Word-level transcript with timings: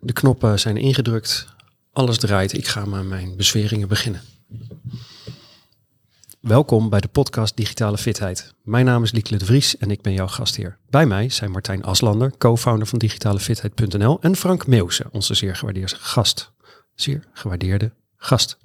De 0.00 0.12
knoppen 0.12 0.60
zijn 0.60 0.76
ingedrukt. 0.76 1.46
Alles 1.92 2.18
draait. 2.18 2.52
Ik 2.52 2.66
ga 2.66 2.84
maar 2.84 3.04
mijn 3.04 3.36
bezweringen 3.36 3.88
beginnen. 3.88 4.22
Welkom 6.40 6.88
bij 6.88 7.00
de 7.00 7.08
podcast 7.08 7.56
Digitale 7.56 7.98
Fitheid. 7.98 8.54
Mijn 8.62 8.84
naam 8.84 9.02
is 9.02 9.12
Lieke 9.12 9.36
de 9.36 9.44
Vries 9.44 9.76
en 9.76 9.90
ik 9.90 10.02
ben 10.02 10.12
jouw 10.12 10.26
gastheer. 10.26 10.78
Bij 10.90 11.06
mij 11.06 11.28
zijn 11.28 11.50
Martijn 11.50 11.82
Aslander, 11.82 12.32
co-founder 12.38 12.86
van 12.86 12.98
digitalefitheid.nl 12.98 14.20
en 14.20 14.36
Frank 14.36 14.66
Meeuwse, 14.66 15.06
onze 15.12 15.34
zeer 15.34 15.56
gewaardeerde 15.56 15.96
gast. 15.96 16.52
Zeer 16.94 17.24
gewaardeerde 17.32 17.92
gast. 18.16 18.58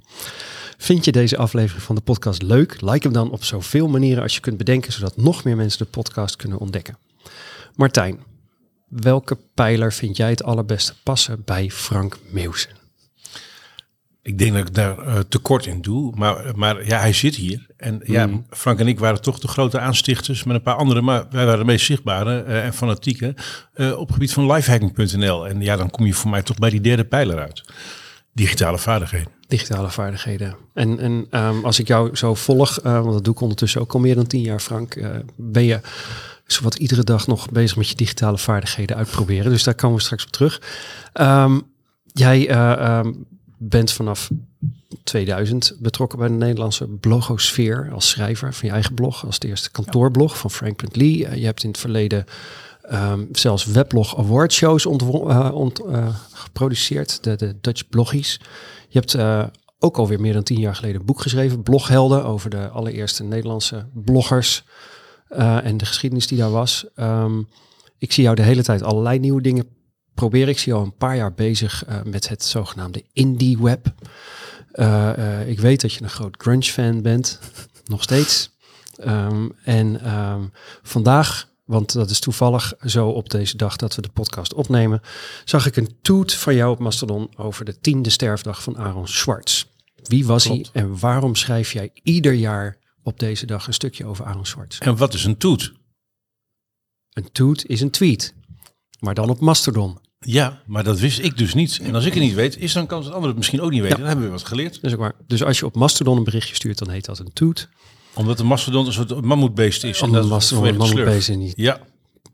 Vind 0.77 1.05
je 1.05 1.11
deze 1.11 1.37
aflevering 1.37 1.83
van 1.83 1.95
de 1.95 2.01
podcast 2.01 2.41
leuk? 2.41 2.81
Like 2.81 3.03
hem 3.03 3.13
dan 3.13 3.31
op 3.31 3.43
zoveel 3.43 3.87
manieren 3.87 4.23
als 4.23 4.35
je 4.35 4.41
kunt 4.41 4.57
bedenken, 4.57 4.93
zodat 4.93 5.17
nog 5.17 5.43
meer 5.43 5.55
mensen 5.55 5.79
de 5.79 5.91
podcast 5.91 6.35
kunnen 6.35 6.57
ontdekken. 6.57 6.97
Martijn, 7.75 8.19
welke 8.95 9.37
pijler 9.53 9.93
vind 9.93 10.17
jij 10.17 10.29
het 10.29 10.43
allerbeste 10.43 10.93
passen 11.03 11.41
bij 11.45 11.69
Frank 11.69 12.17
Meeuwsen? 12.29 12.81
Ik 14.21 14.37
denk 14.37 14.53
dat 14.53 14.67
ik 14.67 14.73
daar 14.73 15.07
uh, 15.07 15.19
tekort 15.19 15.65
in 15.65 15.81
doe. 15.81 16.15
Maar, 16.15 16.51
maar 16.55 16.85
ja, 16.85 16.99
hij 16.99 17.13
zit 17.13 17.35
hier. 17.35 17.65
En 17.77 18.01
ja, 18.03 18.25
Mm. 18.25 18.45
Frank 18.49 18.79
en 18.79 18.87
ik 18.87 18.99
waren 18.99 19.21
toch 19.21 19.39
de 19.39 19.47
grote 19.47 19.79
aanstichters 19.79 20.43
met 20.43 20.55
een 20.55 20.61
paar 20.61 20.75
anderen. 20.75 21.03
Maar 21.03 21.25
wij 21.29 21.45
waren 21.45 21.59
de 21.59 21.65
meest 21.65 21.85
zichtbare 21.85 22.41
eh, 22.43 22.65
en 22.65 22.73
fanatieke 22.73 23.35
eh, 23.73 23.91
op 23.91 24.05
het 24.05 24.13
gebied 24.13 24.33
van 24.33 24.51
lifehacking.nl. 24.51 25.47
En 25.47 25.61
ja, 25.61 25.75
dan 25.75 25.89
kom 25.89 26.05
je 26.05 26.13
voor 26.13 26.29
mij 26.29 26.41
toch 26.41 26.57
bij 26.57 26.69
die 26.69 26.81
derde 26.81 27.05
pijler 27.05 27.39
uit. 27.39 27.63
Digitale 28.33 28.77
vaardigheden. 28.77 29.31
Digitale 29.47 29.89
vaardigheden. 29.89 30.55
En, 30.73 30.99
en 30.99 31.27
ehm, 31.29 31.65
als 31.65 31.79
ik 31.79 31.87
jou 31.87 32.15
zo 32.15 32.33
volg, 32.33 32.79
eh, 32.79 32.93
want 32.93 33.13
dat 33.13 33.23
doe 33.23 33.33
ik 33.33 33.41
ondertussen 33.41 33.81
ook 33.81 33.93
al 33.93 33.99
meer 33.99 34.15
dan 34.15 34.27
tien 34.27 34.41
jaar, 34.41 34.59
Frank, 34.59 34.95
eh, 34.95 35.09
ben 35.35 35.63
je 35.63 35.79
zowat 36.45 36.75
iedere 36.75 37.03
dag 37.03 37.27
nog 37.27 37.49
bezig 37.49 37.77
met 37.77 37.89
je 37.89 37.95
digitale 37.95 38.37
vaardigheden 38.37 38.95
uitproberen. 38.95 39.51
Dus 39.51 39.63
daar 39.63 39.75
komen 39.75 39.97
we 39.97 40.03
straks 40.03 40.25
op 40.25 40.31
terug. 40.31 40.61
Ehm, 41.13 41.59
jij 42.05 42.49
eh, 42.49 42.71
ehm, 42.71 43.13
bent 43.57 43.91
vanaf 43.91 44.29
2000 45.03 45.75
betrokken 45.79 46.19
bij 46.19 46.27
de 46.27 46.33
Nederlandse 46.33 46.87
blogosfeer 46.87 47.89
als 47.93 48.09
schrijver 48.09 48.53
van 48.53 48.67
je 48.67 48.73
eigen 48.73 48.93
blog, 48.93 49.25
als 49.25 49.39
de 49.39 49.47
eerste 49.47 49.71
kantoorblog 49.71 50.37
van 50.37 50.51
Frank.lee. 50.51 51.17
Uh, 51.17 51.35
je 51.35 51.45
hebt 51.45 51.63
in 51.63 51.69
het 51.69 51.79
verleden 51.79 52.25
um, 52.91 53.27
zelfs 53.31 53.65
weblog 53.65 54.17
award 54.17 54.53
shows 54.53 54.85
uh, 54.85 56.15
geproduceerd, 56.31 57.23
de, 57.23 57.35
de 57.35 57.55
Dutch 57.61 57.89
Bloggies. 57.89 58.39
Je 58.89 58.99
hebt 58.99 59.17
ook 59.79 59.97
alweer 59.97 60.19
meer 60.19 60.33
dan 60.33 60.43
tien 60.43 60.59
jaar 60.59 60.75
geleden 60.75 60.99
een 60.99 61.05
boek 61.05 61.21
geschreven, 61.21 61.63
Bloghelden, 61.63 62.25
over 62.25 62.49
de 62.49 62.67
allereerste 62.67 63.23
Nederlandse 63.23 63.85
bloggers 63.93 64.63
uh, 65.37 65.65
en 65.65 65.77
de 65.77 65.85
geschiedenis 65.85 66.27
die 66.27 66.37
daar 66.37 66.51
was. 66.51 66.85
Um, 66.95 67.47
ik 67.97 68.11
zie 68.11 68.23
jou 68.23 68.35
de 68.35 68.41
hele 68.41 68.63
tijd 68.63 68.83
allerlei 68.83 69.19
nieuwe 69.19 69.41
dingen 69.41 69.67
proberen. 70.13 70.47
Ik 70.47 70.59
zie 70.59 70.71
jou 70.71 70.85
een 70.85 70.95
paar 70.95 71.15
jaar 71.15 71.33
bezig 71.33 71.87
uh, 71.89 72.01
met 72.03 72.29
het 72.29 72.43
zogenaamde 72.43 73.03
indie 73.13 73.57
web. 73.57 73.93
Uh, 74.73 75.47
ik 75.47 75.59
weet 75.59 75.81
dat 75.81 75.93
je 75.93 76.03
een 76.03 76.09
groot 76.09 76.35
grunge 76.37 76.63
fan 76.63 77.01
bent, 77.01 77.39
nog 77.85 78.03
steeds. 78.03 78.51
Um, 79.05 79.51
en 79.63 80.13
um, 80.13 80.51
vandaag 80.83 81.51
want 81.65 81.93
dat 81.93 82.09
is 82.09 82.19
toevallig 82.19 82.73
zo 82.85 83.07
op 83.09 83.29
deze 83.29 83.57
dag 83.57 83.75
dat 83.75 83.95
we 83.95 84.01
de 84.01 84.09
podcast 84.09 84.53
opnemen, 84.53 85.01
zag 85.45 85.65
ik 85.65 85.75
een 85.75 85.95
tweet 86.01 86.33
van 86.33 86.55
jou 86.55 86.71
op 86.71 86.79
Mastodon 86.79 87.29
over 87.35 87.65
de 87.65 87.79
tiende 87.79 88.09
sterfdag 88.09 88.63
van 88.63 88.77
Aaron 88.77 89.07
Swartz. 89.07 89.65
Wie 90.03 90.25
was 90.25 90.43
Klopt. 90.43 90.69
hij 90.73 90.81
en 90.81 90.99
waarom 90.99 91.35
schrijf 91.35 91.73
jij 91.73 91.89
ieder 92.03 92.33
jaar 92.33 92.77
op 93.03 93.19
deze 93.19 93.45
dag 93.45 93.67
een 93.67 93.73
stukje 93.73 94.05
over 94.05 94.25
Aaron 94.25 94.45
Swartz? 94.45 94.79
En 94.79 94.97
wat 94.97 95.13
is 95.13 95.25
een 95.25 95.37
toet? 95.37 95.73
Een 97.09 97.31
tweet 97.31 97.65
is 97.65 97.81
een 97.81 97.91
tweet, 97.91 98.33
maar 98.99 99.13
dan 99.13 99.29
op 99.29 99.39
Mastodon. 99.39 99.97
Ja, 100.19 100.61
maar 100.65 100.83
dat 100.83 100.99
wist 100.99 101.19
ik 101.19 101.37
dus 101.37 101.53
niet. 101.53 101.79
En 101.81 101.95
als 101.95 102.05
ik 102.05 102.13
het 102.13 102.23
niet 102.23 102.33
weet, 102.33 102.57
is 102.57 102.73
dan 102.73 102.87
kans 102.87 103.03
dat 103.05 103.13
anderen 103.13 103.29
het 103.29 103.37
misschien 103.37 103.61
ook 103.61 103.71
niet 103.71 103.81
weten. 103.81 103.97
Ja. 103.97 104.03
Dan 104.03 104.11
hebben 104.11 104.25
we 104.25 104.31
wat 104.31 104.47
geleerd. 104.47 104.81
Dat 104.81 104.93
ook 104.93 104.99
waar. 104.99 105.15
Dus 105.27 105.43
als 105.43 105.59
je 105.59 105.65
op 105.65 105.75
Mastodon 105.75 106.17
een 106.17 106.23
berichtje 106.23 106.55
stuurt, 106.55 106.77
dan 106.77 106.89
heet 106.89 107.05
dat 107.05 107.19
een 107.19 107.33
tweet 107.33 107.69
omdat 108.13 108.37
de 108.37 108.43
mastodon 108.43 108.85
een 108.85 108.93
soort 108.93 109.21
mammoetbeest 109.21 109.83
is. 109.83 110.01
Omdat 110.01 110.23
de 110.23 110.29
mastodon 110.29 110.65
een 110.65 110.75
mammoetbeest 110.75 111.29
en 111.29 111.39
niet 111.39 111.53
ja. 111.55 111.79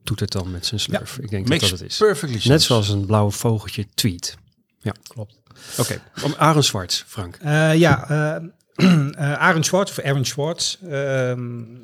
doet 0.04 0.20
het 0.20 0.32
dan 0.32 0.52
met 0.52 0.66
zijn 0.66 0.80
slurf. 0.80 1.18
Ja. 1.18 1.24
Ik 1.24 1.30
denk 1.30 1.48
Makes 1.48 1.62
dat 1.62 1.70
dat 1.70 1.80
het 1.80 1.90
is. 1.90 1.98
Perfectly 1.98 2.34
Net 2.34 2.42
sense. 2.42 2.66
zoals 2.66 2.90
een 2.90 3.06
blauwe 3.06 3.32
vogeltje 3.32 3.88
tweet. 3.94 4.38
Ja, 4.82 4.94
klopt. 5.08 5.36
Oké, 5.78 5.82
okay. 5.82 6.00
om 6.24 6.34
Aaron 6.38 6.64
Swartz, 6.64 7.04
Frank. 7.08 7.38
Uh, 7.44 7.76
ja, 7.76 8.12
uh, 8.12 8.50
Aaron 9.18 9.64
Swartz, 9.64 9.92
of 9.92 10.06
Aaron 10.06 10.26
Swartz, 10.26 10.78
uh, 10.84 11.32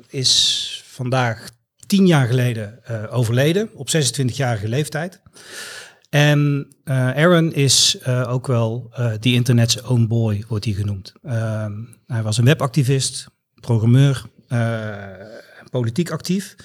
is 0.08 0.82
vandaag 0.86 1.48
tien 1.86 2.06
jaar 2.06 2.26
geleden 2.26 2.80
uh, 2.90 3.02
overleden, 3.10 3.70
op 3.74 3.88
26-jarige 3.88 4.68
leeftijd. 4.68 5.20
En 6.10 6.66
uh, 6.84 6.94
Aaron 6.94 7.52
is 7.52 7.96
uh, 8.06 8.32
ook 8.32 8.46
wel 8.46 8.90
die 9.20 9.34
internet's 9.34 9.82
own 9.82 10.06
boy, 10.06 10.44
wordt 10.48 10.64
hij 10.64 10.74
genoemd. 10.74 11.12
Ehm, 11.22 11.72
hij 12.06 12.22
was 12.22 12.38
een 12.38 12.44
webactivist, 12.44 13.26
programmeur, 13.60 14.24
uh, 14.48 14.96
politiek 15.70 16.10
actief. 16.10 16.56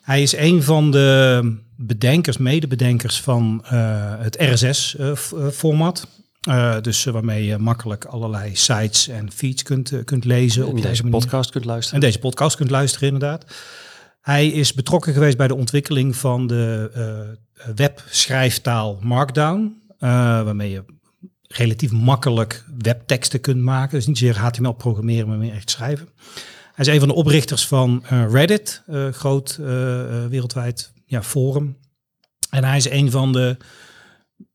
Hij 0.00 0.22
is 0.22 0.36
een 0.36 0.62
van 0.62 0.90
de 0.90 1.56
bedenkers, 1.76 2.38
medebedenkers 2.38 3.20
van 3.20 3.64
uh, 3.64 3.70
het 4.18 4.36
RSS-format. 4.40 6.06
Uh, 6.48 6.80
dus 6.80 7.04
waarmee 7.04 7.44
je 7.44 7.58
makkelijk 7.58 8.04
allerlei 8.04 8.56
sites 8.56 9.08
en 9.08 9.32
feeds 9.32 9.62
kunt, 9.62 9.92
kunt 10.04 10.24
lezen. 10.24 10.62
En 10.62 10.68
op 10.68 10.82
deze 10.82 11.02
manier. 11.02 11.18
podcast 11.20 11.50
kunt 11.50 11.64
luisteren. 11.64 12.00
En 12.00 12.06
deze 12.06 12.18
podcast 12.18 12.56
kunt 12.56 12.70
luisteren, 12.70 13.08
inderdaad. 13.08 13.44
Hij 14.20 14.48
is 14.48 14.74
betrokken 14.74 15.12
geweest 15.12 15.36
bij 15.36 15.48
de 15.48 15.54
ontwikkeling 15.54 16.16
van 16.16 16.46
de 16.46 16.90
webschrijftaal 17.74 18.98
Markdown. 19.00 19.82
waarmee 19.98 20.70
je 20.70 20.84
relatief 21.48 21.92
makkelijk 21.92 22.64
webteksten 22.78 23.40
kunt 23.40 23.62
maken. 23.62 23.96
Dus 23.96 24.06
niet 24.06 24.18
zozeer 24.18 24.38
HTML 24.38 24.72
programmeren, 24.72 25.28
maar 25.28 25.38
meer 25.38 25.54
echt 25.54 25.70
schrijven. 25.70 26.08
Hij 26.74 26.84
is 26.84 26.92
een 26.92 26.98
van 26.98 27.08
de 27.08 27.14
oprichters 27.14 27.66
van 27.66 28.04
Reddit, 28.30 28.82
groot 29.10 29.56
wereldwijd 30.28 30.92
ja, 31.06 31.22
forum. 31.22 31.76
En 32.50 32.64
hij 32.64 32.76
is 32.76 32.90
een 32.90 33.10
van 33.10 33.32
de 33.32 33.56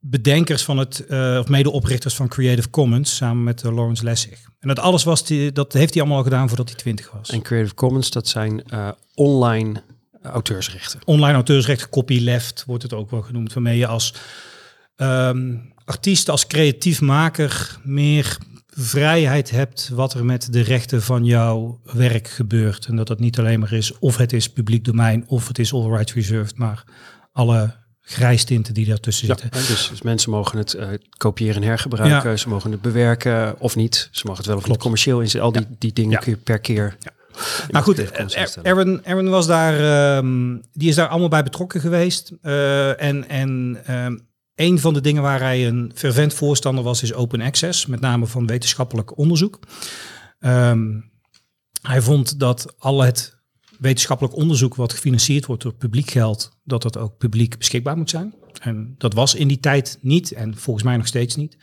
bedenkers 0.10 0.64
van 0.64 0.78
het, 0.78 1.06
of 1.40 1.48
medeoprichters 1.48 2.16
van 2.16 2.28
Creative 2.28 2.70
Commons, 2.70 3.16
samen 3.16 3.44
met 3.44 3.64
Lawrence 3.64 4.04
Lessig. 4.04 4.40
En 4.60 4.68
dat 4.68 4.80
alles 4.80 5.04
was 5.04 5.26
die, 5.26 5.52
dat 5.52 5.74
heeft 5.74 5.94
hij 5.94 6.02
allemaal 6.02 6.20
al 6.20 6.24
gedaan 6.24 6.48
voordat 6.48 6.70
hij 6.70 6.78
twintig 6.78 7.12
was. 7.12 7.30
En 7.30 7.42
Creative 7.42 7.74
Commons, 7.74 8.10
dat 8.10 8.28
zijn 8.28 8.64
online 9.14 9.84
auteursrechten. 10.22 11.00
Online 11.06 11.34
auteursrechten, 11.34 11.90
copyleft 11.90 12.64
wordt 12.68 12.84
het 12.84 12.94
ook 12.94 13.12
wel 13.12 13.22
genoemd, 13.22 13.54
waarmee 13.54 13.78
je 13.78 13.88
als 13.88 14.14
um, 14.96 15.74
artiest, 15.86 16.30
als 16.30 16.48
creatief 16.48 17.02
maker 17.02 17.80
meer 17.84 18.38
vrijheid 18.68 19.50
hebt 19.50 19.90
wat 19.90 20.14
er 20.14 20.26
met 20.26 20.54
de 20.54 20.62
rechten 20.62 21.02
van 21.02 21.26
jouw 21.26 21.80
werk 21.84 22.28
gebeurt. 22.28 22.86
En 22.86 22.96
dat 22.96 23.08
dat 23.08 23.20
niet 23.20 23.40
alleen 23.40 23.60
maar 23.60 23.74
is 23.74 24.00
of 24.00 24.18
het 24.18 24.34
is 24.34 24.50
publiek 24.50 24.86
domein 24.86 25.24
of 25.28 25.48
het 25.48 25.60
is 25.60 25.74
all 25.74 25.90
rights 25.90 26.14
reserved, 26.14 26.58
maar 26.58 26.84
alle 27.32 27.76
grijstinten 28.10 28.74
die 28.74 28.86
daartussen 28.86 29.28
ja, 29.28 29.38
zitten. 29.38 29.60
Dus, 29.60 29.90
dus, 29.90 30.02
mensen 30.02 30.32
mogen 30.32 30.58
het 30.58 30.74
uh, 30.74 30.88
kopiëren 31.18 31.56
en 31.56 31.68
hergebruiken, 31.68 32.30
ja. 32.30 32.38
ze 32.38 32.50
mogen 32.50 32.72
het 32.72 32.82
bewerken 32.82 33.60
of 33.60 33.76
niet. 33.76 34.10
Ze 34.12 34.22
mogen 34.26 34.38
het 34.38 34.48
wel 34.48 34.58
of 34.58 34.68
niet 34.68 34.78
commercieel 34.78 35.22
inzetten. 35.22 35.42
Al 35.42 35.52
die, 35.52 35.62
ja. 35.62 35.76
die 35.80 35.94
dingen 35.94 36.20
kun 36.20 36.32
je 36.32 36.38
per 36.38 36.60
keer... 36.60 36.98
Nou 37.70 37.84
goed, 37.84 38.12
Aaron, 38.64 39.06
Aaron 39.06 39.30
was 39.30 39.48
daar, 39.48 40.18
um, 40.18 40.62
die 40.74 40.90
is 40.90 40.96
daar 40.96 41.08
allemaal 41.08 41.30
bij 41.30 41.44
betrokken 41.44 41.82
geweest. 41.82 42.32
Uh, 42.42 43.02
en 43.02 43.30
en 43.30 43.82
um, 43.90 44.28
een 44.56 44.80
van 44.80 44.94
de 44.94 45.02
dingen 45.02 45.22
waar 45.22 45.40
hij 45.40 45.68
een 45.68 45.92
fervent 45.96 46.34
voorstander 46.34 46.84
was, 46.84 47.04
is 47.04 47.14
open 47.14 47.42
access, 47.42 47.86
met 47.86 48.00
name 48.00 48.26
van 48.26 48.48
wetenschappelijk 48.48 49.18
onderzoek. 49.18 49.60
Um, 50.40 51.12
hij 51.82 52.02
vond 52.02 52.40
dat 52.40 52.74
al 52.78 53.02
het 53.02 53.37
wetenschappelijk 53.80 54.36
onderzoek 54.36 54.76
wat 54.76 54.94
gefinancierd 54.94 55.46
wordt 55.46 55.64
door 55.64 55.74
publiek 55.74 56.12
geld, 56.12 56.52
dat 56.64 56.82
dat 56.82 56.98
ook 56.98 57.18
publiek 57.18 57.58
beschikbaar 57.58 57.98
moet 57.98 58.10
zijn. 58.10 58.34
En 58.62 58.96
dat 58.98 59.14
was 59.14 59.36
in 59.36 59.48
die 59.48 59.60
tijd 59.60 59.98
niet 60.02 60.32
en 60.32 60.58
volgens 60.58 60.86
mij 60.86 60.98
nog 60.98 61.08
steeds 61.08 61.36
niet. 61.36 61.58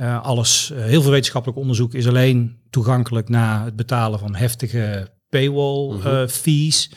Uh, 0.00 0.22
alles, 0.22 0.70
uh, 0.72 0.84
heel 0.84 1.02
veel 1.02 1.10
wetenschappelijk 1.10 1.58
onderzoek 1.58 1.94
is 1.94 2.08
alleen 2.08 2.56
toegankelijk 2.70 3.28
na 3.28 3.64
het 3.64 3.76
betalen 3.76 4.18
van 4.18 4.34
heftige 4.34 5.14
paywall 5.28 5.96
uh, 5.96 6.04
uh, 6.04 6.28
fees. 6.28 6.90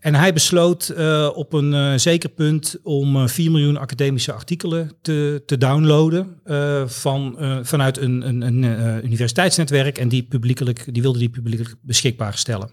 En 0.00 0.14
hij 0.14 0.32
besloot 0.32 0.94
op 1.34 1.52
een 1.52 2.00
zeker 2.00 2.28
punt 2.28 2.76
om 2.82 3.28
4 3.28 3.50
miljoen 3.50 3.76
academische 3.76 4.32
artikelen 4.32 4.92
te, 5.02 5.42
te 5.46 5.58
downloaden 5.58 6.40
van, 6.86 7.36
vanuit 7.62 7.98
een, 7.98 8.28
een, 8.28 8.42
een 8.42 9.04
universiteitsnetwerk 9.04 9.98
en 9.98 10.08
die, 10.08 10.22
publiekelijk, 10.22 10.84
die 10.92 11.02
wilde 11.02 11.18
die 11.18 11.28
publiekelijk 11.30 11.76
beschikbaar 11.82 12.34
stellen. 12.34 12.70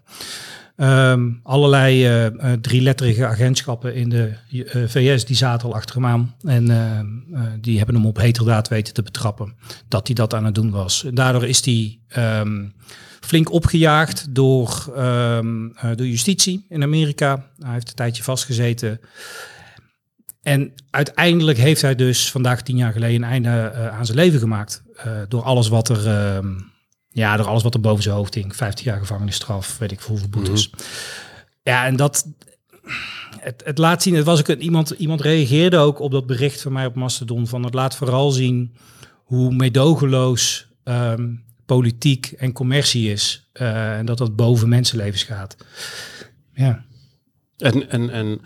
Um, 0.78 1.40
allerlei 1.44 2.26
uh, 2.26 2.54
drieletterige 2.54 3.26
agentschappen 3.26 3.96
in 3.96 4.10
de 4.10 4.34
uh, 4.52 4.64
VS 4.88 5.26
die 5.26 5.36
zaten 5.36 5.68
al 5.68 5.76
achter 5.76 5.96
hem 5.96 6.06
aan. 6.06 6.36
En 6.42 6.66
uh, 6.70 7.42
die 7.62 7.78
hebben 7.78 7.96
hem 7.96 8.06
op 8.06 8.18
heterdaad 8.18 8.68
weten 8.68 8.94
te 8.94 9.02
betrappen 9.02 9.56
dat 9.88 10.08
hij 10.08 10.16
dat 10.16 10.34
aan 10.34 10.46
het 10.46 10.56
doen 10.56 10.72
was. 10.72 11.06
Daardoor 11.14 11.46
is 11.46 11.66
hij 11.66 12.00
um, 12.40 12.74
flink 13.20 13.52
opgejaagd 13.52 14.36
door 14.36 14.94
um, 14.98 15.76
de 15.96 16.10
justitie 16.10 16.66
in 16.70 16.84
Amerika. 16.84 17.46
Hij 17.60 17.74
heeft 17.74 17.90
een 17.90 17.96
tijdje 17.96 18.24
vastgezeten. 18.24 19.00
en 20.42 20.74
uiteindelijk 20.90 21.58
heeft 21.58 21.82
hij 21.82 21.96
dus 21.96 22.32
vandaag 22.32 22.62
tien 22.62 22.78
jaar 22.78 22.94
geleden 22.94 23.24
een 23.24 23.30
einde 23.30 23.74
aan 23.92 24.06
zijn 24.06 24.18
leven 24.18 24.40
gemaakt. 24.40 24.84
Door 25.28 25.42
alles 25.42 25.68
wat 25.68 25.90
er, 25.90 26.08
ja, 27.16 27.38
door 27.38 27.48
alles 27.48 27.64
wat 27.64 27.74
er 27.74 27.80
boven 27.80 28.04
zijn 28.04 28.16
hoofd 28.16 28.34
hing. 28.34 28.56
15 28.56 28.86
jaar 28.86 29.00
gevangenisstraf, 29.00 29.78
weet 29.78 29.92
ik 29.92 30.02
veel 30.02 30.10
hoeveel 30.10 30.30
boetes. 30.30 30.70
Mm 30.70 30.80
Ja, 31.64 31.86
en 31.86 31.96
dat, 31.96 32.26
het, 33.40 33.62
het, 33.66 33.78
laat 33.78 34.04
zien, 34.04 34.16
het 34.16 34.26
was 34.26 34.40
ook 34.40 34.48
iemand, 34.48 34.90
iemand 34.90 35.22
reageerde 35.22 35.78
ook 35.78 36.00
op 36.00 36.12
dat 36.12 36.26
bericht 36.26 36.62
van 36.62 36.74
mij 36.74 36.86
op 36.86 36.96
Mastodon 36.96 37.48
van 37.48 37.64
het 37.64 37.74
laat 37.74 37.96
vooral 37.96 38.32
zien 38.32 38.76
hoe 39.24 39.54
medogeloos 39.54 40.68
um, 40.84 41.44
politiek 41.66 42.32
en 42.38 42.54
commercie 42.54 43.12
is. 43.12 43.50
Uh, 43.54 43.98
en 43.98 44.06
dat 44.06 44.18
dat 44.18 44.36
boven 44.36 44.70
mensenlevens 44.70 45.24
gaat. 45.24 45.56
Ja. 46.54 46.86
En, 47.58 47.90
en, 47.90 48.10
en 48.10 48.42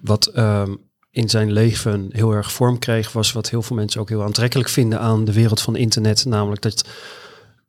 wat 0.00 0.36
um, 0.36 0.78
in 1.10 1.28
zijn 1.28 1.52
leven 1.52 2.08
heel 2.12 2.32
erg 2.32 2.52
vorm 2.52 2.78
kreeg, 2.78 3.12
was 3.12 3.32
wat 3.32 3.50
heel 3.50 3.62
veel 3.62 3.76
mensen 3.76 4.00
ook 4.00 4.08
heel 4.08 4.24
aantrekkelijk 4.24 4.68
vinden 4.68 5.00
aan 5.00 5.24
de 5.24 5.32
wereld 5.32 5.60
van 5.60 5.76
internet. 5.76 6.24
Namelijk 6.24 6.62
dat 6.62 6.84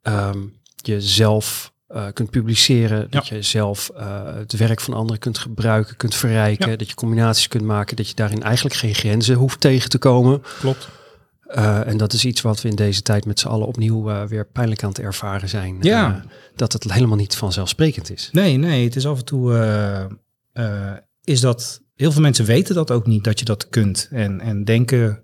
um, 0.02 0.60
je 0.76 1.00
zelf 1.00 1.72
uh, 1.88 2.06
kunt 2.12 2.30
publiceren, 2.30 2.98
ja. 2.98 3.06
dat 3.10 3.28
je 3.28 3.42
zelf 3.42 3.90
uh, 3.96 4.34
het 4.34 4.56
werk 4.56 4.80
van 4.80 4.94
anderen 4.94 5.20
kunt 5.20 5.38
gebruiken, 5.38 5.96
kunt 5.96 6.14
verrijken, 6.14 6.70
ja. 6.70 6.76
dat 6.76 6.88
je 6.88 6.94
combinaties 6.94 7.48
kunt 7.48 7.64
maken, 7.64 7.96
dat 7.96 8.08
je 8.08 8.14
daarin 8.14 8.42
eigenlijk 8.42 8.74
geen 8.74 8.94
grenzen 8.94 9.36
hoeft 9.36 9.60
tegen 9.60 9.90
te 9.90 9.98
komen. 9.98 10.42
Klopt. 10.58 10.88
Uh, 11.48 11.86
en 11.86 11.96
dat 11.96 12.12
is 12.12 12.24
iets 12.24 12.40
wat 12.40 12.62
we 12.62 12.68
in 12.68 12.76
deze 12.76 13.02
tijd 13.02 13.24
met 13.24 13.40
z'n 13.40 13.48
allen 13.48 13.66
opnieuw 13.66 14.10
uh, 14.10 14.22
weer 14.24 14.46
pijnlijk 14.46 14.82
aan 14.82 14.88
het 14.88 14.98
ervaren 14.98 15.48
zijn. 15.48 15.76
Ja. 15.80 16.08
Uh, 16.08 16.30
dat 16.56 16.72
het 16.72 16.92
helemaal 16.92 17.16
niet 17.16 17.36
vanzelfsprekend 17.36 18.10
is. 18.10 18.28
Nee, 18.32 18.56
nee, 18.56 18.84
het 18.84 18.96
is 18.96 19.06
af 19.06 19.18
en 19.18 19.24
toe 19.24 20.10
is 21.24 21.40
dat. 21.40 21.80
Heel 21.94 22.12
veel 22.12 22.22
mensen 22.22 22.44
weten 22.44 22.74
dat 22.74 22.90
ook 22.90 23.06
niet 23.06 23.24
dat 23.24 23.38
je 23.38 23.44
dat 23.44 23.68
kunt. 23.68 24.08
En, 24.10 24.40
en 24.40 24.64
denken 24.64 25.22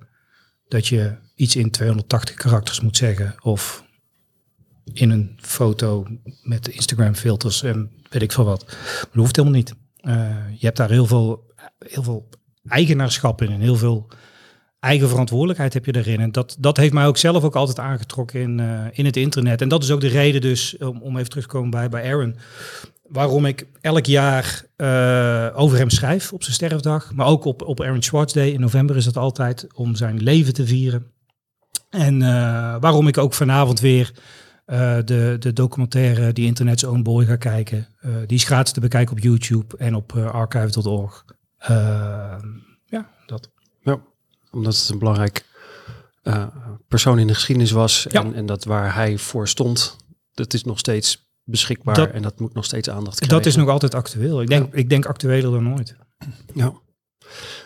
dat 0.68 0.86
je 0.86 1.16
iets 1.34 1.56
in 1.56 1.70
280 1.70 2.34
karakters 2.34 2.80
moet 2.80 2.96
zeggen. 2.96 3.34
Of 3.40 3.84
in 4.92 5.10
een 5.10 5.38
foto 5.40 6.06
met 6.42 6.68
Instagram 6.68 7.14
filters 7.14 7.62
en 7.62 7.90
weet 8.10 8.22
ik 8.22 8.32
veel 8.32 8.44
wat. 8.44 8.64
Dat 9.00 9.08
hoeft 9.12 9.36
helemaal 9.36 9.58
niet. 9.58 9.74
je 10.58 10.66
hebt 10.66 10.76
daar 10.76 10.90
heel 10.90 11.06
veel, 11.06 11.52
heel 11.78 12.02
veel 12.02 12.28
eigenaarschap 12.68 13.42
in 13.42 13.50
en 13.50 13.60
heel 13.60 13.76
veel 13.76 14.08
eigen 14.80 15.08
verantwoordelijkheid 15.08 15.74
heb 15.74 15.84
je 15.84 15.96
erin. 15.96 16.20
En 16.20 16.32
dat, 16.32 16.56
dat 16.58 16.76
heeft 16.76 16.92
mij 16.92 17.06
ook 17.06 17.16
zelf 17.16 17.44
ook 17.44 17.56
altijd 17.56 17.78
aangetrokken 17.78 18.40
in, 18.40 18.58
uh, 18.58 18.84
in 18.92 19.04
het 19.04 19.16
internet. 19.16 19.60
En 19.62 19.68
dat 19.68 19.82
is 19.82 19.90
ook 19.90 20.00
de 20.00 20.08
reden 20.08 20.40
dus, 20.40 20.76
om, 20.78 21.02
om 21.02 21.16
even 21.16 21.28
terug 21.28 21.44
te 21.44 21.50
komen 21.50 21.70
bij, 21.70 21.88
bij 21.88 22.12
Aaron, 22.12 22.36
waarom 23.08 23.46
ik 23.46 23.66
elk 23.80 24.06
jaar 24.06 24.64
uh, 24.76 25.48
over 25.54 25.78
hem 25.78 25.90
schrijf 25.90 26.32
op 26.32 26.42
zijn 26.42 26.54
sterfdag. 26.54 27.12
Maar 27.14 27.26
ook 27.26 27.44
op, 27.44 27.62
op 27.62 27.80
Aaron 27.82 28.02
Schwartz 28.02 28.32
Day 28.32 28.48
in 28.48 28.60
november 28.60 28.96
is 28.96 29.04
dat 29.04 29.16
altijd, 29.16 29.66
om 29.74 29.94
zijn 29.94 30.22
leven 30.22 30.52
te 30.52 30.66
vieren. 30.66 31.06
En 31.90 32.18
waarom 32.80 33.08
ik 33.08 33.18
ook 33.18 33.34
vanavond 33.34 33.80
weer 33.80 34.12
de, 35.04 35.36
de 35.38 35.52
documentaire 35.52 36.32
Die 36.32 36.46
Internet's 36.46 36.84
Own 36.84 37.02
Boy 37.02 37.24
ga 37.24 37.36
kijken. 37.36 37.88
die 38.26 38.38
is 38.38 38.44
gratis 38.44 38.72
te 38.72 38.80
bekijken 38.80 39.16
op 39.16 39.22
YouTube 39.22 39.76
en 39.76 39.94
op 39.94 40.12
archive.org. 40.12 41.24
ja, 42.86 43.10
dat. 43.26 43.50
Ja 43.80 44.00
omdat 44.50 44.76
het 44.76 44.88
een 44.88 44.98
belangrijk 44.98 45.44
uh, 46.22 46.46
persoon 46.88 47.18
in 47.18 47.26
de 47.26 47.34
geschiedenis 47.34 47.70
was. 47.70 48.06
Ja. 48.08 48.24
En, 48.24 48.34
en 48.34 48.46
dat 48.46 48.64
waar 48.64 48.94
hij 48.94 49.18
voor 49.18 49.48
stond, 49.48 49.96
dat 50.32 50.54
is 50.54 50.64
nog 50.64 50.78
steeds 50.78 51.26
beschikbaar 51.44 51.94
dat, 51.94 52.10
en 52.10 52.22
dat 52.22 52.40
moet 52.40 52.54
nog 52.54 52.64
steeds 52.64 52.90
aandacht 52.90 53.16
krijgen. 53.16 53.38
Dat 53.38 53.46
is 53.46 53.56
nog 53.56 53.68
altijd 53.68 53.94
actueel. 53.94 54.42
Ik 54.42 54.48
denk, 54.48 54.72
ja. 54.72 54.78
ik 54.78 54.88
denk 54.88 55.06
actueler 55.06 55.50
dan 55.50 55.74
ooit. 55.74 55.96
Ja. 56.54 56.72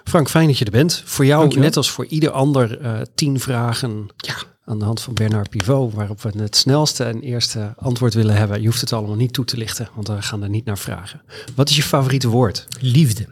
Frank, 0.04 0.28
fijn 0.28 0.46
dat 0.46 0.58
je 0.58 0.64
er 0.64 0.70
bent. 0.70 1.02
Voor 1.04 1.26
jou, 1.26 1.58
net 1.58 1.76
als 1.76 1.90
voor 1.90 2.06
ieder 2.06 2.30
ander, 2.30 2.80
uh, 2.80 3.00
tien 3.14 3.40
vragen 3.40 4.06
ja. 4.16 4.34
Aan 4.64 4.78
de 4.78 4.84
hand 4.84 5.00
van 5.00 5.14
Bernard 5.14 5.50
Pivot, 5.50 5.92
waarop 5.92 6.20
we 6.20 6.38
het 6.38 6.56
snelste 6.56 7.04
en 7.04 7.20
eerste 7.20 7.74
antwoord 7.76 8.14
willen 8.14 8.36
hebben. 8.36 8.60
Je 8.60 8.66
hoeft 8.66 8.80
het 8.80 8.92
allemaal 8.92 9.16
niet 9.16 9.32
toe 9.32 9.44
te 9.44 9.56
lichten, 9.56 9.88
want 9.94 10.08
we 10.08 10.22
gaan 10.22 10.42
er 10.42 10.48
niet 10.48 10.64
naar 10.64 10.78
vragen. 10.78 11.22
Wat 11.54 11.68
is 11.68 11.76
je 11.76 11.82
favoriete 11.82 12.28
woord? 12.28 12.66
Liefde. 12.80 13.28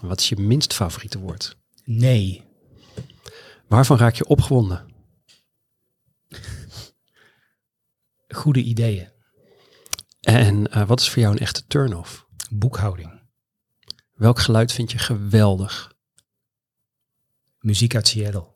Wat 0.00 0.20
is 0.20 0.28
je 0.28 0.36
minst 0.36 0.74
favoriete 0.74 1.18
woord? 1.18 1.56
Nee. 1.84 2.42
Waarvan 3.68 3.96
raak 3.96 4.14
je 4.14 4.26
opgewonden? 4.26 4.86
Goede 8.28 8.62
ideeën. 8.62 9.12
En 10.20 10.76
uh, 10.76 10.86
wat 10.86 11.00
is 11.00 11.10
voor 11.10 11.22
jou 11.22 11.34
een 11.34 11.40
echte 11.40 11.66
turn-off? 11.66 12.26
Boekhouding. 12.50 13.22
Welk 14.14 14.38
geluid 14.38 14.72
vind 14.72 14.92
je 14.92 14.98
geweldig? 14.98 15.92
Muziek 17.58 17.94
uit 17.94 18.08
Seattle. 18.08 18.52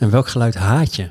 En 0.00 0.10
welk 0.10 0.28
geluid 0.28 0.54
haat 0.54 0.94
je? 0.94 1.10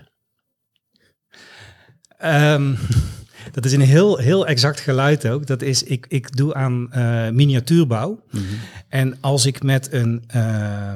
Um, 2.23 2.77
dat 3.55 3.65
is 3.65 3.73
een 3.73 3.81
heel, 3.81 4.17
heel 4.17 4.47
exact 4.47 4.79
geluid 4.79 5.27
ook. 5.27 5.45
Dat 5.45 5.61
is, 5.61 5.83
ik, 5.83 6.05
ik 6.09 6.35
doe 6.35 6.53
aan 6.53 6.89
uh, 6.93 7.29
miniatuurbouw. 7.29 8.23
Mhm. 8.31 8.43
En 8.87 9.17
als 9.19 9.45
ik 9.45 9.63
met 9.63 9.93
een 9.93 10.23
uh, 10.35 10.93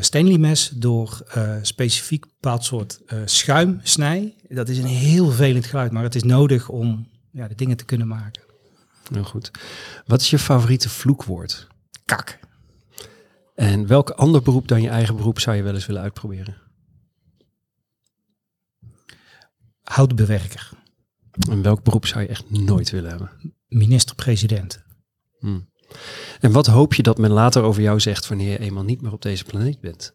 Stanley 0.00 0.38
mes 0.38 0.68
door 0.68 1.22
uh, 1.36 1.54
specifiek 1.62 2.24
bepaald 2.24 2.64
soort 2.64 3.00
schuim 3.24 3.80
snij, 3.82 4.34
dat 4.48 4.68
is 4.68 4.78
een 4.78 4.86
heel 4.86 5.26
vervelend 5.26 5.66
geluid, 5.66 5.92
maar 5.92 6.02
het 6.02 6.14
is 6.14 6.22
nodig 6.22 6.68
om 6.68 7.08
ja, 7.30 7.48
de 7.48 7.54
dingen 7.54 7.76
te 7.76 7.84
kunnen 7.84 8.06
maken. 8.06 8.42
Heel 9.12 9.24
goed. 9.24 9.50
Wat 10.06 10.20
is 10.20 10.30
je 10.30 10.38
favoriete 10.38 10.88
vloekwoord? 10.88 11.66
Kak. 12.04 12.38
En 13.54 13.86
welk 13.86 14.10
ander 14.10 14.42
beroep 14.42 14.68
dan 14.68 14.82
je 14.82 14.88
eigen 14.88 15.16
beroep 15.16 15.40
zou 15.40 15.56
je 15.56 15.62
wel 15.62 15.74
eens 15.74 15.86
willen 15.86 16.02
uitproberen? 16.02 16.63
Houtbewerker. 19.84 20.70
En 21.48 21.62
welk 21.62 21.82
beroep 21.82 22.06
zou 22.06 22.22
je 22.22 22.28
echt 22.28 22.50
nooit 22.50 22.90
willen 22.90 23.10
hebben? 23.10 23.30
Minister-president. 23.68 24.82
Hmm. 25.38 25.72
En 26.40 26.52
wat 26.52 26.66
hoop 26.66 26.94
je 26.94 27.02
dat 27.02 27.18
men 27.18 27.30
later 27.30 27.62
over 27.62 27.82
jou 27.82 28.00
zegt 28.00 28.28
wanneer 28.28 28.50
je 28.50 28.58
eenmaal 28.58 28.84
niet 28.84 29.00
meer 29.00 29.12
op 29.12 29.22
deze 29.22 29.44
planeet 29.44 29.80
bent? 29.80 30.14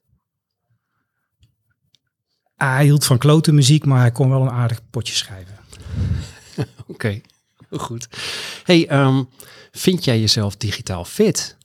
Ah, 2.56 2.74
hij 2.74 2.83
hield 2.83 3.06
van 3.06 3.18
klote 3.18 3.51
muziek, 3.51 3.86
maar 3.86 4.00
hij 4.00 4.12
kon 4.12 4.30
wel 4.30 4.42
een 4.42 4.50
aardig 4.50 4.89
potje 4.89 5.13
schrijven. 5.13 5.57
Oké, 6.57 6.69
okay. 6.88 7.24
goed. 7.72 8.08
Hey, 8.63 9.05
um, 9.05 9.29
vind 9.72 10.03
jij 10.03 10.20
jezelf 10.20 10.55
digitaal 10.55 11.05
fit? 11.05 11.58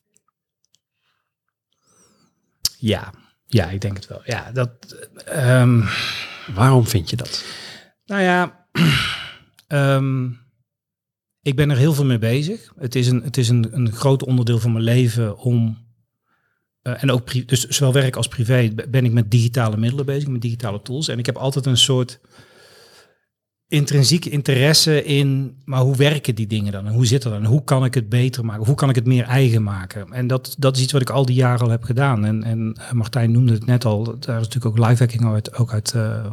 Ja, 2.79 3.13
ja, 3.47 3.71
ik 3.71 3.81
denk 3.81 3.97
het 3.97 4.07
wel. 4.07 4.23
Ja, 4.25 4.53
dat. 4.53 4.71
Um, 5.29 5.89
Waarom 6.55 6.87
vind 6.87 7.11
je 7.11 7.17
dat? 7.17 7.45
Nou 8.05 8.23
ja, 8.23 8.67
um, 9.69 10.39
ik 11.51 11.57
ben 11.57 11.71
er 11.71 11.77
heel 11.77 11.95
veel 11.95 12.05
mee 12.05 12.19
bezig. 12.19 12.73
Het 12.79 12.95
is 12.95 13.07
een, 13.07 13.23
het 13.23 13.37
is 13.37 13.49
een, 13.49 13.69
een 13.71 13.93
groot 13.93 14.25
onderdeel 14.25 14.59
van 14.59 14.73
mijn 14.73 14.85
leven 14.85 15.39
om. 15.39 15.83
Uh, 16.83 17.03
en 17.03 17.11
ook, 17.11 17.49
dus 17.49 17.69
zowel 17.69 17.93
werk 17.93 18.17
als 18.17 18.29
privé 18.29 18.71
ben 18.89 19.05
ik 19.05 19.13
met 19.13 19.31
digitale 19.31 19.77
middelen 19.77 20.07
bezig, 20.07 20.29
met 20.29 20.43
digitale 20.43 20.83
tools. 20.83 21.09
En 21.09 21.19
ik 21.19 21.27
heb 21.27 21.37
altijd 21.37 21.67
een 21.67 21.77
soort 21.77 22.21
intrinsieke 23.69 24.31
interesse 24.31 25.05
in, 25.05 25.57
maar 25.65 25.81
hoe 25.81 25.97
werken 25.97 26.35
die 26.35 26.47
dingen 26.47 26.73
dan? 26.73 26.87
En 26.87 26.93
hoe 26.93 27.07
zit 27.07 27.23
dat 27.23 27.33
dan? 27.33 27.45
Hoe 27.45 27.65
kan 27.65 27.85
ik 27.85 27.95
het 27.95 28.09
beter 28.09 28.45
maken? 28.45 28.67
Hoe 28.67 28.75
kan 28.75 28.89
ik 28.89 28.95
het 28.95 29.07
meer 29.07 29.25
eigen 29.25 29.63
maken? 29.63 30.13
En 30.13 30.27
dat, 30.27 30.55
dat 30.59 30.77
is 30.77 30.83
iets 30.83 30.93
wat 30.93 31.01
ik 31.01 31.11
al 31.11 31.27
die 31.27 31.35
jaren 31.35 31.61
al 31.61 31.71
heb 31.71 31.83
gedaan. 31.83 32.25
En, 32.25 32.43
en 32.43 32.77
Martijn 32.93 33.31
noemde 33.31 33.53
het 33.53 33.67
net 33.67 33.85
al, 33.85 34.05
daar 34.05 34.41
is 34.41 34.47
natuurlijk 34.47 34.67
ook 34.67 34.89
lifehacking 34.89 35.25
uit, 35.25 35.55
ook 35.55 35.73
uit 35.73 35.93
uh, 35.97 36.27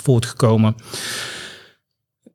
voortgekomen. 0.00 0.74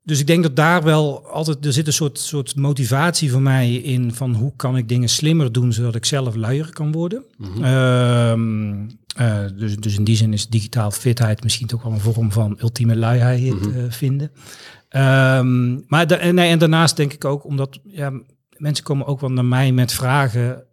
Dus 0.03 0.19
ik 0.19 0.27
denk 0.27 0.43
dat 0.43 0.55
daar 0.55 0.83
wel 0.83 1.27
altijd, 1.27 1.65
er 1.65 1.73
zit 1.73 1.87
een 1.87 1.93
soort, 1.93 2.19
soort 2.19 2.55
motivatie 2.55 3.31
voor 3.31 3.41
mij 3.41 3.73
in 3.73 4.13
van 4.13 4.33
hoe 4.33 4.53
kan 4.55 4.77
ik 4.77 4.89
dingen 4.89 5.09
slimmer 5.09 5.51
doen 5.51 5.73
zodat 5.73 5.95
ik 5.95 6.05
zelf 6.05 6.35
luier 6.35 6.73
kan 6.73 6.91
worden. 6.91 7.23
Mhm. 7.37 7.49
Mm 7.49 7.63
-hmm. 7.63 8.87
uh, 9.19 9.43
uh, 9.43 9.57
dus, 9.57 9.75
dus 9.75 9.97
in 9.97 10.03
die 10.03 10.15
zin 10.15 10.33
is 10.33 10.47
digitaal 10.47 10.91
fitheid 10.91 11.43
misschien 11.43 11.67
toch 11.67 11.83
wel 11.83 11.91
een 11.91 11.99
vorm 11.99 12.31
van 12.31 12.57
ultieme 12.61 12.95
luiheid 12.95 13.53
mm 13.53 13.59
-hmm. 13.59 13.75
uh, 13.75 13.91
vinden. 13.91 14.31
Um, 14.89 15.83
maar 15.87 16.07
da 16.07 16.31
nee, 16.31 16.49
en 16.49 16.59
daarnaast 16.59 16.95
denk 16.95 17.13
ik 17.13 17.25
ook, 17.25 17.45
omdat 17.45 17.79
ja, 17.83 18.11
mensen 18.57 18.83
komen 18.83 19.05
ook 19.05 19.19
wel 19.19 19.31
naar 19.31 19.45
mij 19.45 19.71
met 19.71 19.93
vragen 19.93 20.63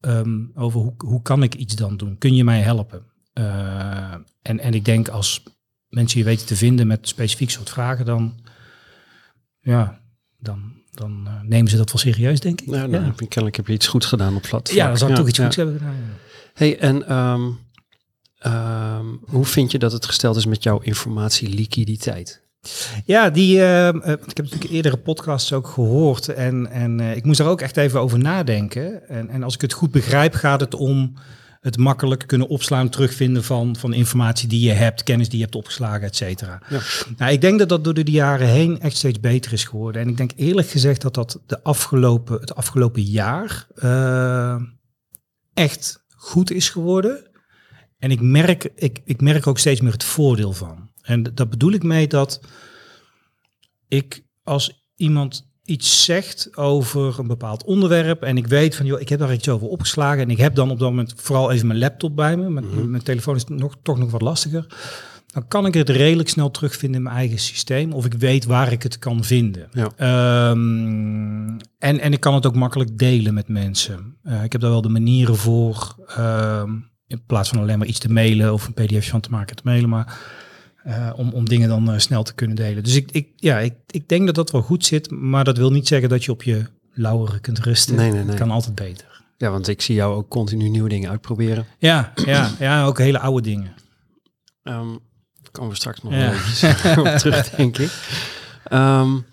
um, 0.00 0.50
over 0.54 0.80
hoe, 0.80 0.94
hoe 0.96 1.22
kan 1.22 1.42
ik 1.42 1.54
iets 1.54 1.74
dan 1.74 1.96
doen? 1.96 2.18
Kun 2.18 2.34
je 2.34 2.44
mij 2.44 2.60
helpen? 2.60 3.02
Uh, 3.34 4.14
en, 4.42 4.58
en 4.58 4.74
ik 4.74 4.84
denk 4.84 5.08
als 5.08 5.42
mensen 5.90 6.18
je 6.18 6.24
weten 6.24 6.46
te 6.46 6.56
vinden 6.56 6.86
met 6.86 7.08
specifiek 7.08 7.50
soort 7.50 7.70
vragen, 7.70 8.04
dan, 8.04 8.40
ja, 9.60 10.00
dan, 10.38 10.72
dan 10.90 11.24
uh, 11.26 11.40
nemen 11.42 11.70
ze 11.70 11.76
dat 11.76 11.92
wel 11.92 12.00
serieus, 12.00 12.40
denk 12.40 12.60
ik. 12.60 12.66
Nou, 12.66 12.88
nou, 12.88 13.02
ja. 13.02 13.08
heb 13.08 13.20
je, 13.20 13.26
kennelijk 13.26 13.56
heb 13.56 13.66
je 13.66 13.72
iets 13.72 13.86
goed 13.86 14.04
gedaan 14.04 14.36
op 14.36 14.46
vlak. 14.46 14.66
Ja, 14.66 14.86
dan 14.88 14.98
zou 14.98 15.10
ik 15.10 15.16
ja, 15.16 15.22
toch 15.22 15.30
iets 15.30 15.38
ja. 15.38 15.44
goeds 15.44 15.56
hebben 15.56 15.78
gedaan. 15.78 15.94
Hey, 16.54 16.78
en 16.78 17.16
um, 17.16 17.58
um, 18.46 19.20
hoe 19.26 19.44
vind 19.44 19.70
je 19.70 19.78
dat 19.78 19.92
het 19.92 20.06
gesteld 20.06 20.36
is 20.36 20.46
met 20.46 20.62
jouw 20.62 20.78
informatieliquiditeit? 20.78 22.48
Ja, 23.04 23.30
die, 23.30 23.56
uh, 23.56 23.88
ik 23.88 24.36
heb 24.36 24.42
natuurlijk 24.42 24.70
eerdere 24.70 24.96
podcasts 24.96 25.52
ook 25.52 25.66
gehoord 25.66 26.28
en, 26.28 26.70
en 26.70 27.00
uh, 27.00 27.16
ik 27.16 27.24
moest 27.24 27.38
daar 27.38 27.48
ook 27.48 27.60
echt 27.60 27.76
even 27.76 28.00
over 28.00 28.18
nadenken. 28.18 29.08
En, 29.08 29.28
en 29.28 29.42
als 29.42 29.54
ik 29.54 29.60
het 29.60 29.72
goed 29.72 29.90
begrijp, 29.90 30.34
gaat 30.34 30.60
het 30.60 30.74
om 30.74 31.14
het 31.60 31.76
makkelijk 31.76 32.26
kunnen 32.26 32.48
opslaan, 32.48 32.88
terugvinden 32.88 33.44
van, 33.44 33.76
van 33.76 33.92
informatie 33.92 34.48
die 34.48 34.60
je 34.60 34.72
hebt, 34.72 35.02
kennis 35.02 35.28
die 35.28 35.38
je 35.38 35.44
hebt 35.44 35.56
opgeslagen, 35.56 36.02
et 36.06 36.16
cetera. 36.16 36.62
Ja. 36.68 36.80
Nou, 37.16 37.32
ik 37.32 37.40
denk 37.40 37.58
dat 37.58 37.68
dat 37.68 37.84
door 37.84 37.94
de 37.94 38.10
jaren 38.10 38.48
heen 38.48 38.80
echt 38.80 38.96
steeds 38.96 39.20
beter 39.20 39.52
is 39.52 39.64
geworden. 39.64 40.02
En 40.02 40.08
ik 40.08 40.16
denk 40.16 40.32
eerlijk 40.36 40.68
gezegd 40.68 41.02
dat 41.02 41.14
dat 41.14 41.40
de 41.46 41.62
afgelopen, 41.62 42.40
het 42.40 42.54
afgelopen 42.54 43.02
jaar 43.02 43.66
uh, 43.76 44.62
echt 45.54 46.04
goed 46.08 46.50
is 46.50 46.68
geworden. 46.68 47.30
En 47.98 48.10
ik 48.10 48.20
merk, 48.20 48.64
ik, 48.74 49.00
ik 49.04 49.20
merk 49.20 49.46
ook 49.46 49.58
steeds 49.58 49.80
meer 49.80 49.92
het 49.92 50.04
voordeel 50.04 50.52
van. 50.52 50.90
En 51.02 51.22
dat 51.22 51.50
bedoel 51.50 51.72
ik 51.72 51.82
mee 51.82 52.06
dat 52.06 52.40
ik 53.88 54.24
als 54.42 54.86
iemand 54.96 55.49
iets 55.70 56.04
zegt 56.04 56.56
over 56.56 57.18
een 57.18 57.26
bepaald 57.26 57.64
onderwerp 57.64 58.22
en 58.22 58.36
ik 58.36 58.46
weet 58.46 58.76
van, 58.76 58.86
joh, 58.86 59.00
ik 59.00 59.08
heb 59.08 59.18
daar 59.18 59.32
iets 59.32 59.48
over 59.48 59.68
opgeslagen 59.68 60.22
en 60.22 60.30
ik 60.30 60.38
heb 60.38 60.54
dan 60.54 60.70
op 60.70 60.78
dat 60.78 60.88
moment 60.88 61.12
vooral 61.16 61.50
even 61.50 61.66
mijn 61.66 61.78
laptop 61.78 62.16
bij 62.16 62.36
me, 62.36 62.50
mijn, 62.50 62.66
mhm. 62.66 62.90
mijn 62.90 63.02
telefoon 63.02 63.36
is 63.36 63.44
nog, 63.44 63.76
toch 63.82 63.98
nog 63.98 64.10
wat 64.10 64.22
lastiger, 64.22 64.66
dan 65.26 65.48
kan 65.48 65.66
ik 65.66 65.74
het 65.74 65.88
redelijk 65.88 66.28
snel 66.28 66.50
terugvinden 66.50 66.96
in 66.96 67.02
mijn 67.02 67.16
eigen 67.16 67.38
systeem 67.38 67.92
of 67.92 68.04
ik 68.04 68.14
weet 68.14 68.44
waar 68.44 68.72
ik 68.72 68.82
het 68.82 68.98
kan 68.98 69.24
vinden. 69.24 69.68
Ja. 69.72 69.90
Ehm, 69.96 71.58
en, 71.78 72.00
en 72.00 72.12
ik 72.12 72.20
kan 72.20 72.34
het 72.34 72.46
ook 72.46 72.54
makkelijk 72.54 72.98
delen 72.98 73.34
met 73.34 73.48
mensen. 73.48 74.16
Uh, 74.24 74.44
ik 74.44 74.52
heb 74.52 74.60
daar 74.60 74.70
wel 74.70 74.82
de 74.82 74.88
manieren 74.88 75.36
voor, 75.36 75.96
ehm, 76.06 76.70
in 77.06 77.22
plaats 77.26 77.48
van 77.48 77.58
alleen 77.58 77.78
maar 77.78 77.86
iets 77.86 77.98
te 77.98 78.12
mailen 78.12 78.52
of 78.52 78.66
een 78.66 78.74
pdf 78.74 79.08
van 79.08 79.20
te 79.20 79.30
maken 79.30 79.56
te 79.56 79.62
mailen, 79.64 79.88
maar 79.88 80.18
uh, 80.86 81.10
om, 81.16 81.32
om 81.32 81.48
dingen 81.48 81.68
dan 81.68 81.90
uh, 81.90 81.98
snel 81.98 82.22
te 82.22 82.34
kunnen 82.34 82.56
delen. 82.56 82.84
Dus 82.84 82.94
ik, 82.94 83.10
ik, 83.10 83.28
ja, 83.36 83.58
ik, 83.58 83.74
ik 83.86 84.08
denk 84.08 84.26
dat 84.26 84.34
dat 84.34 84.50
wel 84.50 84.62
goed 84.62 84.84
zit, 84.84 85.10
maar 85.10 85.44
dat 85.44 85.56
wil 85.56 85.70
niet 85.70 85.88
zeggen 85.88 86.08
dat 86.08 86.24
je 86.24 86.30
op 86.30 86.42
je 86.42 86.66
lauweren 86.92 87.40
kunt 87.40 87.58
rusten. 87.58 87.96
Nee, 87.96 88.12
nee, 88.12 88.24
nee. 88.24 88.36
Kan 88.36 88.50
altijd 88.50 88.74
beter. 88.74 89.22
Ja, 89.36 89.50
want 89.50 89.68
ik 89.68 89.80
zie 89.80 89.94
jou 89.94 90.14
ook 90.14 90.28
continu 90.28 90.68
nieuwe 90.68 90.88
dingen 90.88 91.10
uitproberen. 91.10 91.66
Ja, 91.78 92.12
ja, 92.24 92.50
ja 92.58 92.84
ook 92.84 92.98
hele 92.98 93.18
oude 93.18 93.42
dingen. 93.42 93.74
Um, 94.62 94.98
komen 95.50 95.70
we 95.70 95.76
straks 95.76 96.02
nog 96.02 96.12
ja. 96.12 96.32
even 96.32 96.98
op 97.06 97.18
terug, 97.18 97.50
denk 97.50 97.78
ik. 97.78 97.90
Um, 98.72 99.24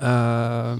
uh, 0.00 0.72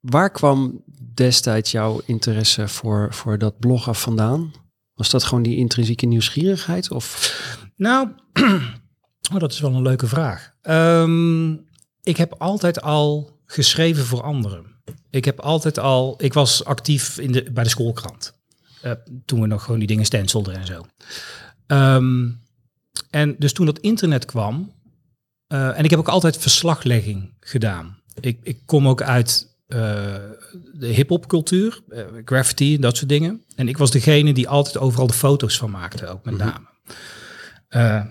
waar 0.00 0.30
kwam 0.30 0.82
destijds 1.14 1.70
jouw 1.70 2.00
interesse 2.06 2.68
voor, 2.68 3.14
voor 3.14 3.38
dat 3.38 3.58
bloggen 3.58 3.94
vandaan? 3.94 4.52
Was 4.94 5.10
dat 5.10 5.24
gewoon 5.24 5.42
die 5.42 5.56
intrinsieke 5.56 6.06
nieuwsgierigheid? 6.06 6.90
Of? 6.90 7.36
Nou, 7.76 8.08
Oh, 9.32 9.38
dat 9.38 9.52
is 9.52 9.60
wel 9.60 9.74
een 9.74 9.82
leuke 9.82 10.06
vraag. 10.06 10.52
Um, 10.62 11.66
ik 12.02 12.16
heb 12.16 12.34
altijd 12.38 12.82
al 12.82 13.40
geschreven 13.46 14.04
voor 14.04 14.22
anderen. 14.22 14.64
Ik 15.10 15.24
heb 15.24 15.40
altijd 15.40 15.78
al, 15.78 16.14
ik 16.18 16.32
was 16.32 16.64
actief 16.64 17.18
in 17.18 17.32
de, 17.32 17.50
bij 17.52 17.64
de 17.64 17.70
schoolkrant. 17.70 18.40
Uh, 18.84 18.92
toen 19.24 19.40
we 19.40 19.46
nog 19.46 19.62
gewoon 19.64 19.78
die 19.78 19.88
dingen 19.88 20.04
stenselden 20.04 20.54
en 20.54 20.66
zo. 20.66 20.86
Um, 21.66 22.40
en 23.10 23.36
dus 23.38 23.52
toen 23.52 23.66
dat 23.66 23.78
internet 23.78 24.24
kwam, 24.24 24.72
uh, 25.48 25.78
en 25.78 25.84
ik 25.84 25.90
heb 25.90 25.98
ook 25.98 26.08
altijd 26.08 26.36
verslaglegging 26.36 27.34
gedaan. 27.40 27.98
Ik, 28.20 28.38
ik 28.42 28.58
kom 28.66 28.88
ook 28.88 29.02
uit 29.02 29.56
uh, 29.68 29.78
de 30.72 30.86
hip-hop 30.86 31.26
cultuur, 31.26 31.82
graffiti 32.24 32.74
en 32.74 32.80
dat 32.80 32.96
soort 32.96 33.08
dingen. 33.08 33.44
En 33.56 33.68
ik 33.68 33.78
was 33.78 33.90
degene 33.90 34.32
die 34.32 34.48
altijd 34.48 34.78
overal 34.78 35.06
de 35.06 35.12
foto's 35.12 35.58
van 35.58 35.70
maakte, 35.70 36.06
ook 36.06 36.24
met 36.24 36.34
mhm. 36.34 36.44
name. 36.44 36.66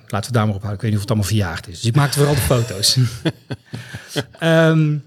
Laten 0.07 0.31
we 0.31 0.37
daar 0.37 0.45
maar 0.45 0.55
op 0.55 0.61
houden. 0.61 0.73
Ik 0.73 0.81
weet 0.81 0.91
niet 0.91 0.93
of 0.93 1.01
het 1.01 1.09
allemaal 1.09 1.27
verjaagd 1.27 1.67
is. 1.67 1.79
Dus 1.79 1.89
ik 1.89 1.95
maakte 1.95 2.17
vooral 2.17 2.35
de 2.35 2.41
foto's. 2.41 2.97
um, 4.39 4.93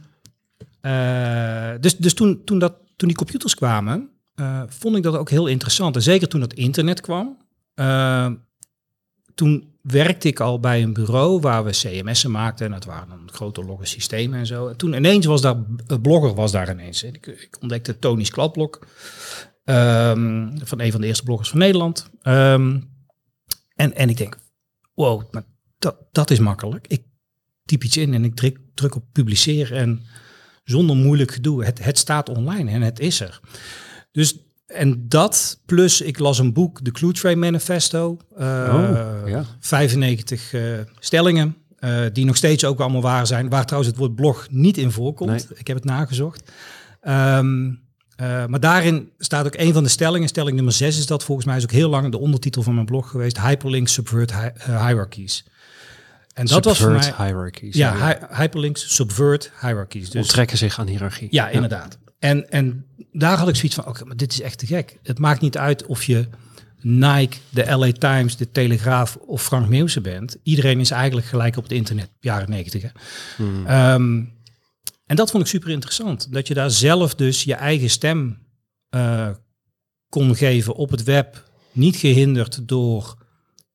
uh, 0.83 1.71
dus 1.81 1.97
dus 1.97 2.15
toen, 2.15 2.45
toen, 2.45 2.59
dat, 2.59 2.75
toen 2.97 3.09
die 3.09 3.17
computers 3.17 3.55
kwamen, 3.55 4.11
uh, 4.37 4.63
vond 4.67 4.97
ik 4.97 5.03
dat 5.03 5.17
ook 5.17 5.31
heel 5.31 5.47
interessant. 5.47 5.97
En 5.97 6.03
zeker 6.03 6.29
toen 6.29 6.41
het 6.41 6.55
internet 6.55 7.01
kwam. 7.01 7.37
toen 9.35 9.73
werkte 9.83 10.29
ik 10.29 10.41
al 10.41 10.61
bij 10.61 10.83
een 10.83 10.93
bureau 10.93 11.41
waar 11.41 11.65
we 11.65 11.71
CMS'en 11.71 12.31
maakten. 12.31 12.67
En 12.67 12.73
dat 12.73 12.85
waren 12.85 13.09
dan 13.09 13.29
grote 13.33 13.65
logge 13.65 13.87
systemen 13.87 14.39
en 14.39 14.47
zo. 14.47 14.69
En 14.69 14.77
toen 14.77 14.93
ineens 14.93 15.27
was 15.27 15.41
daar, 15.41 15.57
een 15.87 16.01
blogger 16.01 16.35
was 16.35 16.53
daar 16.53 16.71
ineens. 16.71 17.03
Ik, 17.03 17.27
ik 17.27 17.57
ontdekte 17.61 17.99
Tony's 17.99 18.31
Kladblok. 18.31 18.87
Um, 19.65 20.53
van 20.63 20.81
een 20.81 20.93
van 20.93 21.01
de 21.01 21.07
eerste 21.07 21.25
bloggers 21.25 21.49
van 21.49 21.59
Nederland. 21.59 22.11
Um, 22.23 22.93
en, 23.75 23.95
en 23.95 24.09
ik 24.09 24.17
denk, 24.17 24.37
wow, 24.95 25.23
maar 25.31 25.45
dat, 25.79 25.97
dat 26.13 26.31
is 26.31 26.39
makkelijk. 26.39 26.87
Ik 26.89 27.03
typ 27.65 27.85
iets 27.85 27.97
in 27.97 28.15
en 28.15 28.25
ik 28.25 28.35
druk, 28.35 28.59
druk 28.75 28.95
op 28.95 29.05
publiceren 29.13 29.79
en 29.79 30.03
zonder 30.65 30.97
moeilijk 30.97 31.33
gedoe. 31.33 31.65
Het, 31.65 31.85
het 31.85 31.99
staat 31.99 32.29
online 32.29 32.71
en 32.71 32.83
het 32.83 33.01
is 33.01 33.21
er. 33.21 33.41
Dus 34.13 34.39
en 34.67 35.09
dat 35.09 35.61
plus 35.67 36.01
ik 36.01 36.19
las 36.19 36.39
een 36.39 36.53
boek, 36.53 36.85
de 36.85 36.91
Clue 36.91 37.13
Train 37.13 37.39
Manifesto. 37.39 38.19
Uh, 38.39 38.45
oh, 38.75 39.29
ja. 39.29 39.45
95 39.61 40.53
uh, 40.53 40.79
eh, 40.79 40.87
stellingen. 40.99 41.57
Uh, 41.81 42.05
die 42.13 42.25
nog 42.25 42.37
steeds 42.37 42.65
ook 42.65 42.81
allemaal 42.81 43.03
waar 43.03 43.27
zijn. 43.27 43.49
Waar 43.49 43.65
trouwens 43.65 43.93
het 43.93 44.01
woord 44.01 44.15
blog 44.15 44.47
niet 44.51 44.79
in 44.79 44.91
voorkomt. 44.91 45.49
Ik 45.55 45.67
heb 45.67 45.77
het 45.77 45.85
nagezocht. 45.85 46.53
Um, 47.09 47.84
uh, 48.21 48.47
maar 48.47 48.61
daarin 48.61 49.11
staat 49.19 49.47
ook 49.47 49.57
een 49.57 49.73
van 49.73 49.83
de 49.83 49.89
stellingen, 49.89 50.29
stelling 50.29 50.57
nummer 50.57 50.73
6 50.73 50.99
is 50.99 51.07
dat 51.07 51.25
volgens 51.25 51.47
mij 51.47 51.57
is 51.57 51.63
ook 51.63 51.71
heel 51.71 51.89
lang 51.89 52.11
de 52.11 52.19
ondertitel 52.19 52.63
van 52.63 52.75
mijn 52.75 52.87
blog 52.87 53.11
geweest, 53.11 53.41
Hyperlinks 53.41 53.93
Subvert 53.93 54.35
hi 54.35 54.49
uh, 54.69 54.87
Hierarchies. 54.87 55.45
En 56.35 56.47
dat 56.47 56.65
was 56.65 56.79
voor 56.79 56.91
mij 56.91 57.15
hierarchies. 57.17 57.77
Ja, 57.77 57.95
ja. 57.95 58.07
Hy 58.07 58.37
hyperlinks 58.37 58.95
subvert 58.95 59.51
hierarchies. 59.61 60.11
Dus 60.11 60.27
trekken 60.27 60.59
zich 60.59 60.79
aan 60.79 60.87
hiërarchie. 60.87 61.29
Ja, 61.31 61.49
inderdaad. 61.49 61.99
En, 62.19 62.51
en 62.51 62.87
daar 63.13 63.39
had 63.39 63.49
ik 63.49 63.55
zoiets 63.55 63.75
van, 63.75 63.87
oké, 63.87 64.05
maar 64.05 64.17
dit 64.17 64.33
is 64.33 64.41
echt 64.41 64.59
te 64.59 64.67
gek. 64.67 64.99
Het 65.03 65.19
maakt 65.19 65.41
niet 65.41 65.59
uit 65.59 65.87
of 65.87 66.05
je 66.05 66.29
Nike, 66.81 67.37
de 67.51 67.77
LA 67.77 67.93
Times, 67.93 68.37
de 68.37 68.51
Telegraaf 68.51 69.17
of 69.17 69.43
Frank 69.43 69.69
Meeuwse 69.69 70.01
bent. 70.01 70.37
Iedereen 70.43 70.81
is 70.81 70.91
eigenlijk 70.91 71.27
gelijk 71.27 71.57
op 71.57 71.63
het 71.63 71.73
internet, 71.73 72.11
jaren 72.21 72.51
negentig. 72.51 72.93
Hmm. 73.37 73.67
Um, 73.67 74.33
en 75.07 75.17
dat 75.17 75.31
vond 75.31 75.43
ik 75.43 75.49
super 75.49 75.71
interessant. 75.71 76.33
Dat 76.33 76.49
je 76.49 76.55
daar 76.55 76.71
zelf 76.71 77.15
dus 77.15 77.43
je 77.43 77.55
eigen 77.55 77.91
stem 77.91 78.39
uh, 78.95 79.31
kon 80.09 80.37
geven 80.37 80.75
op 80.75 80.91
het 80.91 81.03
web. 81.03 81.51
Niet 81.73 81.97
gehinderd 81.97 82.69
door 82.69 83.17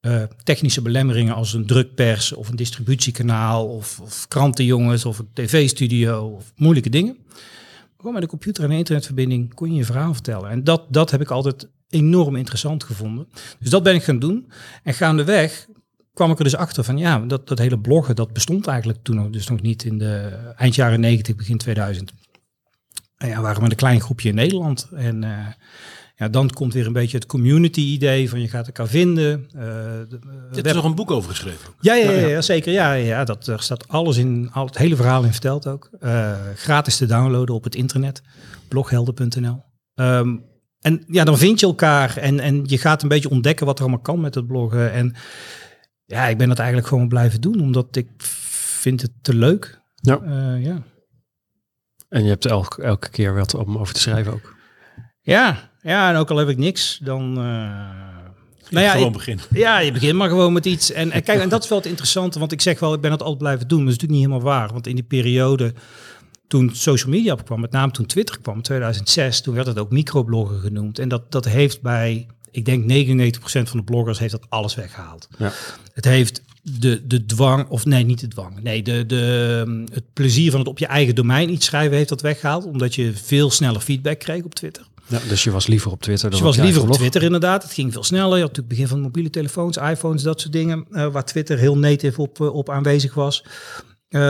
uh, 0.02 0.24
technische 0.44 0.82
belemmeringen 0.82 1.36
als 1.36 1.54
een 1.54 1.66
drukpers 1.66 2.34
of 2.34 2.50
een 2.50 2.56
distributiekanaal 2.56 3.68
of, 3.68 4.00
of 4.00 4.28
krantenjongens 4.28 5.06
of 5.06 5.20
een 5.20 5.30
tv-studio 5.34 6.26
of 6.28 6.52
moeilijke 6.56 6.90
dingen. 6.90 7.18
Gewoon 7.98 8.14
met 8.14 8.24
een 8.24 8.30
computer 8.30 8.64
en 8.64 8.72
een 8.72 8.78
internetverbinding 8.78 9.54
kon 9.54 9.72
je 9.72 9.78
je 9.78 9.86
verhaal 9.86 10.14
vertellen. 10.14 10.50
En 10.50 10.64
dat, 10.64 10.86
dat 10.90 11.12
heb 11.12 11.22
ik 11.22 11.32
altijd 11.32 11.68
enorm 11.90 12.36
interessant 12.36 12.84
gevonden. 12.84 13.28
Dus 13.60 13.70
dat 13.70 13.84
ben 13.84 13.96
ik 13.96 14.04
gaan 14.04 14.20
doen. 14.20 14.52
En 14.84 14.94
gaandeweg 14.94 15.68
kwam 16.20 16.32
ik 16.32 16.38
er 16.38 16.44
dus 16.44 16.56
achter 16.56 16.84
van 16.84 16.98
ja, 16.98 17.20
dat, 17.20 17.48
dat 17.48 17.58
hele 17.58 17.80
bloggen, 17.80 18.16
dat 18.16 18.34
bestond 18.34 18.68
eigenlijk 18.68 19.00
toen 19.02 19.16
nog, 19.16 19.30
dus 19.30 19.48
nog 19.48 19.62
niet 19.62 19.84
in 19.84 19.98
de 19.98 20.18
eind 20.56 20.76
jaren 20.76 21.00
90, 21.00 21.36
begin 21.36 21.58
2000. 21.58 22.14
En 23.18 23.28
ja, 23.28 23.42
waren 23.42 23.64
we 23.64 23.70
een 23.70 23.76
klein 23.76 24.02
groepje 24.02 24.30
in 24.30 24.36
Nederland. 24.36 24.90
En 24.96 25.24
uh, 25.24 25.48
ja, 26.16 26.30
dan 26.30 26.50
komt 26.50 26.74
weer 26.74 26.86
een 26.86 26.94
beetje 26.94 27.18
het 27.18 27.26
community 27.26 27.80
idee 27.80 28.30
van 28.30 28.42
je 28.42 28.48
gaat 28.48 28.66
elkaar 28.66 28.88
vinden. 28.88 29.50
Uh, 29.56 29.62
de, 29.62 30.20
uh, 30.56 30.64
is 30.64 30.74
nog 30.74 30.84
een 30.84 30.96
boek 30.96 31.12
over 31.12 31.30
geschreven. 31.30 31.74
Ja, 31.80 31.94
ja, 31.94 32.12
ja, 32.12 32.28
ja, 32.28 32.42
zeker. 32.42 32.74
Ja, 32.74 32.94
ja, 32.94 33.24
dat 33.24 33.48
er 33.48 33.62
staat 33.62 33.88
alles 33.88 34.18
in, 34.18 34.50
al 34.54 34.66
het 34.66 34.78
hele 34.78 34.96
verhaal 34.96 35.24
in 35.24 35.32
verteld 35.32 35.68
ook. 35.68 35.90
Uh, 36.02 36.36
gratis 36.56 36.98
te 36.98 37.06
downloaden 37.06 37.56
op 37.56 37.64
het 37.64 37.76
internet, 37.76 38.22
bloghelden.nl. 38.68 39.48
Um, 39.48 39.62
ehm, 39.96 40.36
en 40.80 41.04
ja, 41.08 41.24
dan 41.24 41.38
vind 41.38 41.60
je 41.60 41.66
elkaar 41.66 42.18
en, 42.18 42.40
en 42.40 42.64
je 42.66 42.78
gaat 42.78 43.02
een 43.02 43.10
beetje 43.10 43.30
ontdekken 43.30 43.66
wat 43.66 43.78
er 43.78 43.84
allemaal 43.84 44.02
kan 44.02 44.22
met 44.22 44.36
het 44.36 44.48
bloggen. 44.48 44.92
En 44.92 45.16
ja, 46.10 46.28
ik 46.28 46.38
ben 46.38 46.48
dat 46.48 46.58
eigenlijk 46.58 46.88
gewoon 46.88 47.08
blijven 47.08 47.42
doen, 47.42 47.62
omdat 47.62 47.96
ik 47.96 48.08
vind 48.18 49.02
het 49.02 49.12
te 49.22 49.34
leuk. 49.34 49.82
Ja. 49.96 50.20
Uh, 50.24 50.66
ja. 50.66 50.82
En 52.10 52.24
je 52.24 52.30
hebt 52.30 52.46
elke, 52.46 52.82
elke 52.82 53.10
keer 53.10 53.34
wat 53.34 53.54
om 53.54 53.78
over 53.78 53.94
te 53.94 54.00
schrijven 54.00 54.34
ook. 54.34 54.56
Ja, 55.22 55.70
ja, 55.82 56.10
en 56.10 56.16
ook 56.16 56.30
al 56.30 56.38
heb 56.38 56.50
ik 56.50 56.58
niks, 56.58 57.00
dan... 57.04 57.30
Uh, 57.30 57.44
nou 58.70 58.86
ja, 58.86 58.92
gewoon 58.92 59.12
beginnen. 59.12 59.46
Ja, 59.50 59.80
je 59.80 59.92
begint 59.92 60.14
maar 60.14 60.30
gewoon 60.30 60.54
met 60.54 60.66
iets. 60.66 60.92
En, 60.92 61.12
en 61.12 61.24
kijk, 61.24 61.42
en 61.42 61.50
dat 61.50 61.64
is 61.64 61.70
wel 61.70 61.78
het 61.78 61.88
interessante, 61.88 62.40
want 62.40 62.52
ik 62.52 62.62
zeg 62.62 62.80
wel, 62.80 62.94
ik 62.94 63.02
ben 63.02 63.12
het 63.12 63.22
altijd 63.22 63.38
blijven 63.38 63.68
doen. 63.68 63.84
Maar 63.84 63.88
dat 63.88 63.96
is 63.96 64.02
natuurlijk 64.02 64.30
niet 64.30 64.40
helemaal 64.40 64.60
waar. 64.60 64.74
Want 64.74 64.88
in 64.88 64.96
die 64.96 65.04
periode 65.04 65.74
toen 66.48 66.70
social 66.74 67.12
media 67.12 67.34
opkwam, 67.34 67.60
met 67.60 67.72
name 67.72 67.92
toen 67.92 68.06
Twitter 68.06 68.40
kwam, 68.42 68.62
2006, 68.62 69.42
toen 69.42 69.56
werd 69.56 69.68
het 69.68 69.80
ook 69.80 69.92
microbloggen 69.92 70.60
genoemd. 70.60 71.00
En 71.00 71.10
dat, 71.10 71.32
dat 71.32 71.46
heeft 71.46 71.82
bij 71.82 72.28
ik 72.52 72.66
denk 72.66 72.84
99% 72.84 73.40
van 73.42 73.78
de 73.78 73.84
bloggers 73.84 74.20
heeft 74.20 74.32
dat 74.32 74.46
alles 74.50 74.76
weggehaald. 74.76 75.28
Ja. 75.38 75.52
Het 75.94 76.06
heeft 76.06 76.42
de, 76.62 77.08
de 77.08 77.26
dwang, 77.26 77.68
of 77.70 77.86
nee, 77.86 78.04
niet 78.04 78.20
de 78.20 78.28
dwang. 78.28 78.62
Nee, 78.62 78.84
de, 78.84 79.06
de, 79.06 79.86
het 79.92 80.14
plezier 80.14 80.52
van 80.52 80.60
het 80.60 80.70
op 80.70 80.80
je 80.80 80.88
eigen 80.88 81.16
domein 81.16 81.52
iets 81.52 81.66
schrijven 81.66 81.98
heeft 81.98 82.10
dat 82.10 82.22
weggehaald. 82.22 82.66
Omdat 82.66 82.96
je 82.96 83.14
veel 83.14 83.52
sneller 83.52 83.82
feedback 83.82 84.20
kreeg 84.20 84.44
op 84.44 84.56
Twitter. 84.56 84.88
Ja, 85.08 85.20
dus 85.28 85.44
je 85.44 85.52
was 85.52 85.68
liever 85.68 85.92
op 85.92 86.02
Twitter 86.02 86.30
dan 86.30 86.40
dus 86.40 86.40
je 86.40 86.56
was 86.56 86.66
liever 86.66 86.90
op 86.90 86.92
Twitter 86.96 87.24
inderdaad. 87.24 87.64
Het 87.64 87.74
ging 87.74 87.94
veel 87.94 88.04
sneller. 88.04 88.38
Je 88.38 88.44
had 88.44 88.56
natuurlijk 88.56 88.68
begin 88.68 88.88
van 88.88 89.02
mobiele 89.02 89.30
telefoons, 89.30 89.78
iPhones, 89.78 90.24
dat 90.24 90.42
soort 90.42 90.54
dingen. 90.54 90.86
Uh, 90.92 91.08
waar 91.08 91.26
Twitter 91.26 91.58
heel 91.58 91.78
native 91.78 92.22
op, 92.22 92.40
uh, 92.40 92.56
op 92.56 92.70
aanwezig 92.70 93.14
was. 93.14 93.44
Uh, 94.10 94.22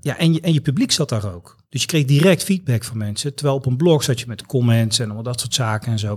ja, 0.00 0.18
en 0.18 0.32
je, 0.32 0.40
en 0.40 0.52
je 0.52 0.60
publiek 0.60 0.92
zat 0.92 1.08
daar 1.08 1.34
ook. 1.34 1.56
Dus 1.68 1.80
je 1.80 1.86
kreeg 1.86 2.04
direct 2.04 2.44
feedback 2.44 2.84
van 2.84 2.98
mensen. 2.98 3.34
Terwijl 3.34 3.56
op 3.56 3.66
een 3.66 3.76
blog 3.76 4.02
zat 4.02 4.20
je 4.20 4.26
met 4.26 4.46
comments 4.46 4.98
en 4.98 5.10
al 5.10 5.22
dat 5.22 5.40
soort 5.40 5.54
zaken 5.54 5.92
en 5.92 5.98
zo. 5.98 6.16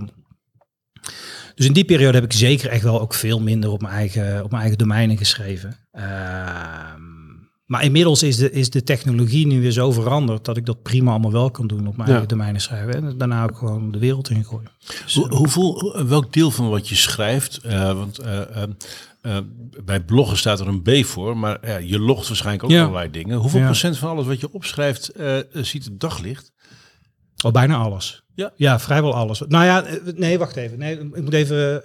Dus 1.60 1.68
in 1.68 1.74
die 1.74 1.84
periode 1.84 2.14
heb 2.14 2.24
ik 2.24 2.32
zeker 2.32 2.70
echt 2.70 2.82
wel 2.82 3.00
ook 3.00 3.14
veel 3.14 3.40
minder 3.40 3.70
op 3.70 3.80
mijn 3.80 3.94
eigen, 3.94 4.44
op 4.44 4.50
mijn 4.50 4.62
eigen 4.62 4.78
domeinen 4.78 5.16
geschreven. 5.16 5.76
Ehm, 5.92 7.02
maar 7.66 7.84
inmiddels 7.84 8.22
is 8.22 8.36
de, 8.36 8.50
is 8.50 8.70
de 8.70 8.82
technologie 8.82 9.46
nu 9.46 9.60
weer 9.60 9.70
zo 9.70 9.92
veranderd 9.92 10.44
dat 10.44 10.56
ik 10.56 10.66
dat 10.66 10.82
prima 10.82 11.10
allemaal 11.10 11.32
wel 11.32 11.50
kan 11.50 11.66
doen 11.66 11.86
op 11.86 11.96
mijn 11.96 12.08
eigen 12.08 12.28
domeinen 12.28 12.60
schrijven. 12.60 12.94
En 12.94 13.18
daarna 13.18 13.42
ook 13.42 13.56
gewoon 13.56 13.90
de 13.90 13.98
wereld 13.98 14.30
ingooien. 14.30 14.70
Dus, 15.04 15.14
Hoe, 15.14 15.34
hoeveel, 15.34 16.04
welk 16.06 16.32
deel 16.32 16.50
van 16.50 16.68
wat 16.68 16.88
je 16.88 16.94
schrijft, 16.94 17.60
uh, 17.66 17.92
want 17.92 18.20
uh, 18.20 18.40
uh, 19.22 19.36
bij 19.84 20.00
bloggen 20.00 20.36
staat 20.36 20.60
er 20.60 20.68
een 20.68 20.82
B 20.82 21.04
voor, 21.04 21.36
maar 21.36 21.82
je 21.84 21.98
logt 21.98 22.28
waarschijnlijk 22.28 22.64
ook 22.64 22.78
allerlei 22.78 23.10
dingen. 23.10 23.38
Hoeveel 23.38 23.64
procent 23.64 23.98
van 23.98 24.10
alles 24.10 24.26
wat 24.26 24.40
je 24.40 24.52
opschrijft 24.52 25.12
ziet 25.52 25.84
het 25.84 26.00
daglicht? 26.00 26.52
Oh, 27.44 27.52
bijna 27.52 27.76
alles. 27.76 28.22
Ja. 28.40 28.52
ja, 28.56 28.78
vrijwel 28.78 29.14
alles. 29.14 29.42
Nou 29.48 29.64
ja, 29.64 29.84
nee, 30.14 30.38
wacht 30.38 30.56
even. 30.56 30.78
Nee, 30.78 30.98
ik 30.98 31.22
moet 31.22 31.34
even. 31.34 31.82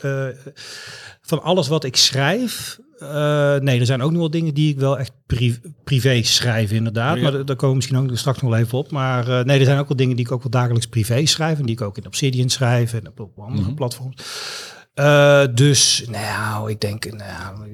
van 1.22 1.42
alles 1.42 1.68
wat 1.68 1.84
ik 1.84 1.96
schrijf, 1.96 2.80
uh, 3.00 3.56
nee, 3.56 3.80
er 3.80 3.86
zijn 3.86 4.02
ook 4.02 4.12
nog 4.12 4.20
wel 4.20 4.30
dingen 4.30 4.54
die 4.54 4.70
ik 4.70 4.80
wel 4.80 5.00
echt 5.00 5.12
privé 5.84 6.24
schrijf, 6.24 6.72
inderdaad. 6.72 7.20
Maar 7.20 7.32
daar 7.32 7.56
komen 7.56 7.70
we 7.70 7.76
misschien 7.76 7.98
ook 7.98 8.18
straks 8.18 8.42
nog 8.42 8.52
wel 8.52 8.60
even 8.60 8.78
op. 8.78 8.92
Maar 8.92 9.28
uh, 9.30 9.44
nee, 9.44 9.60
er 9.60 9.66
zijn 9.66 9.80
ook 9.80 9.88
wel 9.88 9.98
dingen 9.98 10.16
die 10.16 10.26
ik 10.26 10.32
ook 10.32 10.42
wel 10.42 10.52
dagelijks 10.52 10.88
privé 10.88 11.26
schrijf. 11.26 11.60
En 11.60 11.66
die 11.66 11.76
ik 11.76 11.82
ook 11.82 11.98
in 11.98 12.06
Obsidian 12.06 12.50
schrijf 12.50 12.94
en 12.94 13.08
op, 13.08 13.30
andere 13.38 13.70
mm 13.70 13.76
platforms. 13.76 14.16
Uh, 15.00 15.44
dus, 15.54 16.04
nou, 16.10 16.70
ik 16.70 16.82
denk 16.82 17.12
nou, 17.12 17.68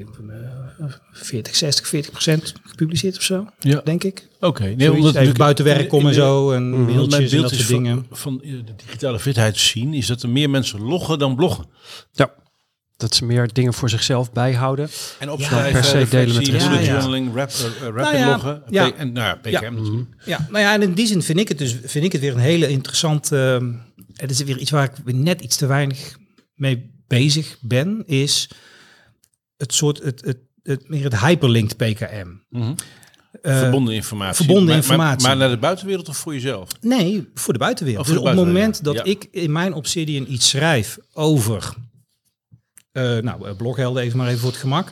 40, 1.12 1.56
60, 1.56 1.88
40 1.88 2.12
procent 2.12 2.54
gepubliceerd 2.63 3.18
of 3.18 3.24
zo, 3.24 3.48
ja. 3.60 3.82
denk 3.84 4.04
ik. 4.04 4.28
Oké. 4.36 4.48
Okay. 4.48 4.74
Nee, 4.74 4.94
omdat 4.94 5.16
even 5.16 5.38
buiten 5.38 5.66
werk 5.66 5.90
komen 5.90 6.08
en 6.08 6.13
zo 6.13 6.51
en 6.51 6.70
mm, 6.70 6.86
beeldjes 6.86 7.32
en 7.32 7.42
dat 7.42 7.51
soort 7.51 7.68
dingen. 7.68 8.06
Van, 8.10 8.18
van 8.18 8.38
de 8.38 8.75
digitale 8.86 9.20
fitheid 9.20 9.58
zien 9.58 9.94
is 9.94 10.08
dat 10.08 10.24
er 10.24 10.30
meer 10.30 10.50
mensen 10.50 10.82
loggen 10.82 11.20
dan 11.20 11.36
bloggen. 11.36 11.66
Ja 12.12 12.34
dat 13.01 13.16
ze 13.16 13.25
meer 13.25 13.54
dingen 13.54 13.74
voor 13.74 13.90
zichzelf 13.90 14.32
bijhouden. 14.32 14.90
En 15.20 15.30
opschrijven, 15.30 15.72
per 15.72 15.84
se 15.84 16.08
delen 16.10 16.36
met 16.36 16.46
de 16.46 16.51
ja, 16.51 16.82
journaling, 16.82 17.36
rap, 17.36 17.50
uh, 17.50 17.82
rap 17.82 17.96
nou 17.96 18.18
ja, 18.18 18.30
loggen, 18.30 18.63
ja. 18.70 18.94
en 18.94 19.12
nou, 19.12 19.38
PKM 19.38 19.50
ja. 19.50 19.70
natuurlijk. 19.70 20.10
Ja, 20.25 20.48
nou 20.50 20.63
ja, 20.63 20.74
en 20.74 20.82
in 20.82 20.94
die 20.94 21.08
zin 21.08 21.22
vind 21.22 21.40
ik 21.40 21.48
het 21.48 21.58
dus 21.58 21.78
vind 21.84 22.06
ik 22.06 22.12
het 22.12 22.22
weer 22.22 22.34
een 22.34 22.40
hele 22.40 22.68
interessante. 22.68 23.60
Uh, 23.62 23.70
het 24.16 24.32
is 24.32 24.44
weer 24.44 24.58
iets 24.58 24.72
waar 24.72 24.92
ik 25.06 25.13
net 25.13 25.42
iets 25.42 25.58
te 25.58 25.66
weinig 25.66 26.18
mee 26.56 27.00
bezig 27.12 27.58
ben, 27.62 28.03
is 28.06 28.50
het 29.58 29.74
soort 29.74 30.03
het, 30.03 30.22
het, 30.25 30.38
het, 30.63 30.89
meer 30.89 31.03
het 31.03 31.20
hyperlinked 31.20 31.77
PKM. 31.77 32.27
Mm 32.50 32.62
-hmm. 32.62 32.75
Uh, 33.41 33.60
verbonden 33.60 33.94
informatie. 33.94 34.36
Verbonden 34.36 34.65
maar, 34.65 34.75
informatie. 34.75 35.27
Maar, 35.27 35.38
maar, 35.38 35.48
naar 35.48 35.56
de 35.56 35.62
buitenwereld 35.62 36.10
of 36.10 36.18
voor 36.18 36.34
jezelf? 36.34 36.70
Nee, 36.82 37.30
voor 37.34 37.53
de 37.53 37.60
buitenwereld. 37.60 38.06
Voor 38.06 38.15
dus 38.15 38.24
op 38.24 38.30
het 38.30 38.46
moment 38.46 38.84
dat 38.84 39.08
ik 39.08 39.27
in 39.32 39.51
mijn 39.51 39.74
Obsidian 39.74 40.25
iets 40.30 40.50
schrijf 40.50 40.98
over 41.13 41.74
uh, 42.94 43.18
nou, 43.18 43.48
eh, 43.48 43.56
bloghelden 43.56 44.03
even 44.03 44.18
maar 44.18 44.27
even 44.27 44.39
voor 44.39 44.50
het 44.50 44.60
gemak. 44.60 44.91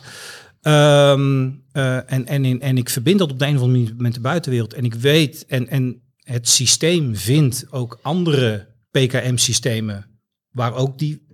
Um, 0.61 1.63
uh, 1.73 2.11
en, 2.11 2.25
en, 2.25 2.45
in, 2.45 2.61
en 2.61 2.77
ik 2.77 2.89
verbind 2.89 3.19
dat 3.19 3.31
op 3.31 3.39
de 3.39 3.45
een 3.45 3.55
of 3.55 3.61
andere 3.61 3.79
manier 3.79 3.93
met 3.97 4.13
de 4.13 4.19
buitenwereld. 4.19 4.73
En 4.73 4.85
ik 4.85 4.93
weet, 4.93 5.45
en, 5.45 5.67
en 5.67 6.01
het 6.17 6.49
systeem 6.49 7.15
vindt 7.15 7.65
ook 7.69 7.99
andere 8.01 8.67
PKM-systemen 8.91 10.19
waar 10.51 10.73
ook 10.73 10.99
die, 10.99 11.27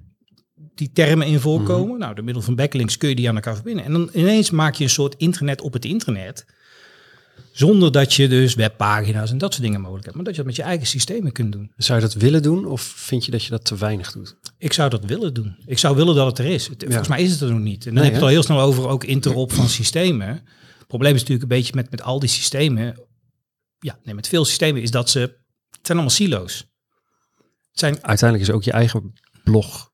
die 0.76 0.92
termen 0.94 1.28
in 1.28 1.40
voorkomen. 1.40 1.90
Mhm. 1.90 2.00
Nou, 2.00 2.16
door 2.16 2.24
middel 2.24 2.44
van 2.44 2.56
backlinks 2.56 2.98
kun 2.98 3.10
je 3.10 3.16
die 3.16 3.30
aan 3.30 3.36
elkaar 3.36 3.56
verbinden. 3.56 3.86
En 3.86 3.92
dan 3.92 4.10
ineens 4.14 4.52
maak 4.52 4.76
je 4.76 4.84
een 4.84 4.90
soort 4.90 5.16
internet 5.18 5.62
op 5.62 5.74
het 5.74 5.86
internet. 5.86 6.46
Zonder 7.52 7.92
dat 7.92 8.14
je 8.14 8.28
dus 8.28 8.56
webpagina's 8.56 9.32
en 9.32 9.38
dat 9.38 9.52
soort 9.52 9.64
dingen 9.64 9.82
mogelijk 9.82 10.06
hebt. 10.06 10.16
Maar 10.16 10.26
dat 10.26 10.36
je 10.36 10.42
dat 10.42 10.50
met 10.50 10.60
je 10.60 10.70
eigen 10.70 10.88
systemen 10.88 11.32
kunt 11.32 11.52
doen. 11.52 11.72
Zou 11.78 12.00
je 12.00 12.06
dat 12.06 12.14
willen 12.14 12.42
doen 12.42 12.66
of 12.66 12.82
vind 12.82 13.26
je 13.26 13.32
dat 13.32 13.44
je 13.44 13.50
dat 13.50 13.66
te 13.66 13.78
weinig 13.78 14.12
doet? 14.12 14.36
Ik 14.58 14.74
zou 14.74 14.90
dat 14.90 15.06
willen 15.06 15.34
doen. 15.34 15.56
Ik 15.66 15.78
zou 15.78 15.96
willen 15.96 16.16
dat 16.16 16.26
het 16.26 16.40
er 16.40 16.46
is. 16.46 16.70
Volgens 16.78 17.08
mij 17.08 17.22
is 17.22 17.32
het 17.32 17.42
er 17.42 17.52
nog 17.52 17.60
niet. 17.60 17.86
En 17.86 17.94
dan 17.94 18.04
heb 18.04 18.12
je 18.12 18.18
het 18.18 18.28
al 18.28 18.32
heel 18.32 18.44
snel 18.44 18.60
over 18.60 18.88
ook 18.88 19.04
interop 19.04 19.52
van 19.52 19.70
systemen. 19.70 20.28
Het 20.78 20.88
probleem 20.88 21.14
is 21.14 21.20
natuurlijk 21.20 21.52
een 21.52 21.58
beetje 21.58 21.76
met, 21.76 21.92
met 21.92 22.02
al 22.02 22.20
die 22.20 22.30
systemen. 22.30 23.00
Ja, 23.80 24.00
nee, 24.04 24.16
met 24.16 24.28
veel 24.28 24.46
systemen 24.46 24.82
is 24.82 24.92
dat 24.92 25.10
ze... 25.10 25.20
Het 25.20 25.86
zijn 25.88 25.98
allemaal 25.98 26.10
silo's. 26.10 26.58
Het 27.70 27.80
zijn, 27.80 28.04
Uiteindelijk 28.04 28.50
is 28.50 28.56
ook 28.56 28.64
je 28.64 28.72
eigen 28.72 29.14
blog 29.44 29.94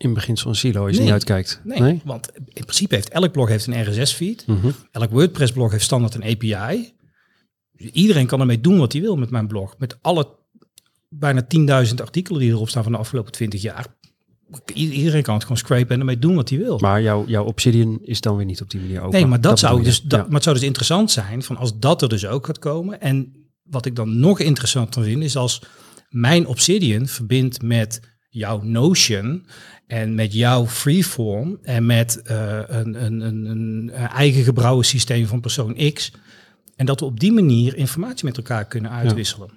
in 0.00 0.14
beginsel 0.14 0.50
een 0.50 0.56
silo 0.56 0.86
als 0.86 0.96
je 0.96 1.02
niet 1.02 1.10
uitkijkt. 1.10 1.60
Nee, 1.64 2.00
want 2.04 2.30
in 2.34 2.64
principe 2.64 2.94
heeft 2.94 3.08
elk 3.08 3.32
blog 3.32 3.48
heeft 3.48 3.66
een 3.66 3.90
RSS-feed. 3.90 4.46
Mhm. 4.46 4.70
Elk 4.90 5.10
WordPress-blog 5.10 5.70
heeft 5.70 5.84
standaard 5.84 6.14
een 6.14 6.22
API. 6.22 6.92
Iedereen 7.76 8.26
kan 8.26 8.40
ermee 8.40 8.60
doen 8.60 8.78
wat 8.78 8.92
hij 8.92 9.00
wil 9.00 9.16
met 9.16 9.30
mijn 9.30 9.46
blog. 9.46 9.74
Met 9.78 9.98
alle 10.00 10.28
bijna 11.08 11.46
10.000 11.88 11.94
artikelen 11.94 12.40
die 12.40 12.50
erop 12.50 12.68
staan 12.68 12.82
van 12.82 12.92
de 12.92 12.98
afgelopen 12.98 13.32
20 13.32 13.62
jaar. 13.62 13.86
Iedereen 14.74 15.22
kan 15.22 15.34
het 15.34 15.42
gewoon 15.42 15.58
scrapen 15.58 15.88
en 15.88 15.98
ermee 15.98 16.18
doen 16.18 16.34
wat 16.34 16.48
hij 16.48 16.58
wil. 16.58 16.78
Maar 16.78 17.02
jouw, 17.02 17.26
jouw 17.26 17.44
Obsidian 17.44 17.98
is 18.02 18.20
dan 18.20 18.36
weer 18.36 18.46
niet 18.46 18.60
op 18.60 18.70
die 18.70 18.80
manier 18.80 19.00
open. 19.00 19.20
Nee, 19.20 19.26
maar 19.26 19.40
dat, 19.40 19.58
zou 19.58 19.82
dus, 19.82 20.02
dat, 20.02 20.26
maar 20.26 20.34
het 20.34 20.42
zou 20.42 20.56
dus 20.56 20.64
interessant 20.64 21.10
zijn 21.10 21.42
van 21.42 21.56
als 21.56 21.78
dat 21.78 22.02
er 22.02 22.08
dus 22.08 22.26
ook 22.26 22.46
gaat 22.46 22.58
komen. 22.58 23.00
En 23.00 23.32
wat 23.62 23.86
ik 23.86 23.96
dan 23.96 24.18
nog 24.18 24.38
interessanter 24.38 25.02
vind 25.02 25.22
is 25.22 25.36
als 25.36 25.62
mijn 26.08 26.46
Obsidian 26.46 27.06
verbindt 27.06 27.62
met 27.62 28.00
jouw 28.30 28.60
Notion 28.62 29.46
en 29.86 30.14
met 30.14 30.32
jouw 30.32 30.66
freeform 30.66 31.58
en 31.62 31.86
met 31.86 32.20
uh, 32.24 32.58
een, 32.66 33.04
een, 33.04 33.20
een, 33.20 33.44
een, 33.44 33.90
eigen 33.90 34.44
gebrouwen 34.44 34.84
systeem 34.84 35.26
van 35.26 35.40
persoon 35.40 35.92
X. 35.92 36.12
En 36.76 36.86
dat 36.86 37.00
we 37.00 37.06
op 37.06 37.20
die 37.20 37.32
manier 37.32 37.76
informatie 37.76 38.24
met 38.24 38.36
elkaar 38.36 38.64
kunnen 38.66 38.90
uitwisselen. 38.90 39.50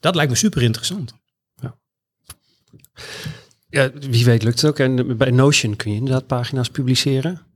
Dat 0.00 0.14
lijkt 0.14 0.30
me 0.30 0.36
super 0.36 0.62
interessant. 0.62 1.14
Ja. 1.54 1.76
ja, 3.68 3.90
wie 3.92 4.24
weet 4.24 4.42
lukt 4.42 4.60
het 4.60 4.70
ook. 4.70 4.78
En 4.78 5.16
bij 5.16 5.30
Notion 5.30 5.76
kun 5.76 5.90
je 5.90 5.96
inderdaad 5.96 6.26
pagina's 6.26 6.70
publiceren. 6.70 7.46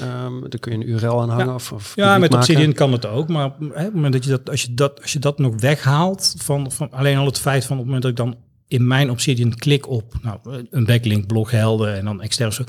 Um, 0.00 0.40
daar 0.40 0.60
kun 0.60 0.72
je 0.72 0.78
een 0.78 0.88
URL 0.88 1.20
aan 1.20 1.28
hangen. 1.28 1.46
Ja, 1.46 1.54
of, 1.54 1.72
of 1.72 1.96
ja 1.96 2.18
met 2.18 2.34
Obsidian 2.34 2.72
kan 2.72 2.92
het 2.92 3.06
ook. 3.06 3.28
Maar 3.28 3.50
hè, 3.58 3.66
op 3.66 3.74
het 3.74 3.94
moment 3.94 4.12
dat 4.12 4.24
je 4.24 4.30
dat, 4.30 4.50
als 4.50 4.62
je 4.62 4.74
dat, 4.74 5.02
als 5.02 5.12
je 5.12 5.18
dat 5.18 5.38
nog 5.38 5.60
weghaalt, 5.60 6.34
van, 6.38 6.72
van 6.72 6.90
alleen 6.90 7.16
al 7.16 7.26
het 7.26 7.38
feit 7.38 7.64
van 7.64 7.78
op 7.78 7.84
het 7.84 7.92
moment 7.92 8.02
dat 8.02 8.10
ik 8.10 8.16
dan 8.16 8.47
in 8.68 8.86
mijn 8.86 9.10
Obsidian 9.10 9.54
klik 9.54 9.88
op 9.88 10.14
nou, 10.22 10.66
een 10.70 10.84
backlink, 10.84 11.26
bloghelden 11.26 11.96
en 11.96 12.04
dan 12.04 12.22
extern 12.22 12.52
zo, 12.52 12.64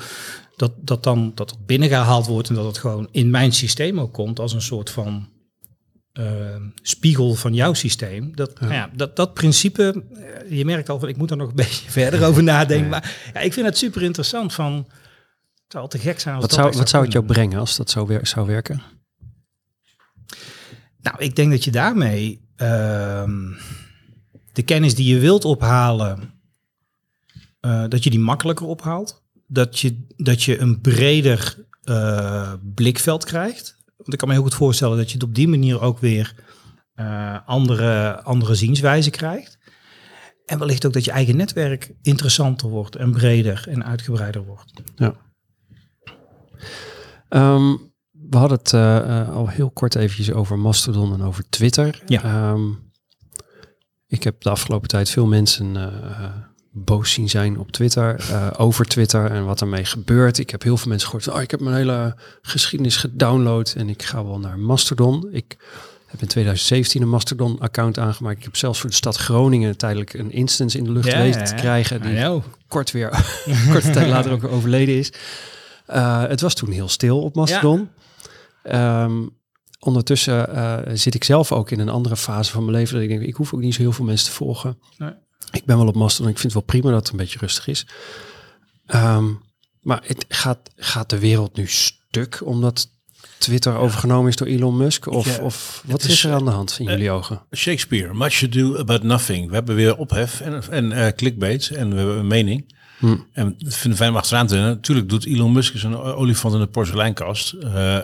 dat, 0.55 0.73
dat 0.77 1.03
dan 1.03 1.31
dat 1.35 1.49
het 1.49 1.65
binnengehaald 1.65 2.27
wordt 2.27 2.49
en 2.49 2.55
dat 2.55 2.65
het 2.65 2.77
gewoon 2.77 3.07
in 3.11 3.29
mijn 3.29 3.51
systeem 3.51 3.99
ook 3.99 4.13
komt 4.13 4.39
als 4.39 4.53
een 4.53 4.61
soort 4.61 4.89
van 4.89 5.29
uh, 6.13 6.55
spiegel 6.81 7.33
van 7.33 7.53
jouw 7.53 7.73
systeem. 7.73 8.35
Dat, 8.35 8.51
ja. 8.59 8.65
Nou 8.65 8.73
ja, 8.73 8.89
dat, 8.95 9.15
dat 9.15 9.33
principe, 9.33 10.03
eh, 10.13 10.57
je 10.57 10.65
merkt 10.65 10.89
al 10.89 10.99
van 10.99 11.09
ik 11.09 11.17
moet 11.17 11.31
er 11.31 11.37
nog 11.37 11.49
een 11.49 11.55
beetje 11.65 11.91
verder 11.91 12.25
over 12.25 12.43
nadenken. 12.43 12.89
Maar 12.89 13.31
ja, 13.33 13.39
ik 13.39 13.53
vind 13.53 13.65
het 13.65 13.77
super 13.77 14.01
interessant 14.01 14.53
van, 14.53 14.75
het 14.75 15.71
zou 15.71 15.83
al 15.83 15.89
te 15.89 15.99
gek 15.99 16.19
zijn 16.19 16.35
als 16.35 16.43
wat 16.43 16.53
zou, 16.53 16.77
Wat 16.77 16.89
zou 16.89 17.03
het 17.03 17.13
jou 17.13 17.25
brengen 17.25 17.59
als 17.59 17.75
dat 17.75 17.89
zo 17.89 18.19
zou 18.21 18.47
werken? 18.47 18.81
Nou, 21.01 21.15
ik 21.19 21.35
denk 21.35 21.51
dat 21.51 21.63
je 21.63 21.71
daarmee... 21.71 22.47
Uh, 22.57 23.23
de 24.59 24.65
kennis 24.65 24.95
die 24.95 25.13
je 25.13 25.19
wilt 25.19 25.45
ophalen, 25.45 26.33
uh, 27.61 27.85
dat 27.87 28.03
je 28.03 28.09
die 28.09 28.19
makkelijker 28.19 28.65
ophaalt. 28.65 29.23
Dat 29.47 29.79
je, 29.79 30.05
dat 30.15 30.43
je 30.43 30.59
een 30.59 30.81
breder 30.81 31.65
uh, 31.83 32.53
blikveld 32.73 33.25
krijgt. 33.25 33.77
Want 33.97 34.13
ik 34.13 34.17
kan 34.17 34.27
me 34.27 34.33
heel 34.33 34.43
goed 34.43 34.53
voorstellen 34.53 34.97
dat 34.97 35.07
je 35.07 35.13
het 35.13 35.23
op 35.23 35.35
die 35.35 35.47
manier 35.47 35.81
ook 35.81 35.99
weer 35.99 36.35
uh, 36.95 37.37
andere, 37.45 38.21
andere 38.23 38.55
zienswijzen 38.55 39.11
krijgt. 39.11 39.57
En 40.45 40.59
wellicht 40.59 40.85
ook 40.85 40.93
dat 40.93 41.05
je 41.05 41.11
eigen 41.11 41.35
netwerk 41.35 41.93
interessanter 42.01 42.69
wordt 42.69 42.95
en 42.95 43.11
breder 43.11 43.65
en 43.69 43.85
uitgebreider 43.85 44.45
wordt. 44.45 44.81
Ja. 44.95 45.15
Um, 47.29 47.93
we 48.11 48.37
hadden 48.37 48.57
het 48.57 48.73
al 49.33 49.47
heel 49.47 49.71
kort 49.71 49.95
eventjes 49.95 50.31
over 50.31 50.59
Mastodon 50.59 51.13
en 51.13 51.21
over 51.21 51.49
Twitter. 51.49 52.01
Ja. 52.05 52.51
Um, 52.51 52.88
ik 54.09 54.23
heb 54.23 54.41
de 54.41 54.49
afgelopen 54.49 54.87
tijd 54.87 55.09
veel 55.09 55.25
mensen 55.25 55.75
uh, 55.75 55.87
boos 56.71 57.11
zien 57.11 57.29
zijn 57.29 57.59
op 57.59 57.71
Twitter, 57.71 58.29
uh, 58.31 58.47
over 58.57 58.85
Twitter 58.85 59.31
en 59.31 59.45
wat 59.45 59.61
ermee 59.61 59.85
gebeurt. 59.85 60.37
Ik 60.37 60.49
heb 60.49 60.63
heel 60.63 60.77
veel 60.77 60.89
mensen 60.89 61.09
gehoord, 61.09 61.27
oh, 61.27 61.41
ik 61.41 61.51
heb 61.51 61.59
mijn 61.59 61.75
hele 61.75 62.15
geschiedenis 62.41 62.97
gedownload 62.97 63.73
en 63.77 63.89
ik 63.89 64.03
ga 64.03 64.25
wel 64.25 64.39
naar 64.39 64.59
Mastodon. 64.59 65.27
Ik 65.31 65.57
heb 66.05 66.21
in 66.21 66.27
2017 66.27 67.01
een 67.01 67.09
Mastodon-account 67.09 67.99
aangemaakt. 67.99 68.37
Ik 68.37 68.43
heb 68.43 68.55
zelfs 68.55 68.79
voor 68.79 68.89
de 68.89 68.95
stad 68.95 69.15
Groningen 69.15 69.77
tijdelijk 69.77 70.13
een 70.13 70.31
instance 70.31 70.77
in 70.77 70.83
de 70.83 70.91
lucht 70.91 71.13
weten 71.13 71.45
te 71.45 71.55
krijgen, 71.55 72.01
die 72.01 72.41
kort 72.67 72.91
weer, 72.91 73.09
korte 73.71 73.89
tijd 73.89 74.09
later 74.09 74.31
ook 74.31 74.43
overleden 74.43 74.97
is. 74.97 75.11
Uh, 75.89 76.23
het 76.27 76.41
was 76.41 76.53
toen 76.53 76.71
heel 76.71 76.89
stil 76.89 77.21
op 77.21 77.35
Mastodon. 77.35 77.89
Ja. 78.63 79.03
Um, 79.03 79.37
ondertussen 79.79 80.49
uh, 80.55 80.77
zit 80.93 81.15
ik 81.15 81.23
zelf 81.23 81.51
ook 81.51 81.71
in 81.71 81.79
een 81.79 81.89
andere 81.89 82.17
fase 82.17 82.51
van 82.51 82.65
mijn 82.65 82.77
leven. 82.77 82.93
Dat 82.93 83.03
ik 83.03 83.09
denk, 83.09 83.21
ik 83.21 83.35
hoef 83.35 83.53
ook 83.53 83.61
niet 83.61 83.73
zo 83.73 83.81
heel 83.81 83.91
veel 83.91 84.05
mensen 84.05 84.27
te 84.27 84.35
volgen. 84.35 84.79
Nee. 84.97 85.13
Ik 85.51 85.65
ben 85.65 85.77
wel 85.77 85.87
op 85.87 85.95
Mastodon. 85.95 86.31
Ik 86.31 86.39
vind 86.39 86.53
het 86.53 86.65
wel 86.65 86.79
prima 86.79 86.91
dat 86.93 87.03
het 87.03 87.11
een 87.11 87.17
beetje 87.17 87.39
rustig 87.39 87.67
is. 87.67 87.87
Um, 88.95 89.41
maar 89.81 90.01
het 90.05 90.25
gaat, 90.27 90.59
gaat 90.75 91.09
de 91.09 91.19
wereld 91.19 91.55
nu 91.55 91.67
stuk 91.67 92.41
omdat 92.45 92.89
Twitter 93.37 93.75
overgenomen 93.75 94.29
is 94.29 94.35
door 94.35 94.47
Elon 94.47 94.77
Musk? 94.77 95.07
Of, 95.07 95.37
ja, 95.37 95.43
of 95.43 95.83
wat 95.85 96.03
is, 96.03 96.23
er 96.23 96.33
aan 96.33 96.45
de 96.45 96.51
hand 96.51 96.75
in 96.79 96.85
uh, 96.85 96.91
jullie 96.91 97.11
ogen? 97.11 97.41
Shakespeare, 97.55 98.13
much 98.13 98.43
ado 98.43 98.77
about 98.77 99.03
nothing. 99.03 99.47
We 99.47 99.53
hebben 99.53 99.75
weer 99.75 99.97
ophef 99.97 100.41
en, 100.41 100.63
en 100.69 100.91
uh, 100.91 101.07
clickbait 101.07 101.69
en 101.69 101.89
we 101.89 101.95
hebben 101.95 102.17
een 102.17 102.27
mening. 102.27 102.77
Hm. 102.99 103.15
En 103.33 103.55
dat 103.57 103.75
vinden 103.75 103.99
fijn 103.99 104.11
om 104.11 104.17
achteraan 104.17 104.47
te 104.47 104.55
Natuurlijk 104.55 105.09
doet 105.09 105.25
Elon 105.25 105.51
Musk 105.51 105.77
zijn 105.77 105.95
olifant 105.95 106.53
in 106.53 106.59
de 106.59 106.67
porseleinkast. 106.67 107.53
Uh, 107.53 107.63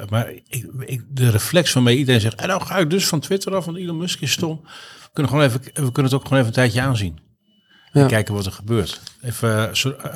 maar 0.10 0.32
ik, 0.32 0.68
ik, 0.80 1.02
de 1.10 1.30
reflex 1.30 1.74
waarmee 1.74 1.98
iedereen 1.98 2.22
zegt, 2.22 2.36
en 2.36 2.48
nou 2.48 2.62
ga 2.62 2.78
ik 2.78 2.90
dus 2.90 3.08
van 3.08 3.20
Twitter 3.20 3.56
af, 3.56 3.66
want 3.66 3.78
Elon 3.78 3.98
Musk 3.98 4.22
is 4.22 4.32
stom. 4.32 4.62
We 4.64 5.10
kunnen, 5.14 5.32
gewoon 5.32 5.48
even, 5.48 5.62
we 5.64 5.92
kunnen 5.92 6.04
het 6.04 6.14
ook 6.14 6.22
gewoon 6.22 6.38
even 6.38 6.48
een 6.48 6.54
tijdje 6.54 6.82
aanzien. 6.82 7.20
Ja. 7.92 8.02
En 8.02 8.08
kijken 8.08 8.34
wat 8.34 8.46
er 8.46 8.52
gebeurt. 8.52 9.02
Even, 9.22 9.68
uh, 9.68 9.74
zo, 9.74 9.90
uh, 9.90 10.16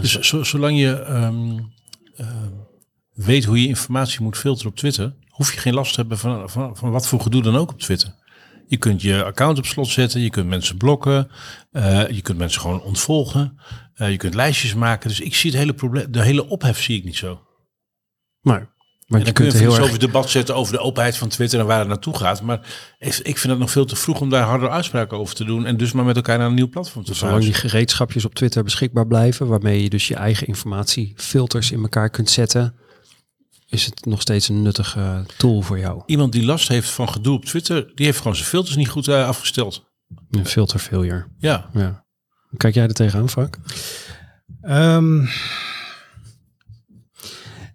dus 0.00 0.20
zo, 0.20 0.42
zolang 0.42 0.78
je 0.78 1.06
um, 1.08 1.72
weet 3.12 3.44
hoe 3.44 3.60
je 3.60 3.68
informatie 3.68 4.22
moet 4.22 4.36
filteren 4.36 4.70
op 4.70 4.76
Twitter, 4.76 5.14
hoef 5.28 5.52
je 5.52 5.60
geen 5.60 5.74
last 5.74 5.94
te 5.94 6.00
hebben 6.00 6.18
van, 6.18 6.50
van, 6.50 6.76
van 6.76 6.90
wat 6.90 7.08
voor 7.08 7.20
gedoe 7.20 7.42
dan 7.42 7.56
ook 7.56 7.70
op 7.70 7.80
Twitter. 7.80 8.14
Je 8.66 8.76
kunt 8.76 9.02
je 9.02 9.24
account 9.24 9.58
op 9.58 9.66
slot 9.66 9.88
zetten, 9.88 10.20
je 10.20 10.30
kunt 10.30 10.46
mensen 10.46 10.76
blokken, 10.76 11.30
uh, 11.72 12.08
je 12.08 12.22
kunt 12.22 12.38
mensen 12.38 12.60
gewoon 12.60 12.82
ontvolgen, 12.82 13.58
uh, 13.96 14.10
je 14.10 14.16
kunt 14.16 14.34
lijstjes 14.34 14.74
maken. 14.74 15.08
Dus 15.08 15.20
ik 15.20 15.34
zie 15.34 15.50
het 15.50 15.58
hele 15.58 15.74
probleem, 15.74 16.12
de 16.12 16.22
hele 16.22 16.48
ophef 16.48 16.82
zie 16.82 16.98
ik 16.98 17.04
niet 17.04 17.16
zo. 17.16 17.40
Maar, 18.40 18.74
maar 19.06 19.24
je 19.24 19.32
kunt 19.32 19.52
heel 19.52 19.78
erg... 19.78 19.98
debat 19.98 20.30
zetten 20.30 20.54
over 20.54 20.72
de 20.72 20.78
openheid 20.78 21.16
van 21.16 21.28
Twitter 21.28 21.60
en 21.60 21.66
waar 21.66 21.78
het 21.78 21.88
naartoe 21.88 22.16
gaat. 22.16 22.42
Maar 22.42 22.60
ik, 22.98 23.16
ik 23.16 23.38
vind 23.38 23.52
het 23.52 23.58
nog 23.58 23.70
veel 23.70 23.84
te 23.84 23.96
vroeg 23.96 24.20
om 24.20 24.30
daar 24.30 24.44
harder 24.44 24.70
uitspraken 24.70 25.18
over 25.18 25.34
te 25.34 25.44
doen 25.44 25.66
en 25.66 25.76
dus 25.76 25.92
maar 25.92 26.04
met 26.04 26.16
elkaar 26.16 26.38
naar 26.38 26.46
een 26.46 26.54
nieuw 26.54 26.68
platform 26.68 27.04
te 27.04 27.14
gaan. 27.14 27.28
Zolang 27.28 27.44
die 27.44 27.54
gereedschapjes 27.54 28.24
op 28.24 28.34
Twitter 28.34 28.64
beschikbaar 28.64 29.06
blijven, 29.06 29.46
waarmee 29.46 29.82
je 29.82 29.90
dus 29.90 30.08
je 30.08 30.14
eigen 30.14 30.46
informatiefilters 30.46 31.70
in 31.70 31.82
elkaar 31.82 32.10
kunt 32.10 32.30
zetten 32.30 32.74
is 33.66 33.84
het 33.84 34.04
nog 34.04 34.20
steeds 34.20 34.48
een 34.48 34.62
nuttige 34.62 35.24
tool 35.36 35.62
voor 35.62 35.78
jou. 35.78 36.02
Iemand 36.06 36.32
die 36.32 36.44
last 36.44 36.68
heeft 36.68 36.90
van 36.90 37.08
gedoe 37.08 37.36
op 37.36 37.44
Twitter, 37.44 37.92
die 37.94 38.06
heeft 38.06 38.18
gewoon 38.18 38.36
zijn 38.36 38.48
filters 38.48 38.76
niet 38.76 38.88
goed 38.88 39.06
uh, 39.06 39.28
afgesteld. 39.28 39.90
Een 40.30 40.46
filter 40.46 40.78
failure. 40.78 41.26
Ja. 41.38 41.70
ja. 41.72 42.04
kijk 42.56 42.74
jij 42.74 42.84
er 42.84 42.94
tegenaan, 42.94 43.28
Frank? 43.28 43.58
Um, 44.62 45.28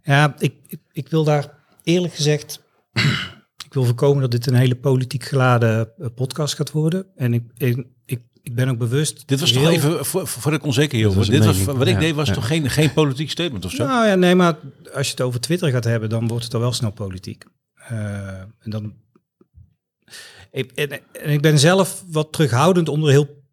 ja, 0.03 0.35
ik, 0.37 0.53
ik, 0.67 0.79
ik, 0.91 1.09
wil 1.09 1.23
daar 1.23 1.53
eerlijk 1.83 2.13
gezegd, 2.13 2.61
ik 3.65 3.73
wil 3.73 3.83
voorkomen 3.83 4.21
dat 4.21 4.31
dit 4.31 4.45
een 4.45 4.53
hele 4.53 4.75
politiek 4.75 5.23
geladen 5.23 5.91
eh, 5.97 6.07
podcast 6.15 6.55
gaat 6.55 6.71
worden. 6.71 7.05
En 7.15 7.33
ik, 7.33 7.43
ik, 7.57 7.87
ik 8.05 8.21
ik 8.43 8.55
ben 8.55 8.69
ook 8.69 8.77
bewust. 8.77 9.27
Dit 9.27 9.39
was 9.39 9.51
toch 9.51 9.69
even 9.69 10.05
voor, 10.05 10.27
voor 10.27 10.53
ik 10.53 10.63
onzeker 10.63 10.97
heel. 10.97 11.13
Dit 11.13 11.45
was 11.45 11.63
wat 11.63 11.87
ik 11.87 11.99
deed 11.99 12.15
was 12.15 12.29
toch 12.29 12.47
geen, 12.47 12.69
geen 12.69 12.93
politiek 12.93 13.29
statement 13.29 13.65
of 13.65 13.71
zo? 13.71 13.85
Nou 13.85 14.07
ja, 14.07 14.15
nee, 14.15 14.35
maar 14.35 14.57
als 14.93 15.05
je 15.05 15.11
het 15.11 15.21
over 15.21 15.39
Twitter 15.39 15.71
gaat 15.71 15.83
hebben, 15.83 16.09
dan 16.09 16.27
wordt 16.27 16.43
het 16.43 16.53
al 16.53 16.59
wel 16.59 16.73
snel 16.73 16.91
politiek. 16.91 17.45
Uh, 17.91 18.27
en 18.39 18.69
dan. 18.69 18.93
Ik, 20.51 20.71
en, 20.71 20.89
en, 20.91 21.29
ik 21.29 21.41
ben 21.41 21.59
zelf 21.59 22.03
wat 22.07 22.31
terughoudend 22.31 22.89
om 22.89 23.03
er 23.03 23.09
heel 23.09 23.43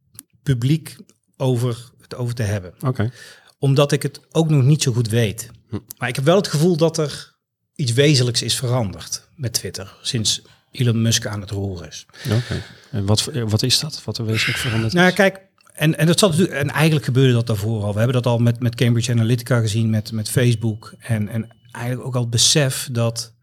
publiek 0.43 0.97
over 1.37 1.91
het 2.01 2.15
over 2.15 2.35
te 2.35 2.43
hebben. 2.43 2.75
Oké. 2.81 3.11
Omdat 3.59 3.93
ik 3.93 4.03
het 4.03 4.21
ook 4.31 4.51
nog 4.51 4.63
niet 4.63 4.83
zo 4.83 4.93
goed 4.93 5.09
weet. 5.09 5.51
Hm. 5.69 5.79
Maar 5.99 6.09
ik 6.09 6.17
heb 6.17 6.25
wel 6.25 6.37
het 6.37 6.49
gevoel 6.49 6.77
dat 6.77 6.99
er 6.99 7.37
iets 7.75 7.93
wezenlijks 7.93 8.43
is 8.43 8.57
veranderd 8.57 9.29
met 9.35 9.53
Twitter 9.53 9.97
sinds 10.03 10.43
Elon 10.71 11.03
Musk 11.03 11.27
aan 11.27 11.41
het 11.41 11.51
roer 11.51 11.87
is. 11.87 12.07
Oké. 12.25 12.63
En 12.91 13.07
wat, 13.07 13.31
wat 13.35 13.63
is 13.63 13.79
dat? 13.79 14.05
Wat 14.05 14.19
er 14.19 14.25
wezenlijk 14.25 14.59
veranderd 14.59 14.93
nou, 14.93 15.13
kijk, 15.13 15.41
en, 15.79 15.99
en, 15.99 16.07
dat 16.07 16.19
zat 16.19 16.31
natuurlijk, 16.31 16.59
en 16.59 16.71
eigenlijk 16.71 17.05
gebeurde 17.05 17.33
dat 17.33 17.47
daarvoor 17.47 17.83
al. 17.83 17.93
We 17.93 17.99
hebben 17.99 18.23
dat 18.23 18.27
al 18.27 18.39
met, 18.39 18.61
met 18.61 18.75
Cambridge 18.75 19.13
Analytica 19.13 19.61
gezien, 19.61 19.91
met, 19.91 20.13
met 20.13 20.31
Facebook. 20.31 20.95
En, 20.99 21.29
en 21.29 21.49
eigenlijk 21.71 22.07
ook 22.07 22.15
al 22.15 22.21
het 22.21 22.31
besef 22.31 22.89
dat 22.93 23.35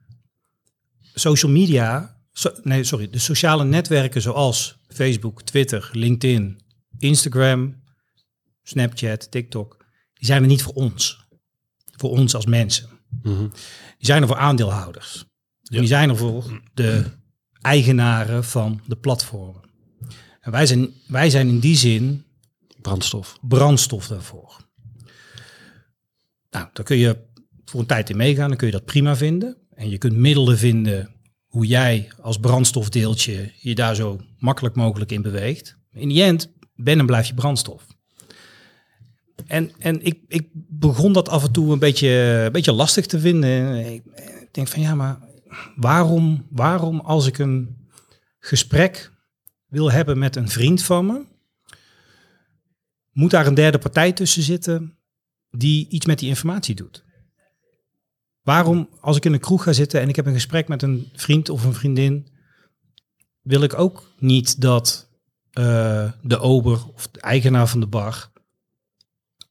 social 1.13 1.51
media, 1.51 2.17
nee, 2.63 2.83
sorry, 2.83 3.09
de 3.09 3.19
sociale 3.19 3.63
netwerken 3.63 4.21
zoals 4.21 4.77
Facebook, 4.87 5.41
Twitter, 5.41 5.89
LinkedIn, 5.91 6.61
Instagram, 6.97 7.81
Snapchat, 8.63 9.31
TikTok, 9.31 9.85
die 10.13 10.25
zijn 10.25 10.41
er 10.41 10.47
niet 10.47 10.63
voor 10.63 10.73
ons. 10.73 11.25
Voor 11.97 12.09
ons 12.09 12.35
als 12.35 12.45
mensen. 12.45 12.89
Mhm. 13.21 13.47
Die 13.97 14.05
zijn 14.05 14.21
er 14.21 14.27
voor 14.27 14.37
aandeelhouders. 14.37 15.25
Die 15.69 15.87
zijn 15.87 16.09
er 16.09 16.17
voor 16.17 16.61
de 16.73 17.03
eigenaren 17.61 18.43
van 18.43 18.81
de 18.87 18.95
platformen. 18.95 19.61
En 20.39 20.51
wij 20.51 20.65
zijn, 20.65 20.93
wij 21.07 21.29
zijn 21.29 21.47
in 21.47 21.59
die 21.59 21.75
zin 21.75 22.25
brandstof. 22.81 23.37
brandstof 23.41 24.07
daarvoor. 24.07 24.57
Nou, 26.49 26.67
daar 26.73 26.85
kun 26.85 26.97
je 26.97 27.17
voor 27.65 27.79
een 27.79 27.85
tijd 27.85 28.09
in 28.09 28.17
meegaan, 28.17 28.47
dan 28.47 28.57
kun 28.57 28.67
je 28.67 28.73
dat 28.73 28.85
prima 28.85 29.15
vinden. 29.15 29.57
En 29.69 29.89
je 29.89 29.97
kunt 29.97 30.15
middelen 30.15 30.57
vinden 30.57 31.15
hoe 31.45 31.65
jij 31.65 32.11
als 32.21 32.37
brandstofdeeltje 32.37 33.51
je 33.55 33.75
daar 33.75 33.95
zo 33.95 34.19
makkelijk 34.37 34.75
mogelijk 34.75 35.11
in 35.11 35.21
beweegt. 35.21 35.77
In 35.91 36.07
die 36.07 36.23
end 36.23 36.53
ben 36.75 36.99
en 36.99 37.05
blijf 37.05 37.27
je 37.27 37.33
brandstof. 37.33 37.85
En, 39.47 39.71
en 39.77 40.05
ik, 40.05 40.19
ik 40.27 40.47
begon 40.69 41.13
dat 41.13 41.29
af 41.29 41.43
en 41.43 41.51
toe 41.51 41.73
een 41.73 41.79
beetje, 41.79 42.07
een 42.45 42.51
beetje 42.51 42.71
lastig 42.71 43.05
te 43.05 43.19
vinden. 43.19 43.85
Ik 43.93 44.03
denk 44.51 44.67
van 44.67 44.81
ja, 44.81 44.95
maar 44.95 45.19
waarom, 45.75 46.47
waarom 46.49 46.99
als 46.99 47.27
ik 47.27 47.37
een 47.37 47.87
gesprek 48.39 49.11
wil 49.65 49.91
hebben 49.91 50.17
met 50.17 50.35
een 50.35 50.49
vriend 50.49 50.83
van 50.83 51.05
me, 51.05 51.25
moet 53.11 53.31
daar 53.31 53.47
een 53.47 53.53
derde 53.53 53.77
partij 53.77 54.11
tussen 54.11 54.43
zitten 54.43 54.97
die 55.49 55.89
iets 55.89 56.05
met 56.05 56.19
die 56.19 56.29
informatie 56.29 56.75
doet? 56.75 57.03
Waarom, 58.41 58.89
als 58.99 59.17
ik 59.17 59.25
in 59.25 59.33
een 59.33 59.39
kroeg 59.39 59.63
ga 59.63 59.73
zitten 59.73 60.01
en 60.01 60.09
ik 60.09 60.15
heb 60.15 60.25
een 60.25 60.33
gesprek 60.33 60.67
met 60.67 60.81
een 60.81 61.09
vriend 61.13 61.49
of 61.49 61.63
een 61.63 61.73
vriendin, 61.73 62.27
wil 63.41 63.61
ik 63.61 63.79
ook 63.79 64.11
niet 64.19 64.61
dat 64.61 65.09
uh, 65.59 66.11
de 66.21 66.39
ober 66.39 66.87
of 66.93 67.07
de 67.07 67.19
eigenaar 67.19 67.67
van 67.67 67.79
de 67.79 67.87
bar 67.87 68.31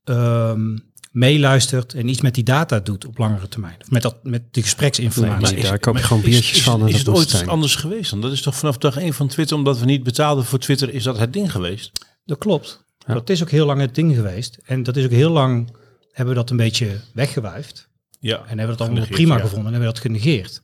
um, 0.04 0.92
meeluistert 1.14 1.94
en 1.94 2.08
iets 2.08 2.20
met 2.20 2.34
die 2.34 2.44
data 2.44 2.80
doet 2.80 3.06
op 3.06 3.18
langere 3.18 3.48
termijn. 3.48 3.76
Of 3.80 3.90
met, 3.90 4.02
dat, 4.02 4.16
met 4.22 4.42
de 4.54 4.62
gespreksinformatie. 4.62 5.62
daar 5.62 5.78
koop 5.78 5.96
je 5.96 6.02
gewoon 6.02 6.22
biertjes 6.22 6.62
van. 6.62 6.88
Is, 6.88 6.92
is 6.92 6.98
het 6.98 7.08
ooit 7.08 7.46
anders 7.46 7.74
geweest 7.74 8.10
dan? 8.10 8.20
Dat 8.20 8.32
is 8.32 8.42
toch 8.42 8.54
vanaf 8.54 8.78
dag 8.78 8.96
één 8.96 9.14
van 9.14 9.28
Twitter, 9.28 9.56
omdat 9.56 9.78
we 9.78 9.84
niet 9.84 10.02
betaalden 10.02 10.44
voor 10.44 10.58
Twitter, 10.58 10.94
is 10.94 11.02
dat 11.02 11.18
het 11.18 11.32
ding 11.32 11.50
geweest? 11.50 11.90
Dat 12.24 12.38
klopt. 12.38 12.84
Dat 13.06 13.30
is 13.30 13.42
ook 13.42 13.50
heel 13.50 13.66
lang 13.66 13.80
het 13.80 13.94
ding 13.94 14.14
geweest. 14.14 14.58
En 14.64 14.82
dat 14.82 14.96
is 14.96 15.04
ook 15.04 15.10
heel 15.10 15.30
lang, 15.30 15.76
hebben 16.10 16.34
we 16.34 16.40
dat 16.40 16.50
een 16.50 16.56
beetje 16.56 17.00
weggewuifd. 17.12 17.88
Ja, 18.20 18.36
en 18.36 18.58
hebben 18.58 18.66
we 18.66 18.76
dat 18.76 18.88
allemaal 18.88 19.06
prima 19.06 19.38
gevonden 19.38 19.66
en 19.66 19.72
hebben 19.72 19.88
we 19.88 19.94
dat 19.94 20.02
genegeerd 20.02 20.62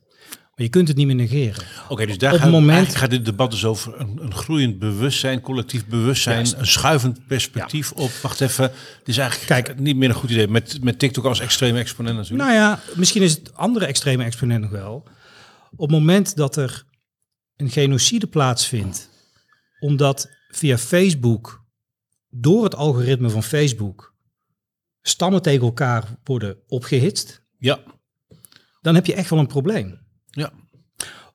je 0.61 0.69
kunt 0.69 0.87
het 0.87 0.97
niet 0.97 1.05
meer 1.05 1.15
negeren. 1.15 1.63
Oké, 1.89 2.05
dus 2.05 2.17
daar 2.17 2.33
Op 2.33 2.39
gaat, 2.39 2.51
moment... 2.51 2.95
gaat 2.95 3.09
dit 3.09 3.25
debat 3.25 3.51
dus 3.51 3.65
over 3.65 3.99
een, 3.99 4.19
een 4.21 4.33
groeiend 4.33 4.79
bewustzijn, 4.79 5.41
collectief 5.41 5.85
bewustzijn, 5.85 6.47
een 6.57 6.67
schuivend 6.67 7.27
perspectief 7.27 7.91
op. 7.91 8.11
Wacht 8.21 8.41
even, 8.41 8.71
dit 8.97 9.07
is 9.07 9.17
eigenlijk 9.17 9.47
Kijk, 9.47 9.79
niet 9.79 9.95
meer 9.95 10.09
een 10.09 10.15
goed 10.15 10.29
idee. 10.29 10.47
Met, 10.47 10.83
met 10.83 10.99
TikTok 10.99 11.25
als 11.25 11.39
extreme 11.39 11.79
exponent 11.79 12.15
natuurlijk. 12.15 12.49
Nou 12.49 12.53
ja, 12.53 12.79
misschien 12.95 13.21
is 13.21 13.31
het 13.31 13.55
andere 13.55 13.85
extreme 13.85 14.23
exponent 14.23 14.61
nog 14.61 14.71
wel. 14.71 15.07
Op 15.71 15.79
het 15.79 15.91
moment 15.91 16.35
dat 16.35 16.55
er 16.55 16.83
een 17.55 17.69
genocide 17.69 18.27
plaatsvindt, 18.27 19.09
omdat 19.79 20.29
via 20.49 20.77
Facebook, 20.77 21.63
door 22.29 22.63
het 22.63 22.75
algoritme 22.75 23.29
van 23.29 23.43
Facebook, 23.43 24.15
stammen 25.01 25.41
tegen 25.41 25.65
elkaar 25.65 26.17
worden 26.23 26.57
opgehitst. 26.67 27.43
Ja. 27.57 27.79
Dan 28.81 28.95
heb 28.95 29.05
je 29.05 29.13
echt 29.13 29.29
wel 29.29 29.39
een 29.39 29.47
probleem. 29.47 30.00
Ja. 30.31 30.51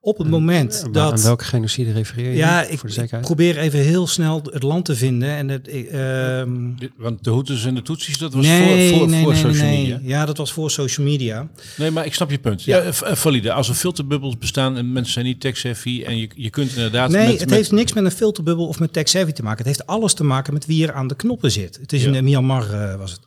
Op 0.06 0.18
het 0.18 0.28
moment 0.28 0.84
dat... 0.92 1.12
Aan 1.12 1.22
welke 1.22 1.44
genocide 1.44 1.92
refereer 1.92 2.30
je? 2.30 2.36
Ja, 2.36 2.62
ik, 2.62 2.82
ik, 2.82 3.20
probeer 3.20 3.58
even 3.58 3.78
heel 3.78 4.06
snel 4.06 4.42
het 4.52 4.62
land 4.62 4.84
te 4.84 4.96
vinden. 4.96 5.28
En 5.28 5.48
het, 5.48 5.68
uh, 5.68 6.90
Want 6.96 7.24
de 7.24 7.30
Hutus 7.30 7.64
en 7.64 7.74
de 7.74 7.82
Tutsis, 7.82 8.18
dat 8.18 8.34
was 8.34 8.46
nee, 8.46 8.88
voor, 8.88 8.98
voor, 8.98 9.08
nee, 9.08 9.22
voor 9.22 9.32
nee, 9.32 9.42
social 9.42 9.68
media? 9.68 9.98
Ja, 10.02 10.26
dat 10.26 10.36
was 10.36 10.52
voor 10.52 10.70
social 10.70 11.06
media. 11.06 11.48
Nee, 11.76 11.90
maar 11.90 12.06
ik 12.06 12.14
snap 12.14 12.30
je 12.30 12.38
punt. 12.38 12.64
Ja, 12.64 12.76
ja 12.76 12.82
eh, 12.84 13.14
valide. 13.14 13.52
Als 13.52 13.68
er 13.68 13.74
filterbubbels 13.74 14.38
bestaan 14.38 14.76
en 14.76 14.92
mensen 14.92 15.12
zijn 15.12 15.24
niet 15.24 15.40
tech-savvy... 15.40 16.02
en 16.06 16.18
je, 16.18 16.28
je 16.34 16.50
kunt 16.50 16.70
inderdaad... 16.74 17.10
Nee, 17.10 17.26
met, 17.26 17.40
het 17.40 17.50
heeft 17.50 17.72
niks 17.72 17.92
met 17.92 18.04
een 18.04 18.10
filterbubbel 18.10 18.66
of 18.66 18.78
met 18.78 18.92
tech-savvy 18.92 19.32
te 19.32 19.42
maken. 19.42 19.58
Het 19.58 19.66
heeft 19.66 19.86
alles 19.86 20.14
te 20.14 20.24
maken 20.24 20.52
met 20.52 20.66
wie 20.66 20.86
er 20.86 20.92
aan 20.92 21.08
de 21.08 21.16
knoppen 21.16 21.52
zit. 21.52 21.78
Het 21.80 21.92
is 21.92 22.04
in 22.04 22.24
Myanmar 22.24 22.70
uh, 22.70 22.96
was 22.96 23.12
het. 23.12 23.20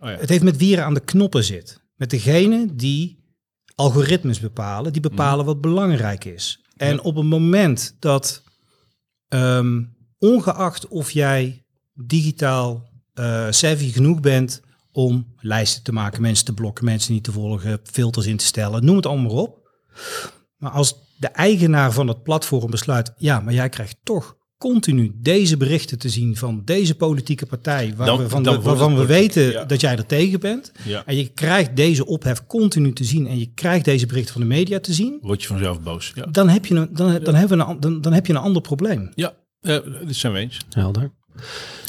Oh, 0.00 0.08
ja. 0.08 0.16
Het 0.16 0.28
heeft 0.28 0.42
met 0.42 0.56
wie 0.56 0.76
er 0.76 0.82
aan 0.82 0.94
de 0.94 1.04
knoppen 1.04 1.44
zit. 1.44 1.80
Met 1.96 2.10
degene 2.10 2.66
die 2.74 3.21
algoritmes 3.74 4.40
bepalen, 4.40 4.92
die 4.92 5.02
bepalen 5.02 5.44
mhm. 5.44 5.46
wat 5.46 5.60
belangrijk 5.60 6.24
is. 6.24 6.64
En 6.76 7.00
op 7.00 7.16
het 7.16 7.24
moment 7.24 7.96
dat, 7.98 8.42
ehm, 9.28 9.82
ongeacht 10.18 10.88
of 10.88 11.10
jij 11.10 11.64
digitaal 11.94 12.90
uh, 13.14 13.46
savvy 13.50 13.92
genoeg 13.92 14.20
bent 14.20 14.62
om 14.92 15.34
lijsten 15.36 15.82
te 15.82 15.92
maken, 15.92 16.22
mensen 16.22 16.44
te 16.44 16.54
blokken, 16.54 16.84
mensen 16.84 17.12
niet 17.12 17.24
te 17.24 17.32
volgen, 17.32 17.80
filters 17.82 18.26
in 18.26 18.36
te 18.36 18.44
stellen, 18.44 18.84
noem 18.84 18.96
het 18.96 19.06
allemaal 19.06 19.42
op. 19.42 19.70
Maar 20.56 20.70
als 20.70 20.94
de 21.16 21.26
eigenaar 21.26 21.92
van 21.92 22.08
het 22.08 22.22
platform 22.22 22.70
besluit, 22.70 23.12
ja, 23.16 23.40
maar 23.40 23.54
jij 23.54 23.68
krijgt 23.68 23.96
toch 24.02 24.36
continu 24.62 25.12
deze 25.14 25.56
berichten 25.56 25.98
te 25.98 26.08
zien 26.08 26.36
van 26.36 26.62
deze 26.64 26.94
politieke 26.94 27.46
partij, 27.46 27.94
waar 27.96 28.18
we, 28.18 28.28
van 28.28 28.62
waarvan 28.62 28.96
we 28.96 29.06
weten 29.06 29.68
dat 29.68 29.80
jij 29.80 29.96
er 29.96 30.06
tegen 30.06 30.40
bent. 30.40 30.72
En 31.06 31.16
je 31.16 31.28
krijgt 31.28 31.76
deze 31.76 32.06
ophef 32.06 32.46
continu 32.46 32.92
te 32.92 33.04
zien 33.04 33.26
en 33.26 33.38
je 33.38 33.50
krijgt 33.54 33.84
deze 33.84 34.06
berichten 34.06 34.32
van 34.32 34.42
de 34.42 34.48
media 34.48 34.80
te 34.80 34.92
zien. 34.92 35.18
Word 35.22 35.42
je 35.42 35.48
vanzelf 35.48 35.80
boos. 35.80 36.12
Ja. 36.14 36.26
Dan, 36.26 36.48
heb 36.48 36.66
je 36.66 36.74
een, 36.74 36.88
dan, 36.92 37.18
dan, 37.22 37.34
hebben 37.34 37.58
we 37.58 37.64
een, 37.64 37.80
dan, 37.80 38.00
dan 38.00 38.12
heb 38.12 38.26
je 38.26 38.32
een 38.32 38.38
ander 38.38 38.62
probleem. 38.62 39.12
Ja, 39.14 39.32
uh, 39.60 39.78
dit 40.06 40.16
zijn 40.16 40.32
we 40.32 40.38
eens. 40.38 40.58
Helder. 40.70 41.10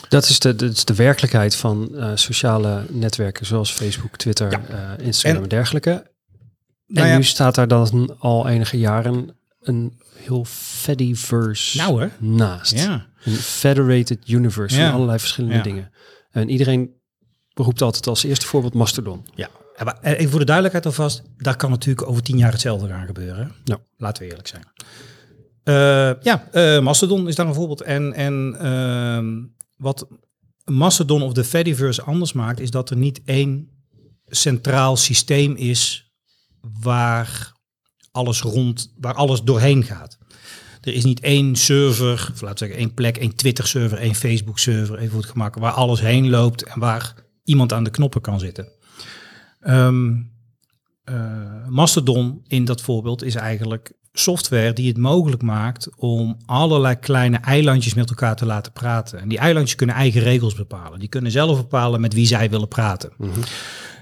Dat 0.10 0.30
is 0.30 0.40
de, 0.40 0.56
dat 0.56 0.72
is 0.72 0.86
de 0.86 0.96
werkelijkheid 0.96 1.56
van 1.56 1.90
uh, 1.92 2.12
sociale 2.16 2.84
netwerken 2.90 3.46
zoals 3.46 3.72
Facebook, 3.72 4.18
Twitter, 4.18 4.52
ja. 4.52 4.62
uh, 5.00 5.06
Instagram 5.06 5.38
en, 5.38 5.44
en 5.44 5.50
dergelijke. 5.50 6.12
Nou 6.88 7.08
en 7.08 7.12
ja. 7.12 7.18
nu 7.18 7.24
staat 7.24 7.56
daar 7.56 7.68
dan 7.68 8.16
al 8.20 8.48
enige 8.48 8.78
jaren 8.78 9.36
een 9.62 10.02
heel 10.24 10.46
Fediverse 10.46 11.78
nou, 11.78 12.02
hè? 12.02 12.08
naast. 12.20 12.78
Ja. 12.78 13.08
Een 13.24 13.34
federated 13.34 14.30
universe 14.30 14.76
van 14.76 14.92
allerlei 14.92 15.20
verschillende 15.20 15.62
dingen. 15.62 15.92
En 16.32 16.50
iedereen 16.50 16.92
roept 17.54 17.82
altijd 17.82 18.08
als 18.08 18.24
eerste 18.24 18.46
voorbeeld 18.46 18.74
Mastodon. 18.74 19.26
Ja, 19.36 19.50
maar 19.84 19.98
even 20.02 20.30
voor 20.30 20.40
de 20.40 20.46
duidelijkheid 20.46 20.86
alvast, 20.86 21.24
daar 21.38 21.56
kan 21.56 21.70
natuurlijk 21.70 22.08
over 22.08 22.24
tien 22.24 22.38
jaar 22.38 22.52
hetzelfde 22.52 22.88
gaan 22.88 23.06
gebeuren. 23.06 23.52
Ja. 23.64 23.78
Laten 23.98 24.24
we 24.24 24.30
eerlijk 24.30 24.48
zijn. 24.48 24.64
Uh, 25.64 26.24
ja, 26.24 26.48
uh, 26.54 26.80
Mastodon 26.80 27.28
is 27.28 27.36
daar 27.36 27.48
een 27.48 27.54
voorbeeld. 27.54 27.82
En, 27.82 28.14
en 28.14 28.58
uh, 28.62 29.44
wat 29.78 30.08
Mastodon 30.66 31.22
of 31.22 31.34
de 31.34 31.44
Fediverse 31.44 32.02
anders 32.02 32.34
maakt, 32.34 32.60
is 32.60 32.72
dat 32.72 32.90
er 32.90 32.98
niet 32.98 33.22
één 33.26 33.70
centraal 34.28 34.98
systeem 34.98 35.56
is 35.56 36.12
waar 36.82 37.53
alles 38.14 38.42
rond, 38.42 38.94
waar 39.00 39.14
alles 39.14 39.42
doorheen 39.42 39.84
gaat. 39.84 40.18
Er 40.82 40.94
is 40.94 41.04
niet 41.04 41.20
één 41.20 41.56
server, 41.56 42.30
of 42.34 42.42
laten 42.42 42.48
we 42.48 42.58
zeggen 42.58 42.78
één 42.78 42.94
plek, 42.94 43.18
één 43.18 43.36
Twitter-server, 43.36 43.98
één 43.98 44.16
Facebook-server, 44.16 44.98
even 44.98 45.16
goed 45.16 45.26
gemaakt, 45.26 45.60
waar 45.60 45.72
alles 45.72 46.00
heen 46.00 46.30
loopt 46.30 46.64
en 46.64 46.80
waar 46.80 47.16
iemand 47.44 47.74
aan 47.74 47.84
de 47.84 47.90
knoppen 47.90 48.22
kan 48.22 48.40
zitten. 48.40 48.68
Um, 49.68 50.32
uh, 51.06 51.68
Mastodon 51.68 52.42
in 52.48 52.66
dat 52.66 52.82
voorbeeld 52.82 53.24
is 53.24 53.36
eigenlijk 53.36 53.94
software 54.14 54.74
die 54.74 54.88
het 54.88 54.98
mogelijk 54.98 55.42
maakt 55.42 55.90
om 55.96 56.38
allerlei 56.46 56.96
kleine 56.96 57.38
eilandjes 57.38 57.94
met 57.94 58.10
elkaar 58.10 58.36
te 58.36 58.46
laten 58.46 58.72
praten. 58.72 59.20
En 59.20 59.28
die 59.28 59.38
eilandjes 59.38 59.76
kunnen 59.76 59.96
eigen 59.96 60.22
regels 60.22 60.56
bepalen. 60.56 61.00
Die 61.00 61.10
kunnen 61.10 61.32
zelf 61.32 61.58
bepalen 61.58 62.02
met 62.02 62.14
wie 62.14 62.26
zij 62.26 62.50
willen 62.50 62.68
praten. 62.68 63.12
Mm 63.18 63.32
-hmm. 63.32 63.44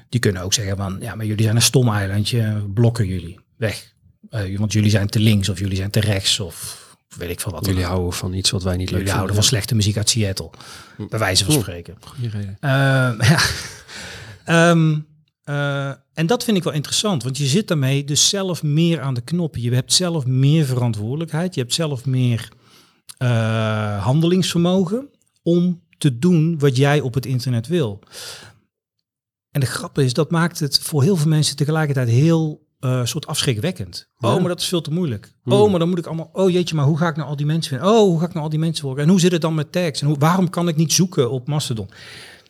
Die 0.09 0.19
kunnen 0.19 0.41
ook 0.41 0.53
zeggen 0.53 0.77
van, 0.77 0.97
ja, 0.99 1.15
maar 1.15 1.25
jullie 1.25 1.43
zijn 1.43 1.55
een 1.55 1.61
stom 1.61 1.89
eilandje, 1.89 2.69
blokken 2.73 3.07
jullie, 3.07 3.39
weg. 3.57 3.93
Uh, 4.31 4.57
want 4.57 4.73
jullie 4.73 4.89
zijn 4.89 5.07
te 5.07 5.19
links 5.19 5.49
of 5.49 5.59
jullie 5.59 5.75
zijn 5.77 5.89
te 5.89 5.99
rechts 5.99 6.39
of 6.39 6.89
weet 7.17 7.29
ik 7.29 7.39
van 7.39 7.51
wat. 7.51 7.65
Jullie 7.65 7.83
houden 7.83 8.13
van 8.13 8.33
iets 8.33 8.49
wat 8.49 8.63
wij 8.63 8.77
niet 8.77 8.89
leuk 8.89 8.99
Jullie 8.99 9.13
houden 9.13 9.35
van 9.35 9.43
slechte 9.43 9.75
muziek 9.75 9.97
uit 9.97 10.09
Seattle, 10.09 10.49
hm. 10.95 11.07
bij 11.07 11.19
wijze 11.19 11.45
van 11.45 11.53
spreken. 11.53 11.95
Goeie 11.99 12.29
reden. 12.29 12.57
Uh, 12.61 13.29
ja. 14.45 14.69
um, 14.69 15.07
uh, 15.45 15.87
en 16.13 16.25
dat 16.25 16.43
vind 16.43 16.57
ik 16.57 16.63
wel 16.63 16.73
interessant, 16.73 17.23
want 17.23 17.37
je 17.37 17.45
zit 17.45 17.67
daarmee 17.67 18.03
dus 18.03 18.29
zelf 18.29 18.63
meer 18.63 19.01
aan 19.01 19.13
de 19.13 19.21
knoppen. 19.21 19.61
Je 19.61 19.73
hebt 19.73 19.93
zelf 19.93 20.25
meer 20.25 20.65
verantwoordelijkheid, 20.65 21.55
je 21.55 21.61
hebt 21.61 21.73
zelf 21.73 22.05
meer 22.05 22.49
uh, 23.17 24.03
handelingsvermogen 24.03 25.09
om 25.43 25.81
te 25.97 26.19
doen 26.19 26.59
wat 26.59 26.77
jij 26.77 26.99
op 26.99 27.13
het 27.13 27.25
internet 27.25 27.67
wil. 27.67 27.99
En 29.51 29.59
de 29.59 29.65
grap 29.65 29.99
is, 29.99 30.13
dat 30.13 30.31
maakt 30.31 30.59
het 30.59 30.79
voor 30.79 31.03
heel 31.03 31.15
veel 31.15 31.29
mensen 31.29 31.55
tegelijkertijd 31.55 32.09
heel 32.09 32.69
uh, 32.81 33.05
soort 33.05 33.27
afschrikwekkend. 33.27 34.09
Oh, 34.19 34.39
maar 34.39 34.47
dat 34.47 34.59
is 34.59 34.67
veel 34.67 34.81
te 34.81 34.91
moeilijk. 34.91 35.33
Hmm. 35.43 35.53
Oh, 35.53 35.69
maar 35.69 35.79
dan 35.79 35.89
moet 35.89 35.97
ik 35.97 36.05
allemaal. 36.05 36.29
Oh 36.33 36.49
jeetje, 36.49 36.75
maar 36.75 36.85
hoe 36.85 36.97
ga 36.97 37.07
ik 37.07 37.15
nou 37.15 37.29
al 37.29 37.35
die 37.35 37.45
mensen 37.45 37.77
vinden? 37.77 37.95
Oh, 37.95 37.99
hoe 37.99 38.19
ga 38.19 38.25
ik 38.25 38.31
nou 38.31 38.43
al 38.43 38.49
die 38.49 38.59
mensen 38.59 38.83
volgen? 38.83 39.03
En 39.03 39.09
hoe 39.09 39.19
zit 39.19 39.31
het 39.31 39.41
dan 39.41 39.55
met 39.55 39.71
tags? 39.71 40.01
En 40.01 40.07
hoe, 40.07 40.15
waarom 40.19 40.49
kan 40.49 40.67
ik 40.67 40.75
niet 40.75 40.93
zoeken 40.93 41.31
op 41.31 41.47
Mastodon? 41.47 41.89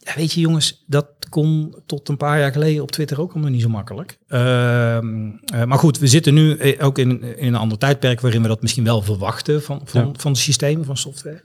Ja, 0.03 0.13
weet 0.15 0.33
je 0.33 0.39
jongens, 0.39 0.83
dat 0.87 1.07
kon 1.29 1.75
tot 1.85 2.09
een 2.09 2.17
paar 2.17 2.39
jaar 2.39 2.51
geleden 2.51 2.83
op 2.83 2.91
Twitter 2.91 3.21
ook 3.21 3.31
allemaal 3.31 3.51
niet 3.51 3.61
zo 3.61 3.69
makkelijk. 3.69 4.17
Uh, 4.27 4.39
uh, 4.39 5.63
maar 5.63 5.77
goed, 5.77 5.97
we 5.97 6.07
zitten 6.07 6.33
nu 6.33 6.57
eh, 6.57 6.85
ook 6.85 6.97
in, 6.97 7.23
in 7.37 7.47
een 7.47 7.55
ander 7.55 7.77
tijdperk 7.77 8.21
waarin 8.21 8.41
we 8.41 8.47
dat 8.47 8.61
misschien 8.61 8.83
wel 8.83 9.01
verwachten 9.01 9.63
van, 9.63 9.81
van, 9.83 10.05
ja. 10.05 10.11
van 10.13 10.35
systemen, 10.35 10.85
van 10.85 10.97
software. 10.97 11.43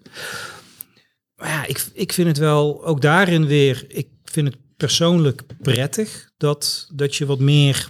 Maar 1.36 1.48
ja, 1.48 1.66
ik, 1.66 1.86
ik 1.92 2.12
vind 2.12 2.28
het 2.28 2.38
wel 2.38 2.84
ook 2.84 3.00
daarin 3.00 3.46
weer, 3.46 3.84
ik 3.88 4.08
vind 4.24 4.46
het 4.46 4.56
persoonlijk 4.76 5.42
prettig 5.62 6.30
dat, 6.36 6.88
dat 6.94 7.16
je 7.16 7.26
wat 7.26 7.38
meer 7.38 7.88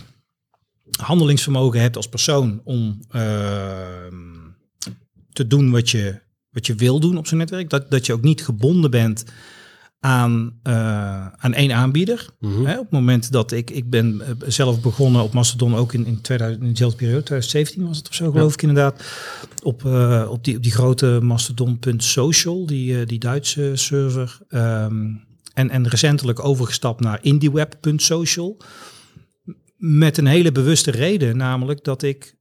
handelingsvermogen 0.96 1.80
hebt 1.80 1.96
als 1.96 2.08
persoon 2.08 2.60
om 2.64 3.00
uh, 3.10 3.22
te 5.32 5.46
doen 5.46 5.70
wat 5.70 5.90
je, 5.90 6.20
wat 6.50 6.66
je 6.66 6.74
wil 6.74 7.00
doen 7.00 7.18
op 7.18 7.26
zo'n 7.26 7.38
netwerk. 7.38 7.70
Dat, 7.70 7.90
dat 7.90 8.06
je 8.06 8.12
ook 8.12 8.22
niet 8.22 8.44
gebonden 8.44 8.90
bent 8.90 9.24
aan, 10.00 10.60
uh, 10.62 11.26
aan 11.26 11.54
één 11.54 11.72
aanbieder. 11.72 12.26
Mm 12.40 12.54
-hmm. 12.54 12.66
Hè, 12.66 12.72
op 12.72 12.82
het 12.82 12.90
moment 12.90 13.32
dat 13.32 13.52
ik, 13.52 13.70
ik 13.70 13.90
ben 13.90 14.22
uh, 14.22 14.48
zelf 14.48 14.80
begonnen 14.80 15.22
op 15.22 15.32
Mastodon, 15.32 15.74
ook 15.74 15.92
in, 15.92 16.06
in, 16.06 16.20
2000, 16.20 16.62
in 16.64 16.70
dezelfde 16.70 16.96
periode, 16.96 17.22
2017 17.22 17.86
was 17.86 17.96
het 17.96 18.08
of 18.08 18.14
zo, 18.14 18.30
geloof 18.30 18.48
ja. 18.48 18.54
ik 18.54 18.62
inderdaad, 18.62 19.04
op, 19.62 19.82
uh, 19.82 20.26
op, 20.30 20.44
die, 20.44 20.56
op 20.56 20.62
die 20.62 20.72
grote 20.72 21.18
Mastodon.social, 21.22 22.66
die, 22.66 23.06
die 23.06 23.18
Duitse 23.18 23.72
server. 23.74 24.38
Um, 24.50 25.24
en, 25.56 25.70
en 25.70 25.88
recentelijk 25.88 26.44
overgestapt 26.44 27.00
naar 27.00 27.18
IndieWeb.social. 27.22 28.56
Met 29.76 30.18
een 30.18 30.26
hele 30.26 30.52
bewuste 30.52 30.90
reden, 30.90 31.36
namelijk 31.36 31.84
dat 31.84 32.02
ik 32.02 32.36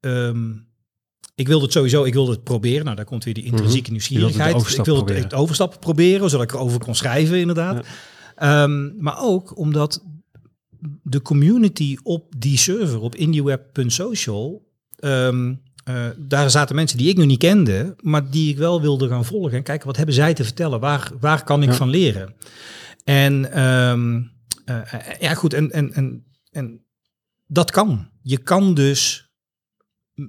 um, 0.00 0.66
ik 1.34 1.46
wilde 1.46 1.64
het 1.64 1.72
sowieso, 1.72 2.04
ik 2.04 2.12
wilde 2.12 2.32
het 2.32 2.44
proberen. 2.44 2.84
Nou, 2.84 2.96
daar 2.96 3.04
komt 3.04 3.24
weer 3.24 3.34
die 3.34 3.44
intrinsieke 3.44 3.90
mm 3.90 3.96
-hmm. 3.96 4.08
nieuwsgierigheid. 4.18 4.78
Ik 4.78 4.84
wilde 4.84 5.12
het, 5.12 5.22
het 5.22 5.34
overstappen 5.34 5.78
proberen, 5.78 6.30
zodat 6.30 6.44
ik 6.46 6.52
erover 6.52 6.78
kon 6.78 6.94
schrijven, 6.94 7.38
inderdaad. 7.38 7.86
Ja. 8.38 8.62
Um, 8.62 8.94
maar 8.98 9.18
ook 9.18 9.58
omdat 9.58 10.04
de 11.02 11.22
community 11.22 11.96
op 12.02 12.32
die 12.36 12.58
server, 12.58 13.00
op 13.00 13.14
indieweb.social, 13.14 14.62
um, 15.00 15.60
uh, 15.88 16.06
daar 16.16 16.50
zaten 16.50 16.74
mensen 16.74 16.98
die 16.98 17.08
ik 17.08 17.16
nu 17.16 17.26
niet 17.26 17.38
kende, 17.38 17.96
maar 18.00 18.30
die 18.30 18.50
ik 18.50 18.58
wel 18.58 18.80
wilde 18.80 19.08
gaan 19.08 19.24
volgen. 19.24 19.56
En 19.56 19.62
kijken, 19.62 19.86
wat 19.86 19.96
hebben 19.96 20.14
zij 20.14 20.34
te 20.34 20.44
vertellen? 20.44 20.80
Waar, 20.80 21.12
waar 21.20 21.44
kan 21.44 21.62
ik 21.62 21.68
ja. 21.68 21.74
van 21.74 21.88
leren? 21.88 22.34
En 23.04 23.62
um, 23.64 24.30
uh, 24.66 24.80
ja, 25.20 25.34
goed, 25.34 25.52
en, 25.52 25.70
en, 25.70 25.92
en, 25.92 26.24
en 26.54 26.84
dat 27.46 27.70
kan. 27.70 28.08
Je 28.22 28.38
kan 28.38 28.74
dus 28.74 29.28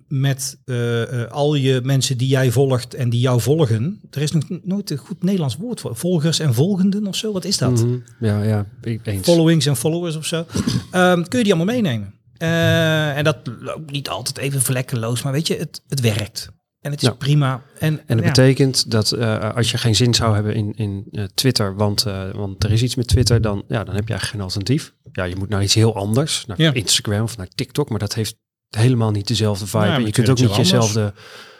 met 0.07 0.61
uh, 0.65 1.11
uh, 1.11 1.25
al 1.25 1.55
je 1.55 1.81
mensen 1.83 2.17
die 2.17 2.27
jij 2.27 2.51
volgt 2.51 2.93
en 2.93 3.09
die 3.09 3.19
jou 3.19 3.41
volgen. 3.41 4.01
Er 4.11 4.21
is 4.21 4.31
nog 4.31 4.43
nooit 4.63 4.89
een 4.89 4.97
goed 4.97 5.23
Nederlands 5.23 5.55
woord 5.55 5.79
voor. 5.79 5.95
Volgers 5.95 6.39
en 6.39 6.53
volgenden 6.53 7.07
of 7.07 7.15
zo. 7.15 7.31
Wat 7.31 7.45
is 7.45 7.57
dat? 7.57 7.71
Mm 7.71 7.77
-hmm. 7.77 8.03
Ja, 8.19 8.43
ja, 8.43 8.67
eens. 8.81 9.25
Followings 9.25 9.65
en 9.65 9.75
followers 9.75 10.15
of 10.15 10.25
zo. 10.25 10.45
um, 10.93 11.23
kun 11.29 11.37
je 11.37 11.43
die 11.43 11.53
allemaal 11.53 11.75
meenemen? 11.75 12.13
Uh, 12.37 13.17
en 13.17 13.23
dat 13.23 13.37
loopt 13.59 13.91
niet 13.91 14.09
altijd 14.09 14.37
even 14.37 14.61
vlekkeloos, 14.61 15.21
maar 15.21 15.33
weet 15.33 15.47
je, 15.47 15.55
het, 15.55 15.81
het 15.87 15.99
werkt. 15.99 16.49
En 16.85 16.91
het 16.91 17.01
is 17.01 17.07
ja. 17.07 17.13
prima. 17.13 17.63
En, 17.79 18.07
en 18.07 18.17
dat 18.17 18.25
ja. 18.25 18.31
betekent 18.31 18.91
dat 18.91 19.13
uh, 19.13 19.55
als 19.55 19.71
je 19.71 19.77
geen 19.77 19.95
zin 19.95 20.13
zou 20.13 20.33
hebben 20.33 20.55
in, 20.55 20.73
in 20.75 21.07
uh, 21.11 21.23
Twitter, 21.23 21.75
want, 21.75 22.05
uh, 22.07 22.31
want 22.31 22.63
er 22.63 22.71
is 22.71 22.83
iets 22.83 22.95
met 22.95 23.07
Twitter, 23.07 23.41
dan, 23.41 23.63
ja, 23.67 23.83
dan 23.83 23.95
heb 23.95 24.07
je 24.07 24.13
eigenlijk 24.13 24.25
geen 24.25 24.41
alternatief. 24.41 24.93
Ja, 25.11 25.23
je 25.23 25.35
moet 25.35 25.49
naar 25.49 25.63
iets 25.63 25.73
heel 25.73 25.95
anders, 25.95 26.45
naar 26.45 26.61
ja. 26.61 26.73
Instagram 26.73 27.23
of 27.23 27.37
naar 27.37 27.47
TikTok, 27.47 27.89
maar 27.89 27.99
dat 27.99 28.13
heeft 28.13 28.35
helemaal 28.69 29.11
niet 29.11 29.27
dezelfde 29.27 29.67
vibe. 29.67 29.85
En 29.85 30.05
je 30.05 30.11
kunt 30.11 30.29
ook 30.29 30.39
niet 30.39 30.55
jezelfde, 30.55 31.13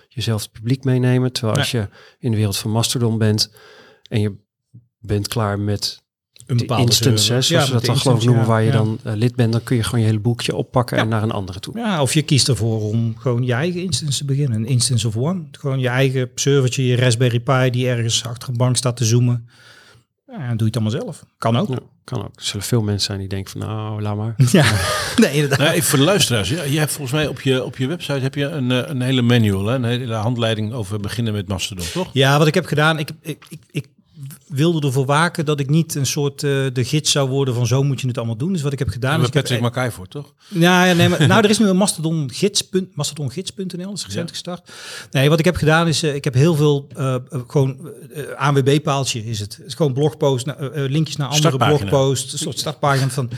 jezelfde 0.07 0.49
publiek 0.49 0.83
meenemen. 0.83 1.31
Terwijl 1.31 1.57
als 1.57 1.71
je 1.71 1.89
in 2.19 2.31
de 2.31 2.37
wereld 2.37 2.57
van 2.57 2.71
Mastodon 2.71 3.17
bent 3.17 3.53
en 4.09 4.19
je 4.21 4.35
bent 4.99 5.27
klaar 5.27 5.59
met 5.59 6.03
een 6.45 6.57
bepaalde 6.57 6.83
instances, 6.83 7.25
zoals 7.25 7.47
ja, 7.49 7.65
we 7.65 7.71
dat 7.71 7.85
dan 7.85 7.97
geloof 7.97 8.19
ik 8.19 8.25
noemen, 8.25 8.45
waar 8.45 8.61
je 8.61 8.67
ja. 8.67 8.73
dan 8.73 8.99
uh, 9.05 9.13
lid 9.13 9.35
bent, 9.35 9.51
dan 9.51 9.63
kun 9.63 9.75
je 9.75 9.83
gewoon 9.83 9.99
je 9.99 10.05
hele 10.05 10.19
boekje 10.19 10.55
oppakken 10.55 10.97
ja. 10.97 11.03
en 11.03 11.09
naar 11.09 11.23
een 11.23 11.31
andere 11.31 11.59
toe. 11.59 11.77
Ja, 11.77 12.01
of 12.01 12.13
je 12.13 12.21
kiest 12.21 12.47
ervoor 12.47 12.81
om 12.81 13.17
gewoon 13.17 13.43
je 13.43 13.53
eigen 13.53 13.81
instance 13.81 14.17
te 14.17 14.25
beginnen. 14.25 14.57
Een 14.57 14.65
instance 14.65 15.07
of 15.07 15.17
one. 15.17 15.41
Gewoon 15.51 15.79
je 15.79 15.87
eigen 15.87 16.29
servertje, 16.35 16.85
je 16.85 16.95
Raspberry 16.95 17.39
Pi 17.39 17.69
die 17.69 17.87
ergens 17.87 18.25
achter 18.25 18.49
een 18.49 18.57
bank 18.57 18.75
staat 18.75 18.97
te 18.97 19.05
zoomen. 19.05 19.49
Ja, 20.27 20.47
doe 20.47 20.57
je 20.57 20.65
het 20.65 20.75
allemaal 20.75 21.01
zelf. 21.01 21.23
Kan 21.37 21.57
ook. 21.57 21.69
Ja, 21.69 21.79
kan 22.03 22.19
ook. 22.19 22.35
Er 22.35 22.43
zullen 22.43 22.65
veel 22.65 22.81
mensen 22.81 23.05
zijn 23.05 23.19
die 23.19 23.27
denken 23.27 23.51
van 23.51 23.61
nou, 23.61 24.01
laat 24.01 24.15
maar. 24.15 24.35
Ja, 24.51 24.71
nee, 25.15 25.33
inderdaad. 25.33 25.59
Nou, 25.59 25.71
even 25.71 25.89
voor 25.89 25.99
de 25.99 26.05
luisteraars. 26.05 26.49
Ja, 26.49 26.63
je 26.63 26.79
hebt 26.79 26.91
volgens 26.91 27.11
mij 27.11 27.27
op 27.27 27.41
je, 27.41 27.63
op 27.63 27.77
je 27.77 27.87
website 27.87 28.19
heb 28.19 28.35
je 28.35 28.45
een, 28.45 28.69
een 28.69 29.01
hele 29.01 29.21
manual, 29.21 29.65
hè? 29.65 29.75
een 29.75 29.83
hele 29.83 30.13
handleiding 30.13 30.73
over 30.73 30.99
beginnen 30.99 31.33
met 31.33 31.47
Mastodon, 31.47 31.85
toch? 31.93 32.09
Ja, 32.13 32.37
wat 32.37 32.47
ik 32.47 32.53
heb 32.53 32.65
gedaan, 32.65 32.99
ik, 32.99 33.09
ik, 33.21 33.45
ik, 33.49 33.59
ik 33.71 33.85
wilde 34.47 34.87
ervoor 34.87 35.05
waken 35.05 35.45
dat 35.45 35.59
ik 35.59 35.69
niet 35.69 35.95
een 35.95 36.05
soort 36.05 36.43
uh, 36.43 36.65
de 36.73 36.83
gids 36.83 37.11
zou 37.11 37.29
worden 37.29 37.53
van 37.53 37.67
zo 37.67 37.83
moet 37.83 38.01
je 38.01 38.07
het 38.07 38.17
allemaal 38.17 38.37
doen. 38.37 38.53
Dus 38.53 38.61
wat 38.61 38.73
ik 38.73 38.79
heb 38.79 38.89
gedaan... 38.89 39.21
is 39.21 39.29
Patrick 39.29 39.49
heb, 39.49 39.61
Mackay 39.61 39.91
voor, 39.91 40.07
toch? 40.07 40.33
Ja, 40.47 40.85
ja 40.85 40.93
nee, 40.93 41.09
maar, 41.09 41.27
nou, 41.27 41.43
er 41.43 41.49
is 41.49 41.59
nu 41.59 41.67
een 41.67 41.77
Mastodon 41.77 42.31
gids, 42.33 42.69
mastodongids.nl, 42.93 43.93
is 43.93 44.05
recent 44.05 44.27
ja. 44.27 44.33
gestart. 44.33 44.71
Nee, 45.11 45.29
wat 45.29 45.39
ik 45.39 45.45
heb 45.45 45.55
gedaan 45.55 45.87
is, 45.87 46.03
uh, 46.03 46.15
ik 46.15 46.23
heb 46.23 46.33
heel 46.33 46.55
veel, 46.55 46.87
uh, 46.97 47.15
gewoon 47.47 47.91
ANWB-paaltje 48.35 49.25
is 49.25 49.39
het. 49.39 49.55
Het 49.55 49.65
is 49.65 49.73
gewoon 49.73 49.93
blogpost, 49.93 50.47
linkjes 50.73 51.15
naar 51.15 51.27
andere 51.27 51.57
blogposts, 51.57 52.33
een 52.33 52.39
soort 52.39 52.59
startpagina 52.59 53.09
van 53.09 53.29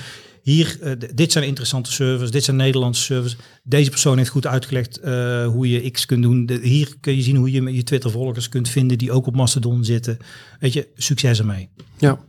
hier, 0.51 0.77
uh, 0.81 0.91
dit 1.13 1.31
zijn 1.31 1.45
interessante 1.45 1.91
servers, 1.91 2.31
dit 2.31 2.43
zijn 2.43 2.55
Nederlandse 2.55 3.01
servers. 3.01 3.35
Deze 3.63 3.89
persoon 3.89 4.17
heeft 4.17 4.29
goed 4.29 4.47
uitgelegd 4.47 4.99
uh, 5.03 5.47
hoe 5.47 5.69
je 5.69 5.91
X 5.91 6.05
kunt 6.05 6.23
doen. 6.23 6.45
De, 6.45 6.59
hier 6.61 6.95
kun 6.99 7.15
je 7.15 7.21
zien 7.21 7.35
hoe 7.35 7.51
je 7.51 7.73
je 7.73 7.83
Twitter-volgers 7.83 8.49
kunt 8.49 8.69
vinden 8.69 8.97
die 8.97 9.11
ook 9.11 9.25
op 9.25 9.35
Mastodon 9.35 9.83
zitten. 9.83 10.17
Weet 10.59 10.73
je, 10.73 10.87
succes 10.95 11.39
ermee. 11.39 11.69
Ja, 11.97 12.19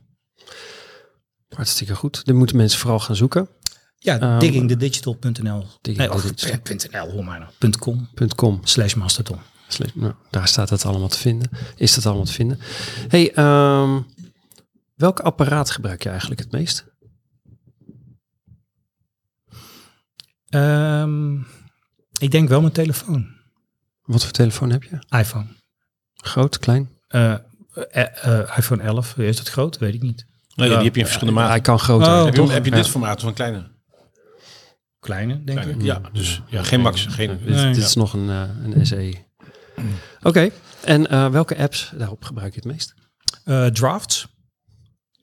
hartstikke 1.49 1.95
goed. 1.95 2.25
Dan 2.25 2.37
moeten 2.37 2.57
mensen 2.57 2.79
vooral 2.79 2.99
gaan 2.99 3.17
zoeken. 3.17 3.49
Ja, 3.99 4.35
um, 4.35 4.39
diggingthedigital.nl. 4.39 5.67
Digging 5.81 6.09
nee, 6.09 6.13
of, 6.13 6.25
.nl, 6.91 7.11
hoor 7.11 7.25
maar 7.25 7.51
nou. 7.59 7.73
.com. 7.79 8.09
.com. 8.35 8.61
Slash 8.63 8.95
Mastodon. 8.95 9.39
Nou, 9.95 10.13
daar 10.31 10.49
staat 10.49 10.71
het 10.71 10.85
allemaal 10.85 11.09
te 11.09 11.19
vinden. 11.19 11.51
Is 11.77 11.95
dat 11.95 12.07
allemaal 12.07 12.25
te 12.25 12.33
vinden? 12.33 12.59
Hey, 13.09 13.37
um, 13.37 14.07
welk 14.95 15.21
apparaat 15.21 15.71
gebruik 15.71 16.03
je 16.03 16.09
eigenlijk 16.09 16.41
het 16.41 16.53
meest? 16.53 16.87
Um, 20.51 21.47
ik 22.19 22.31
denk 22.31 22.49
wel 22.49 22.61
mijn 22.61 22.73
telefoon. 22.73 23.37
Wat 24.03 24.23
voor 24.23 24.33
telefoon 24.33 24.71
heb 24.71 24.83
je? 24.83 24.99
iPhone. 25.09 25.47
Groot, 26.15 26.59
klein? 26.59 26.91
Uh, 27.09 27.35
uh, 27.95 28.57
iPhone 28.57 28.83
11. 28.83 29.17
Is 29.17 29.37
dat 29.37 29.49
groot? 29.49 29.79
Weet 29.79 29.95
ik 29.95 30.03
niet. 30.03 30.27
Nee, 30.55 30.69
die 30.69 30.77
heb 30.77 30.95
je 30.95 31.01
in 31.01 31.07
verschillende 31.07 31.41
maten. 31.41 31.53
Hij 31.53 31.61
kan 31.61 31.79
groter. 31.79 32.13
Oh, 32.13 32.25
heb, 32.25 32.35
je, 32.35 32.51
heb 32.51 32.65
je 32.65 32.71
dit 32.71 32.89
formaat 32.89 33.23
of 33.23 33.29
een 33.29 33.35
kleine? 33.35 33.71
Kleine, 35.01 35.45
denk 35.45 35.65
ik. 35.65 35.83
Ja, 35.83 36.01
dus 36.13 36.43
ja, 36.47 36.63
geen 36.63 36.81
max. 36.81 37.07
Geen, 37.07 37.29
nee, 37.29 37.65
dit, 37.65 37.75
dit 37.75 37.85
is 37.85 37.95
nog 37.95 38.13
een, 38.13 38.29
een 38.29 38.87
SE. 38.87 39.27
Oké, 39.77 40.29
okay. 40.29 40.53
en 40.85 41.15
uh, 41.15 41.31
welke 41.31 41.57
apps 41.57 41.93
daarop 41.97 42.25
gebruik 42.25 42.55
je 42.55 42.61
het 42.61 42.73
meest? 42.73 42.95
Uh, 43.45 43.67
drafts. 43.67 44.29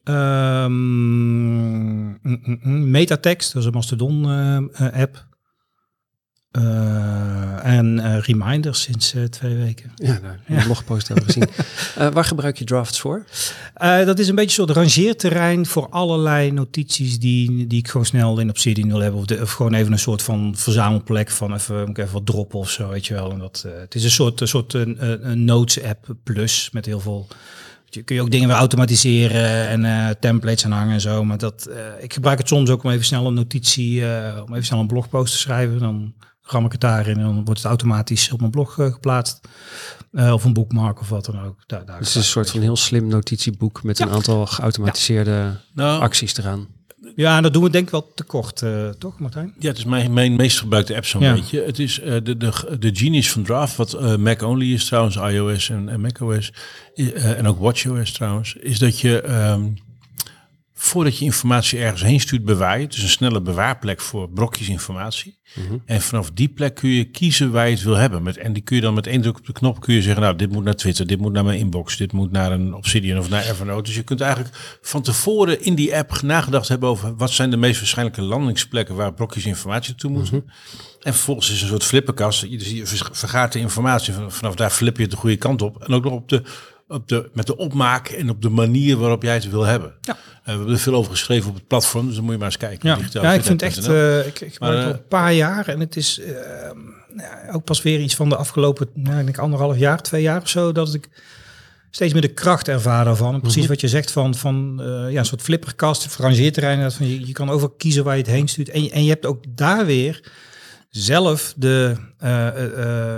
Um, 0.10 0.72
mm, 0.72 2.20
mm, 2.22 2.60
mm, 2.64 2.92
Metatext, 2.92 3.54
dat 3.54 3.62
is 3.62 3.68
een 3.68 3.74
Mastodon 3.74 4.24
uh, 4.24 5.02
app. 5.02 5.26
Uh, 6.52 7.66
en 7.66 7.98
uh, 7.98 8.20
Reminders 8.20 8.82
sinds 8.82 9.16
twee 9.30 9.56
weken. 9.56 9.92
Ja, 9.96 10.20
ja. 10.48 10.64
blogpost 10.64 11.08
hebben 11.08 11.26
gezien. 11.26 11.50
waar 12.14 12.26
gebruik 12.26 12.58
je 12.58 12.66
drafts 12.66 13.00
voor? 13.00 13.26
dat 13.80 14.20
is 14.20 14.28
een 14.28 14.36
beetje 14.36 14.62
een 14.62 14.68
soort 14.68 14.78
rangeerterrein 14.78 15.66
voor 15.66 15.90
allerlei 15.90 16.52
notities 16.52 17.20
die, 17.20 17.68
die 17.68 17.80
ik 17.80 17.88
gewoon 17.88 18.06
snel 18.06 18.40
in 18.40 18.50
Obsidian 18.50 18.88
wil 18.88 19.00
hebben. 19.00 19.20
Of, 19.20 19.26
de, 19.26 19.42
of 19.42 19.52
gewoon 19.52 19.74
even 19.74 19.92
een 19.92 20.00
soort 20.00 20.22
van 20.22 20.54
verzamelplek 20.58 21.30
van 21.30 21.54
even, 21.54 21.88
even 21.88 22.14
wat 22.14 22.26
droppen 22.26 22.60
of 22.60 22.70
zo, 22.70 22.90
weet 22.90 23.06
je 23.06 23.14
wel. 23.14 23.32
En 23.32 23.40
dat, 23.40 23.66
het 23.80 23.96
is 23.96 24.04
een 24.04 24.12
soort, 24.12 24.42
een 24.42 24.48
soort 24.48 24.74
een 24.74 25.46
notes 25.46 25.84
app 25.84 26.16
plus 26.24 26.70
met 26.72 26.86
heel 26.86 27.00
veel... 27.00 27.28
Je 27.96 28.04
kun 28.04 28.16
je 28.16 28.22
ook 28.22 28.32
dingen 28.32 28.48
weer 28.48 28.58
automatiseren 28.58 29.68
en 29.68 30.18
templates 30.20 30.66
aan 30.66 30.72
hangen 30.72 30.94
en 30.94 31.02
zo. 31.02 31.24
Maar 31.24 31.38
dat, 31.38 31.70
ik 32.00 32.14
gebruik 32.14 32.38
het 32.38 32.48
soms 32.48 32.70
ook 32.70 32.84
om 32.84 32.92
even 32.92 33.06
snel 33.06 33.28
een 33.28 33.34
notitie, 33.34 34.02
om 34.46 34.54
even 34.54 34.66
snel 34.66 34.80
een 34.80 34.88
blogpost 34.88 35.32
te 35.32 35.40
schrijven. 35.40 35.80
Dan 35.80 36.14
ram 36.42 36.66
ik 36.66 36.72
het 36.72 36.82
daarin 36.82 37.18
en 37.18 37.24
dan 37.24 37.46
wordt 37.46 37.60
het 37.60 37.70
automatisch 37.70 38.32
op 38.32 38.40
mijn 38.40 38.52
blog 38.52 38.74
geplaatst. 38.74 39.40
Of 40.12 40.44
een 40.44 40.54
boekmark 40.54 41.00
of 41.00 41.10
wat 41.10 41.26
dan 41.26 41.42
ook. 41.42 41.64
Daar, 41.66 41.86
daar 41.86 42.00
dus 42.00 42.08
het 42.08 42.16
is 42.16 42.22
een 42.22 42.32
soort 42.32 42.50
van 42.50 42.62
heel 42.62 42.76
slim 42.76 43.08
notitieboek 43.08 43.84
met 43.84 43.98
ja. 43.98 44.06
een 44.06 44.12
aantal 44.12 44.46
geautomatiseerde 44.46 45.32
ja. 45.32 45.62
nou, 45.74 46.02
acties 46.02 46.38
eraan. 46.38 46.68
Ja, 47.16 47.38
en 47.38 47.44
dat 47.44 47.54
doen 47.54 47.64
we 47.64 47.70
denk 47.70 47.86
ik 47.86 47.92
wel 47.92 48.12
te 48.16 48.24
kort, 48.24 48.62
uh, 48.62 48.90
toch 48.90 49.20
Martijn? 49.20 49.54
Ja, 49.60 49.68
het 49.68 49.78
is 49.78 49.86
mijn, 49.86 50.14
mijn 50.14 50.36
meest 50.36 50.60
gebruikte 50.60 50.96
app 50.96 51.06
zo'n 51.06 51.22
ja. 51.22 51.34
beetje. 51.34 51.62
Het 51.62 51.80
is 51.80 52.00
uh, 52.00 52.06
de, 52.06 52.38
de, 52.38 52.78
de 52.80 52.90
Genius 52.94 53.32
van 53.32 53.44
Draft, 53.44 53.76
wat 53.76 53.94
uh, 53.94 54.16
Mac 54.16 54.42
only 54.42 54.74
is 54.74 54.86
trouwens, 54.86 55.16
iOS 55.16 55.70
en, 55.70 55.90
en 55.90 56.02
macOS. 56.02 56.54
en 57.14 57.48
ook 57.48 57.60
WatchOS 57.60 58.12
trouwens. 58.12 58.56
Is 58.56 58.80
dat 58.80 59.00
je... 59.00 59.30
Um, 59.30 59.76
voordat 60.86 61.18
je 61.18 61.26
informatie 61.26 61.80
ergens 61.80 62.02
heen 62.02 62.20
stuurt, 62.20 62.46
bewaar 62.46 62.80
je. 62.80 62.88
Dus 62.88 63.02
een 63.02 63.10
snelle 63.10 63.42
bewaarplek 63.42 64.02
voor 64.02 64.30
brokjes 64.30 64.70
informatie. 64.70 65.38
Mm 65.56 65.68
-hmm. 65.68 65.82
En 65.86 66.02
vanaf 66.02 66.32
die 66.32 66.48
plek 66.50 66.76
kun 66.76 66.90
je 66.90 67.04
kiezen 67.04 67.52
waar 67.52 67.66
je 67.68 67.74
het 67.74 67.84
wil 67.84 67.96
hebben. 67.96 68.24
Met, 68.24 68.38
en 68.38 68.54
die 68.54 68.64
kun 68.64 68.76
je 68.76 68.82
dan 68.82 68.94
met 68.94 69.08
één 69.08 69.22
druk 69.22 69.38
op 69.38 69.46
de 69.46 69.54
knop 69.54 69.80
kun 69.80 69.94
je 69.94 70.02
zeggen, 70.02 70.22
nou, 70.22 70.36
dit 70.36 70.52
moet 70.52 70.64
naar 70.64 70.76
Twitter, 70.76 71.08
dit 71.08 71.20
moet 71.20 71.32
naar 71.32 71.44
mijn 71.44 71.60
inbox, 71.60 71.98
dit 71.98 72.12
moet 72.12 72.32
naar 72.32 72.52
een 72.52 72.74
Obsidian 72.74 73.20
of 73.20 73.30
naar 73.30 73.44
Evernote. 73.44 73.84
Dus 73.84 73.96
je 73.96 74.04
kunt 74.04 74.22
eigenlijk 74.22 74.78
van 74.82 75.02
tevoren 75.02 75.62
in 75.64 75.76
die 75.76 75.96
app 75.96 76.22
nagedacht 76.22 76.68
hebben 76.68 76.90
over 76.90 77.16
wat 77.16 77.32
zijn 77.32 77.50
de 77.50 77.58
meest 77.58 77.80
waarschijnlijke 77.80 78.22
landingsplekken 78.22 78.96
waar 78.96 79.14
brokjes 79.14 79.46
informatie 79.46 79.90
naartoe 79.90 80.12
moeten. 80.12 80.36
Mm 80.36 80.44
-hmm. 80.46 80.54
En 81.02 81.14
vervolgens 81.14 81.52
is 81.52 81.62
een 81.62 81.68
soort 81.68 81.84
flippenkast. 81.84 82.50
Dus 82.50 82.70
je 82.70 82.86
vergaat 83.12 83.54
de 83.54 83.60
informatie. 83.60 84.14
Vanaf 84.28 84.56
daar 84.56 84.70
flip 84.70 84.96
je 84.96 85.02
het 85.02 85.12
de 85.12 85.18
goede 85.18 85.38
kant 85.38 85.62
op. 85.62 85.84
En 85.84 85.94
ook 85.94 86.04
nog 86.04 86.14
op 86.14 86.30
de 86.30 86.42
op 86.88 87.08
de, 87.08 87.30
met 87.34 87.48
de 87.48 87.58
opmaak 87.58 88.08
en 88.08 88.30
op 88.30 88.42
de 88.42 88.50
manier 88.50 88.98
waarop 88.98 89.24
jij 89.24 89.34
het 89.34 89.50
wil 89.50 89.64
hebben. 89.64 89.94
Ja. 90.02 90.14
Uh, 90.14 90.18
we 90.44 90.52
hebben 90.52 90.74
er 90.74 90.80
veel 90.80 90.94
over 90.94 91.12
geschreven 91.12 91.50
op 91.50 91.56
het 91.56 91.68
platform, 91.68 92.06
dus 92.06 92.16
dan 92.16 92.24
moet 92.24 92.34
je 92.34 92.40
maar 92.40 92.48
eens 92.48 92.58
kijken. 92.58 92.90
Ja, 92.90 93.22
ja 93.22 93.34
ik 93.34 93.44
vind 93.44 93.62
echt, 93.62 93.88
uh, 93.88 94.28
ik, 94.28 94.40
ik 94.40 94.60
maar, 94.60 94.70
al 94.70 94.78
een 94.78 95.08
paar 95.08 95.34
jaar 95.34 95.68
en 95.68 95.80
het 95.80 95.96
is 95.96 96.20
uh, 96.20 96.26
ja, 97.18 97.50
ook 97.52 97.64
pas 97.64 97.82
weer 97.82 98.00
iets 98.00 98.16
van 98.16 98.30
de 98.30 98.36
afgelopen, 98.36 98.90
nou, 98.94 99.18
ik 99.20 99.26
denk 99.26 99.38
anderhalf 99.38 99.78
jaar, 99.78 100.02
twee 100.02 100.22
jaar 100.22 100.42
of 100.42 100.50
zo, 100.50 100.72
dat 100.72 100.94
ik 100.94 101.10
steeds 101.92 102.14
meer 102.14 102.22
de 102.22 102.34
kracht 102.34 102.68
ervaar 102.68 103.06
daarvan. 103.06 103.34
En 103.34 103.40
precies 103.40 103.56
mm 103.56 103.62
-hmm. 103.62 103.72
wat 103.72 103.82
je 103.82 103.88
zegt 103.88 104.12
van, 104.12 104.36
van 104.36 104.82
ja, 105.10 105.20
een 105.20 105.26
soort 105.26 105.42
flipperkast, 105.42 106.08
frangeerterrein, 106.08 106.92
van 106.92 107.08
je, 107.08 107.28
je 107.28 107.34
kan 107.34 107.50
over 107.50 107.72
kiezen 107.78 108.04
waar 108.04 108.16
je 108.16 108.22
het 108.22 108.32
heen 108.32 108.48
stuurt. 108.48 108.70
En, 108.70 108.92
en 108.92 109.04
je 109.04 109.10
hebt 109.10 109.26
ook 109.26 109.44
daar 109.50 109.86
weer 109.86 110.32
zelf 110.90 111.54
de, 111.58 111.96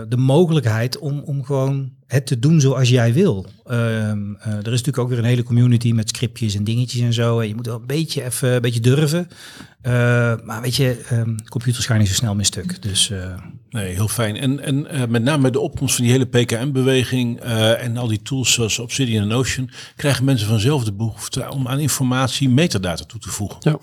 de 0.09 0.17
mogelijkheid 0.17 0.97
om, 0.97 1.19
om 1.19 1.43
gewoon 1.43 1.96
het 2.07 2.25
te 2.25 2.39
doen 2.39 2.61
zoals 2.61 2.89
jij 2.89 3.13
wil. 3.13 3.45
Uh, 3.67 4.09
er 4.45 4.57
is 4.57 4.63
natuurlijk 4.63 4.97
ook 4.97 5.09
weer 5.09 5.17
een 5.17 5.23
hele 5.23 5.43
community 5.43 5.91
met 5.91 6.09
scriptjes 6.09 6.55
en 6.55 6.63
dingetjes 6.63 7.01
en 7.01 7.13
zo. 7.13 7.39
En 7.39 7.47
je 7.47 7.55
moet 7.55 7.65
wel 7.65 7.75
een 7.75 7.85
beetje 7.85 8.23
even 8.23 8.49
een 8.49 8.61
beetje 8.61 8.79
durven. 8.79 9.27
maar 10.45 10.61
weet 10.61 10.75
je, 10.75 11.05
um, 11.11 11.35
computers 11.49 11.85
gaan 11.85 11.99
niet 11.99 12.07
zo 12.07 12.13
snel 12.13 12.35
meer 12.35 12.45
stuk. 12.45 12.81
Dus, 12.81 13.11
nee, 13.69 13.93
heel 13.93 14.07
fijn. 14.07 14.37
En, 14.37 14.59
en 14.59 14.87
met 15.09 15.23
name 15.23 15.41
met 15.41 15.53
de 15.53 15.59
opkomst 15.59 15.95
van 15.95 16.03
die 16.03 16.13
hele 16.13 16.25
PKM-beweging 16.25 17.39
en 17.39 17.97
al 17.97 18.07
die 18.07 18.21
tools 18.21 18.53
zoals 18.53 18.79
Obsidian 18.79 19.21
en 19.21 19.27
Notion, 19.27 19.69
krijgen 19.95 20.25
mensen 20.25 20.47
vanzelf 20.47 20.83
de 20.83 20.93
behoefte 20.93 21.49
om 21.49 21.67
aan 21.67 21.79
informatie 21.79 22.49
metadata 22.49 23.03
toe 23.03 23.19
te 23.19 23.29
voegen. 23.29 23.57
Ja. 23.59 23.77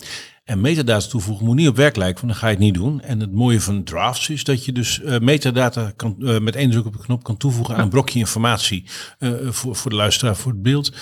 En 0.45 0.61
metadata 0.61 1.07
toevoegen 1.07 1.45
moet 1.45 1.55
niet 1.55 1.67
op 1.67 1.75
werk 1.75 1.95
lijken, 1.95 2.21
want 2.21 2.31
dan 2.31 2.41
ga 2.41 2.47
je 2.47 2.53
het 2.53 2.63
niet 2.63 2.73
doen. 2.73 3.01
En 3.01 3.19
het 3.19 3.31
mooie 3.31 3.61
van 3.61 3.83
drafts 3.83 4.29
is 4.29 4.43
dat 4.43 4.65
je 4.65 4.71
dus 4.71 4.99
uh, 4.99 5.19
metadata 5.19 5.91
kan, 5.95 6.15
uh, 6.19 6.39
met 6.39 6.55
één 6.55 6.69
druk 6.71 6.85
op 6.85 6.93
de 6.93 6.99
knop 6.99 7.23
kan 7.23 7.37
toevoegen 7.37 7.75
aan 7.75 7.81
een 7.81 7.89
brokje 7.89 8.19
informatie. 8.19 8.85
Uh, 9.19 9.49
voor, 9.49 9.75
voor 9.75 9.91
de 9.91 9.97
luisteraar, 9.97 10.35
voor 10.35 10.51
het 10.51 10.61
beeld. 10.61 10.93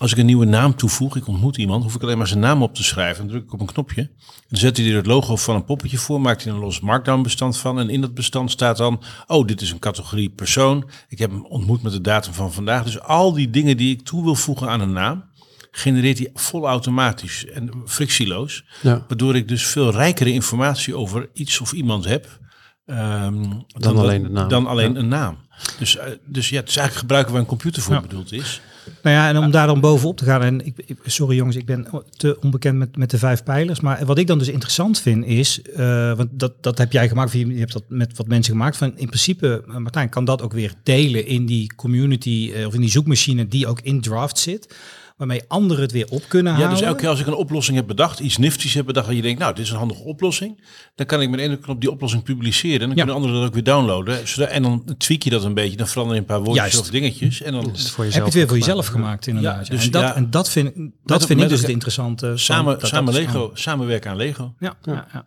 als 0.00 0.12
ik 0.12 0.18
een 0.18 0.26
nieuwe 0.26 0.44
naam 0.44 0.76
toevoeg, 0.76 1.16
ik 1.16 1.26
ontmoet 1.26 1.56
iemand, 1.56 1.82
hoef 1.82 1.94
ik 1.94 2.02
alleen 2.02 2.18
maar 2.18 2.26
zijn 2.26 2.40
naam 2.40 2.62
op 2.62 2.74
te 2.74 2.84
schrijven. 2.84 3.22
Dan 3.22 3.32
druk 3.32 3.44
ik 3.44 3.52
op 3.52 3.60
een 3.60 3.66
knopje. 3.66 4.10
Dan 4.48 4.58
zet 4.58 4.76
hij 4.76 4.88
er 4.88 4.96
het 4.96 5.06
logo 5.06 5.36
van 5.36 5.54
een 5.54 5.64
poppetje 5.64 5.98
voor, 5.98 6.20
maakt 6.20 6.44
hij 6.44 6.52
een 6.52 6.58
los 6.58 6.80
markdown 6.80 7.22
bestand 7.22 7.56
van. 7.56 7.78
En 7.78 7.90
in 7.90 8.00
dat 8.00 8.14
bestand 8.14 8.50
staat 8.50 8.76
dan, 8.76 9.02
oh, 9.26 9.46
dit 9.46 9.60
is 9.60 9.70
een 9.70 9.78
categorie 9.78 10.30
persoon. 10.30 10.88
Ik 11.08 11.18
heb 11.18 11.30
hem 11.30 11.46
ontmoet 11.46 11.82
met 11.82 11.92
de 11.92 12.00
datum 12.00 12.32
van 12.32 12.52
vandaag. 12.52 12.84
Dus 12.84 13.00
al 13.00 13.32
die 13.32 13.50
dingen 13.50 13.76
die 13.76 13.94
ik 13.94 14.04
toe 14.04 14.24
wil 14.24 14.34
voegen 14.34 14.68
aan 14.68 14.80
een 14.80 14.92
naam 14.92 15.30
genereert 15.74 16.18
hij 16.18 16.30
vol 16.34 16.66
automatisch 16.66 17.46
en 17.46 17.70
frictieloos. 17.86 18.64
Ja. 18.80 19.04
Waardoor 19.08 19.36
ik 19.36 19.48
dus 19.48 19.66
veel 19.66 19.90
rijkere 19.90 20.32
informatie 20.32 20.96
over 20.96 21.28
iets 21.32 21.60
of 21.60 21.72
iemand 21.72 22.04
heb. 22.04 22.40
Um, 22.86 23.42
dan, 23.42 23.66
dan, 23.72 23.96
alleen, 23.96 24.24
een 24.24 24.32
naam. 24.32 24.48
dan 24.48 24.66
alleen 24.66 24.96
een 24.96 25.08
naam. 25.08 25.38
Dus, 25.78 25.96
uh, 25.96 26.02
dus 26.26 26.48
ja, 26.48 26.60
het 26.60 26.68
is 26.68 26.76
eigenlijk 26.76 26.98
gebruiken 26.98 27.32
waar 27.32 27.40
een 27.40 27.48
computer 27.48 27.82
voor 27.82 27.94
ja. 27.94 28.00
bedoeld 28.00 28.32
is. 28.32 28.60
Nou 29.02 29.16
ja, 29.16 29.28
en 29.28 29.38
om 29.38 29.50
daar 29.50 29.66
dan 29.66 29.80
bovenop 29.80 30.16
te 30.16 30.24
gaan. 30.24 30.42
En 30.42 30.66
ik, 30.66 30.96
sorry 31.04 31.36
jongens, 31.36 31.56
ik 31.56 31.66
ben 31.66 31.88
te 32.10 32.38
onbekend 32.40 32.78
met, 32.78 32.96
met 32.96 33.10
de 33.10 33.18
vijf 33.18 33.42
pijlers. 33.42 33.80
Maar 33.80 34.06
wat 34.06 34.18
ik 34.18 34.26
dan 34.26 34.38
dus 34.38 34.48
interessant 34.48 35.00
vind 35.00 35.24
is, 35.24 35.60
uh, 35.76 36.16
want 36.16 36.28
dat, 36.32 36.62
dat 36.62 36.78
heb 36.78 36.92
jij 36.92 37.08
gemaakt, 37.08 37.32
je 37.32 37.58
hebt 37.58 37.72
dat 37.72 37.84
met 37.88 38.16
wat 38.16 38.26
mensen 38.26 38.52
gemaakt. 38.52 38.76
Van 38.76 38.92
in 38.96 39.06
principe, 39.06 39.64
Martijn, 39.66 40.08
kan 40.08 40.24
dat 40.24 40.42
ook 40.42 40.52
weer 40.52 40.74
delen 40.82 41.26
in 41.26 41.46
die 41.46 41.74
community 41.74 42.52
uh, 42.56 42.66
of 42.66 42.74
in 42.74 42.80
die 42.80 42.90
zoekmachine 42.90 43.48
die 43.48 43.66
ook 43.66 43.80
in 43.80 44.00
draft 44.00 44.38
zit 44.38 44.74
waarmee 45.22 45.42
anderen 45.48 45.82
het 45.82 45.92
weer 45.92 46.06
op 46.10 46.22
kunnen 46.28 46.52
halen. 46.52 46.68
Ja, 46.68 46.74
dus 46.74 46.84
elke 46.84 47.00
keer 47.00 47.08
als 47.08 47.20
ik 47.20 47.26
een 47.26 47.34
oplossing 47.34 47.76
heb 47.76 47.86
bedacht, 47.86 48.20
iets 48.20 48.36
nifties 48.36 48.74
heb 48.74 48.86
bedacht, 48.86 49.08
en 49.08 49.16
je 49.16 49.22
denkt, 49.22 49.38
nou, 49.38 49.54
dit 49.54 49.64
is 49.64 49.70
een 49.70 49.76
handige 49.76 50.02
oplossing, 50.02 50.64
dan 50.94 51.06
kan 51.06 51.20
ik 51.20 51.30
met 51.30 51.40
één 51.40 51.60
knop 51.60 51.80
die 51.80 51.90
oplossing 51.90 52.22
publiceren. 52.22 52.80
En 52.80 52.86
dan 52.86 52.88
ja. 52.88 52.94
kunnen 52.94 53.14
anderen 53.14 53.36
dat 53.36 53.46
ook 53.46 53.54
weer 53.54 53.64
downloaden. 53.64 54.50
En 54.50 54.62
dan 54.62 54.84
tweak 54.98 55.22
je 55.22 55.30
dat 55.30 55.44
een 55.44 55.54
beetje, 55.54 55.76
dan 55.76 55.88
verander 55.88 56.14
je 56.14 56.20
een 56.20 56.26
paar 56.26 56.42
woordjes 56.42 56.72
Juist. 56.72 56.80
of 56.80 56.90
dingetjes. 56.90 57.42
En 57.42 57.52
dan 57.52 57.64
het 57.64 57.90
voor 57.90 58.04
jezelf 58.04 58.04
heb 58.04 58.12
je 58.14 58.22
het 58.22 58.34
weer 58.34 58.48
voor 58.48 58.58
jezelf 58.58 58.86
gemaakt, 58.86 59.26
inderdaad. 59.26 59.66
Ja, 59.66 59.72
dus 59.74 59.84
en 59.84 59.90
dat, 59.90 60.02
ja, 60.02 60.14
en 60.14 60.30
dat 60.30 60.50
vind, 60.50 60.74
dat 60.74 61.18
met, 61.18 61.26
vind 61.26 61.40
ik 61.40 61.48
dus 61.48 61.60
het 61.60 61.70
interessante. 61.70 62.32
Samen, 62.36 62.78
dat, 62.78 62.88
samen 62.88 63.12
dat 63.12 63.22
Lego, 63.22 63.50
samenwerken 63.54 64.10
aan 64.10 64.16
Lego. 64.16 64.54
Ja, 64.58 64.76
ja. 64.82 65.26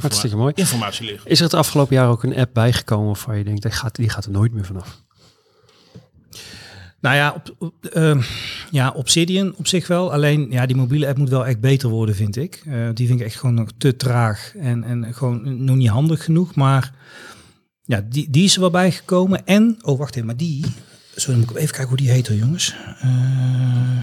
Hartstikke 0.00 0.36
mooi. 0.36 0.52
Informatie 0.56 1.06
liggen. 1.06 1.30
Is 1.30 1.38
er 1.38 1.44
het 1.44 1.54
afgelopen 1.54 1.96
jaar 1.96 2.08
ook 2.08 2.22
een 2.22 2.36
app 2.36 2.54
bijgekomen 2.54 3.06
waarvan 3.06 3.38
je 3.38 3.44
denkt, 3.44 3.62
die 3.62 3.70
gaat, 3.70 3.94
die 3.94 4.08
gaat 4.08 4.24
er 4.24 4.30
nooit 4.30 4.52
meer 4.52 4.64
vanaf? 4.64 5.02
Nou 7.02 7.16
ja, 7.16 7.42
op, 7.58 7.74
uh, 7.96 8.22
ja, 8.70 8.90
Obsidian 8.90 9.54
op 9.56 9.66
zich 9.66 9.86
wel. 9.86 10.12
Alleen 10.12 10.50
ja, 10.50 10.66
die 10.66 10.76
mobiele 10.76 11.06
app 11.06 11.18
moet 11.18 11.28
wel 11.28 11.46
echt 11.46 11.60
beter 11.60 11.88
worden, 11.88 12.14
vind 12.14 12.36
ik. 12.36 12.62
Uh, 12.66 12.88
die 12.94 13.06
vind 13.06 13.20
ik 13.20 13.26
echt 13.26 13.36
gewoon 13.36 13.54
nog 13.54 13.68
te 13.78 13.96
traag 13.96 14.54
en, 14.56 14.84
en 14.84 15.14
gewoon 15.14 15.64
nog 15.64 15.76
niet 15.76 15.88
handig 15.88 16.24
genoeg. 16.24 16.54
Maar 16.54 16.94
ja, 17.82 18.00
die, 18.08 18.30
die 18.30 18.44
is 18.44 18.54
er 18.54 18.60
wel 18.60 18.70
bijgekomen. 18.70 19.46
En, 19.46 19.78
oh 19.80 19.98
wacht 19.98 20.14
even, 20.14 20.26
maar 20.26 20.36
die... 20.36 20.64
Zo, 21.16 21.32
moet 21.32 21.50
ik 21.50 21.56
even 21.56 21.74
kijken 21.74 21.88
hoe 21.88 21.96
die 21.96 22.10
heet 22.10 22.28
hoor, 22.28 22.36
jongens. 22.36 22.74
Uh, 23.04 24.00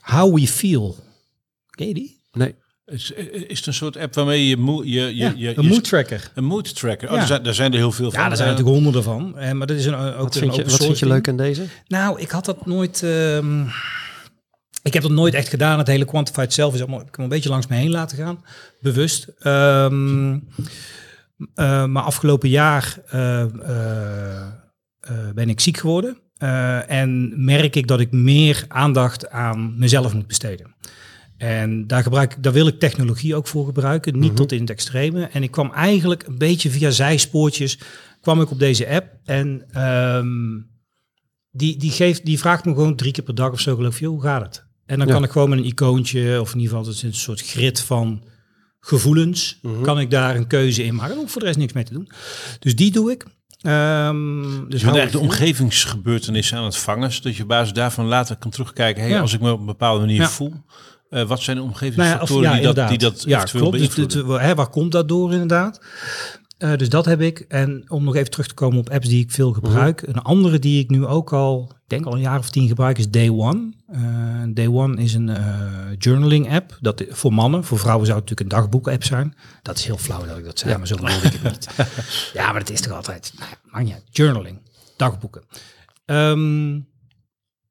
How 0.00 0.34
We 0.34 0.46
Feel. 0.46 0.96
Ken 1.70 1.88
je 1.88 1.94
die? 1.94 2.22
Nee. 2.32 2.54
Is, 2.90 3.10
is 3.10 3.58
het 3.58 3.66
een 3.66 3.74
soort 3.74 3.96
app 3.96 4.14
waarmee 4.14 4.46
je, 4.46 4.56
moe, 4.56 4.90
je, 4.90 5.00
je, 5.00 5.14
ja, 5.14 5.32
je 5.36 5.58
een 5.58 5.66
mood 5.66 5.84
tracker. 5.84 6.30
Een 6.34 6.44
mood 6.44 6.74
tracker. 6.74 7.08
Oh, 7.08 7.14
ja. 7.14 7.20
er, 7.20 7.26
zijn, 7.26 7.46
er 7.46 7.54
zijn 7.54 7.72
er 7.72 7.78
heel 7.78 7.92
veel 7.92 8.10
van. 8.10 8.20
Ja, 8.20 8.30
er 8.30 8.36
zijn 8.36 8.48
natuurlijk 8.48 8.74
honderden 8.74 9.02
van. 9.02 9.38
Eh, 9.38 9.52
maar 9.52 9.66
dat 9.66 9.76
is 9.76 9.86
een, 9.86 9.94
ook 9.94 10.16
wat 10.16 10.36
vind 10.36 10.54
je, 10.54 10.64
Wat 10.64 10.84
vind 10.84 10.98
je 10.98 11.06
leuk 11.06 11.28
aan 11.28 11.36
deze? 11.36 11.64
Nou, 11.86 12.20
ik 12.20 12.30
had 12.30 12.44
dat 12.44 12.66
nooit. 12.66 13.02
Um, 13.02 13.70
ik 14.82 14.92
heb 14.92 15.02
dat 15.02 15.10
nooit 15.10 15.34
echt 15.34 15.48
gedaan. 15.48 15.78
Het 15.78 15.86
hele 15.86 16.04
quantified 16.04 16.52
zelf 16.52 16.74
is 16.74 16.80
allemaal, 16.80 17.00
ik 17.00 17.06
heb 17.06 17.18
een 17.18 17.28
beetje 17.28 17.48
langs 17.48 17.66
me 17.66 17.76
heen 17.76 17.90
laten 17.90 18.16
gaan, 18.16 18.44
bewust. 18.80 19.28
Um, 19.46 20.48
maar 21.92 22.02
afgelopen 22.02 22.48
jaar 22.48 22.98
ben 25.34 25.48
ik 25.48 25.60
ziek 25.60 25.76
geworden. 25.76 26.16
en 26.86 27.32
merk 27.44 27.76
ik 27.76 27.86
dat 27.86 28.00
ik 28.00 28.12
meer 28.12 28.64
aandacht 28.68 29.30
aan 29.30 29.78
mezelf 29.78 30.14
moet 30.14 30.26
besteden. 30.26 30.74
En 31.40 31.86
daar, 31.86 32.02
gebruik, 32.02 32.42
daar 32.42 32.52
wil 32.52 32.66
ik 32.66 32.78
technologie 32.78 33.34
ook 33.34 33.46
voor 33.46 33.64
gebruiken, 33.64 34.18
niet 34.18 34.30
mhm. 34.30 34.34
tot 34.34 34.52
in 34.52 34.60
het 34.60 34.70
extreme. 34.70 35.24
En 35.24 35.42
ik 35.42 35.50
kwam 35.50 35.72
eigenlijk 35.72 36.26
een 36.26 36.38
beetje 36.38 36.70
via 36.70 36.90
zijspoortjes 36.90 37.78
kwam 38.20 38.40
ik 38.40 38.50
op 38.50 38.58
deze 38.58 38.88
app. 38.88 39.06
En 39.24 39.80
um, 40.16 40.70
die, 41.50 41.76
die, 41.76 41.90
geeft, 41.90 42.24
die 42.24 42.38
vraagt 42.38 42.64
me 42.64 42.74
gewoon 42.74 42.96
drie 42.96 43.12
keer 43.12 43.24
per 43.24 43.34
dag 43.34 43.52
of 43.52 43.60
zo 43.60 43.76
geloof 43.76 43.98
je, 43.98 44.06
hoe 44.06 44.22
gaat 44.22 44.42
het? 44.42 44.66
En 44.86 44.98
dan 44.98 45.08
kan 45.08 45.22
ik 45.22 45.30
gewoon 45.30 45.48
met 45.48 45.58
een 45.58 45.64
icoontje, 45.64 46.40
of 46.40 46.54
in 46.54 46.60
ieder 46.60 46.76
geval 46.76 46.94
een 47.02 47.14
soort 47.14 47.40
grid 47.40 47.80
van 47.80 48.22
gevoelens, 48.80 49.58
mhm. 49.62 49.82
kan 49.82 50.00
ik 50.00 50.10
daar 50.10 50.36
een 50.36 50.46
keuze 50.46 50.84
in 50.84 50.94
maken. 50.94 51.16
Hoef 51.16 51.30
voor 51.30 51.40
de 51.40 51.46
rest 51.46 51.58
niks 51.58 51.72
mee 51.72 51.84
te 51.84 51.92
doen. 51.92 52.10
Dus 52.58 52.76
die 52.76 52.90
doe 52.90 53.10
ik. 53.10 53.26
Um, 53.66 54.68
dus 54.68 54.80
je 54.80 54.90
bent 54.90 55.12
de 55.12 55.18
omgevingsgebeurtenissen 55.18 56.58
aan 56.58 56.64
het 56.64 56.76
vangen, 56.76 57.12
zodat 57.12 57.36
je 57.36 57.42
op 57.42 57.48
basis 57.48 57.72
daarvan 57.72 58.06
later 58.06 58.36
kan 58.36 58.50
terugkijken. 58.50 59.02
Hey, 59.02 59.20
Als 59.20 59.32
ik 59.32 59.40
me 59.40 59.52
op 59.52 59.60
een 59.60 59.66
bepaalde 59.66 60.00
manier 60.00 60.26
voel, 60.26 60.52
uh, 61.10 61.22
wat 61.22 61.40
zijn 61.40 61.56
de 61.56 61.62
omgevingsfactoren 61.62 62.42
nou 62.42 62.56
ja, 62.56 62.62
die, 62.62 62.74
dat, 62.74 62.88
die 62.88 62.98
dat 62.98 63.22
ja, 63.26 63.42
klopt. 63.42 63.96
Dus, 63.96 64.14
hè, 64.14 64.54
waar 64.54 64.68
komt 64.68 64.92
dat 64.92 65.08
door 65.08 65.32
inderdaad? 65.32 65.80
Uh, 66.58 66.76
dus 66.76 66.88
dat 66.88 67.04
heb 67.04 67.20
ik. 67.20 67.38
En 67.48 67.84
om 67.88 68.04
nog 68.04 68.16
even 68.16 68.30
terug 68.30 68.46
te 68.46 68.54
komen 68.54 68.78
op 68.78 68.90
apps 68.90 69.08
die 69.08 69.22
ik 69.22 69.30
veel 69.30 69.52
gebruik. 69.52 70.02
Mhm. 70.02 70.10
Een 70.10 70.22
andere 70.22 70.58
die 70.58 70.82
ik 70.82 70.90
nu 70.90 71.06
ook 71.06 71.32
al, 71.32 71.70
ik 71.72 71.88
denk 71.88 72.06
al 72.06 72.12
een 72.12 72.20
jaar 72.20 72.38
of 72.38 72.50
tien 72.50 72.68
gebruik, 72.68 72.98
is 72.98 73.10
Day 73.10 73.30
One. 73.30 73.72
Uh, 73.92 74.54
Day 74.54 74.68
One 74.68 75.02
is 75.02 75.14
een 75.14 75.36
journaling 75.98 76.52
app. 76.52 76.78
Dat 76.80 77.04
voor 77.08 77.32
mannen, 77.32 77.64
voor 77.64 77.78
vrouwen 77.78 78.06
zou 78.06 78.18
het 78.18 78.28
natuurlijk 78.28 78.56
een 78.56 78.62
dagboek 78.62 78.88
app 78.88 79.04
zijn. 79.04 79.34
Dat 79.62 79.78
is 79.78 79.84
heel 79.84 79.98
flauw 79.98 80.26
dat 80.26 80.38
ik 80.38 80.44
dat 80.44 80.58
zeg, 80.58 80.70
ja. 80.70 80.78
maar 80.78 80.86
zo 80.86 80.96
bedoel 80.96 81.16
ik 81.16 81.22
het 81.22 81.42
niet. 81.42 81.68
ja, 82.32 82.52
maar 82.52 82.60
het 82.60 82.70
is 82.70 82.80
toch 82.80 82.92
altijd, 82.92 83.32
nou 83.72 83.94
Journaling, 84.10 84.58
dagboeken. 84.96 85.42
Um, 86.06 86.88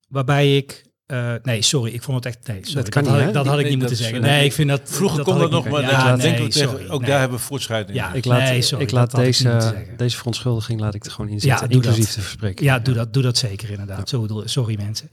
waarbij 0.08 0.58
ik 0.58 0.89
uh, 1.12 1.34
nee, 1.44 1.62
sorry, 1.62 1.94
ik 1.94 2.04
vond 2.04 2.24
het 2.24 2.36
echt. 2.36 2.48
Nee, 2.48 2.60
sorry, 2.62 2.82
dat, 2.82 2.90
kan 2.90 3.04
dat, 3.04 3.14
niet, 3.14 3.24
had, 3.24 3.34
dat 3.34 3.46
had 3.46 3.60
ik 3.60 3.70
niet 3.70 3.78
moeten 3.78 3.98
zeggen. 3.98 4.22
Nee, 4.22 4.46
ik 4.46 4.54
vind 4.54 4.70
dat. 4.70 4.82
Vroeger 4.84 5.24
kon 5.24 5.38
dat 5.38 5.52
nog, 5.52 5.70
maar 5.70 5.82
ja, 5.82 6.16
nee, 6.16 6.38
denk 6.38 6.54
sorry, 6.54 6.88
ook 6.90 7.06
daar 7.06 7.20
hebben 7.20 7.38
we 7.38 7.44
voortschrijding. 7.44 7.98
Ja, 7.98 8.14
ik 8.14 8.26
laat, 8.26 8.40
nee, 8.40 8.62
sorry, 8.62 8.84
ik 8.84 8.92
laat 8.92 9.16
deze, 9.16 9.74
deze 9.98 10.18
verontschuldiging 10.18 10.80
laat 10.80 10.94
ik 10.94 11.06
er 11.06 11.12
gewoon 11.12 11.32
in 11.32 11.40
zitten, 11.40 11.68
ja, 11.70 11.76
inclusief 11.76 12.12
te 12.12 12.22
verspreken. 12.22 12.66
Ja, 12.66 12.80
doe 12.80 12.94
dat, 12.94 13.14
doe 13.14 13.24
dat 13.24 13.38
zeker 13.38 13.70
inderdaad. 13.70 14.10
Zo, 14.10 14.28
sorry 14.46 14.78
mensen. 14.78 15.10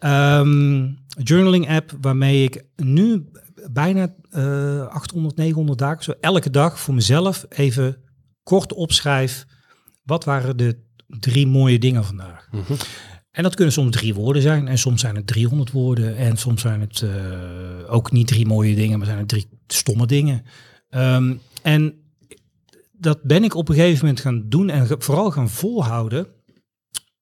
Um, 0.00 0.98
journaling 1.22 1.68
app 1.68 1.96
waarmee 2.00 2.42
ik 2.44 2.64
nu 2.76 3.30
bijna 3.70 4.14
uh, 4.30 4.86
800, 4.86 5.36
900 5.36 5.78
dagen, 5.78 6.04
zo 6.04 6.14
elke 6.20 6.50
dag 6.50 6.80
voor 6.80 6.94
mezelf 6.94 7.46
even 7.48 7.96
kort 8.42 8.72
opschrijf. 8.72 9.46
Wat 10.02 10.24
waren 10.24 10.56
de 10.56 10.78
drie 11.06 11.46
mooie 11.46 11.78
dingen 11.78 12.04
vandaag? 12.04 12.48
Mm 12.50 12.62
-hmm. 12.66 12.76
En 13.32 13.42
dat 13.42 13.54
kunnen 13.54 13.74
soms 13.74 13.96
drie 13.96 14.14
woorden 14.14 14.42
zijn 14.42 14.68
en 14.68 14.78
soms 14.78 15.00
zijn 15.00 15.16
het 15.16 15.26
300 15.26 15.70
woorden 15.70 16.16
en 16.16 16.36
soms 16.36 16.60
zijn 16.60 16.80
het 16.80 17.00
uh, 17.00 17.10
ook 17.86 18.12
niet 18.12 18.26
drie 18.26 18.46
mooie 18.46 18.74
dingen, 18.74 18.98
maar 18.98 19.06
zijn 19.06 19.18
het 19.18 19.28
drie 19.28 19.48
stomme 19.66 20.06
dingen. 20.06 20.44
Um, 20.90 21.40
en 21.62 21.94
dat 22.92 23.22
ben 23.22 23.44
ik 23.44 23.54
op 23.54 23.68
een 23.68 23.74
gegeven 23.74 23.98
moment 23.98 24.20
gaan 24.20 24.48
doen 24.48 24.70
en 24.70 24.86
vooral 24.98 25.30
gaan 25.30 25.50
volhouden. 25.50 26.26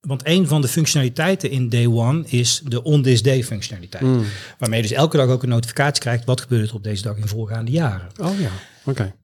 Want 0.01 0.27
een 0.27 0.47
van 0.47 0.61
de 0.61 0.69
functionaliteiten 0.69 1.51
in 1.51 1.69
Day 1.69 1.87
One 1.87 2.25
is 2.27 2.63
de 2.65 2.83
On 2.83 3.03
This 3.03 3.23
Day 3.23 3.45
functionaliteit. 3.45 4.03
Mm. 4.03 4.25
Waarmee 4.59 4.83
je 4.83 4.89
dus 4.89 4.97
elke 4.97 5.17
dag 5.17 5.29
ook 5.29 5.43
een 5.43 5.49
notificatie 5.49 6.03
krijgt. 6.03 6.25
Wat 6.25 6.41
gebeurt 6.41 6.69
er 6.69 6.75
op 6.75 6.85
deze 6.85 7.03
dag 7.03 7.17
in 7.17 7.29
voorgaande 7.29 7.71
jaren? 7.71 8.09
Oh 8.21 8.41
ja, 8.41 8.51
oké. 8.85 9.15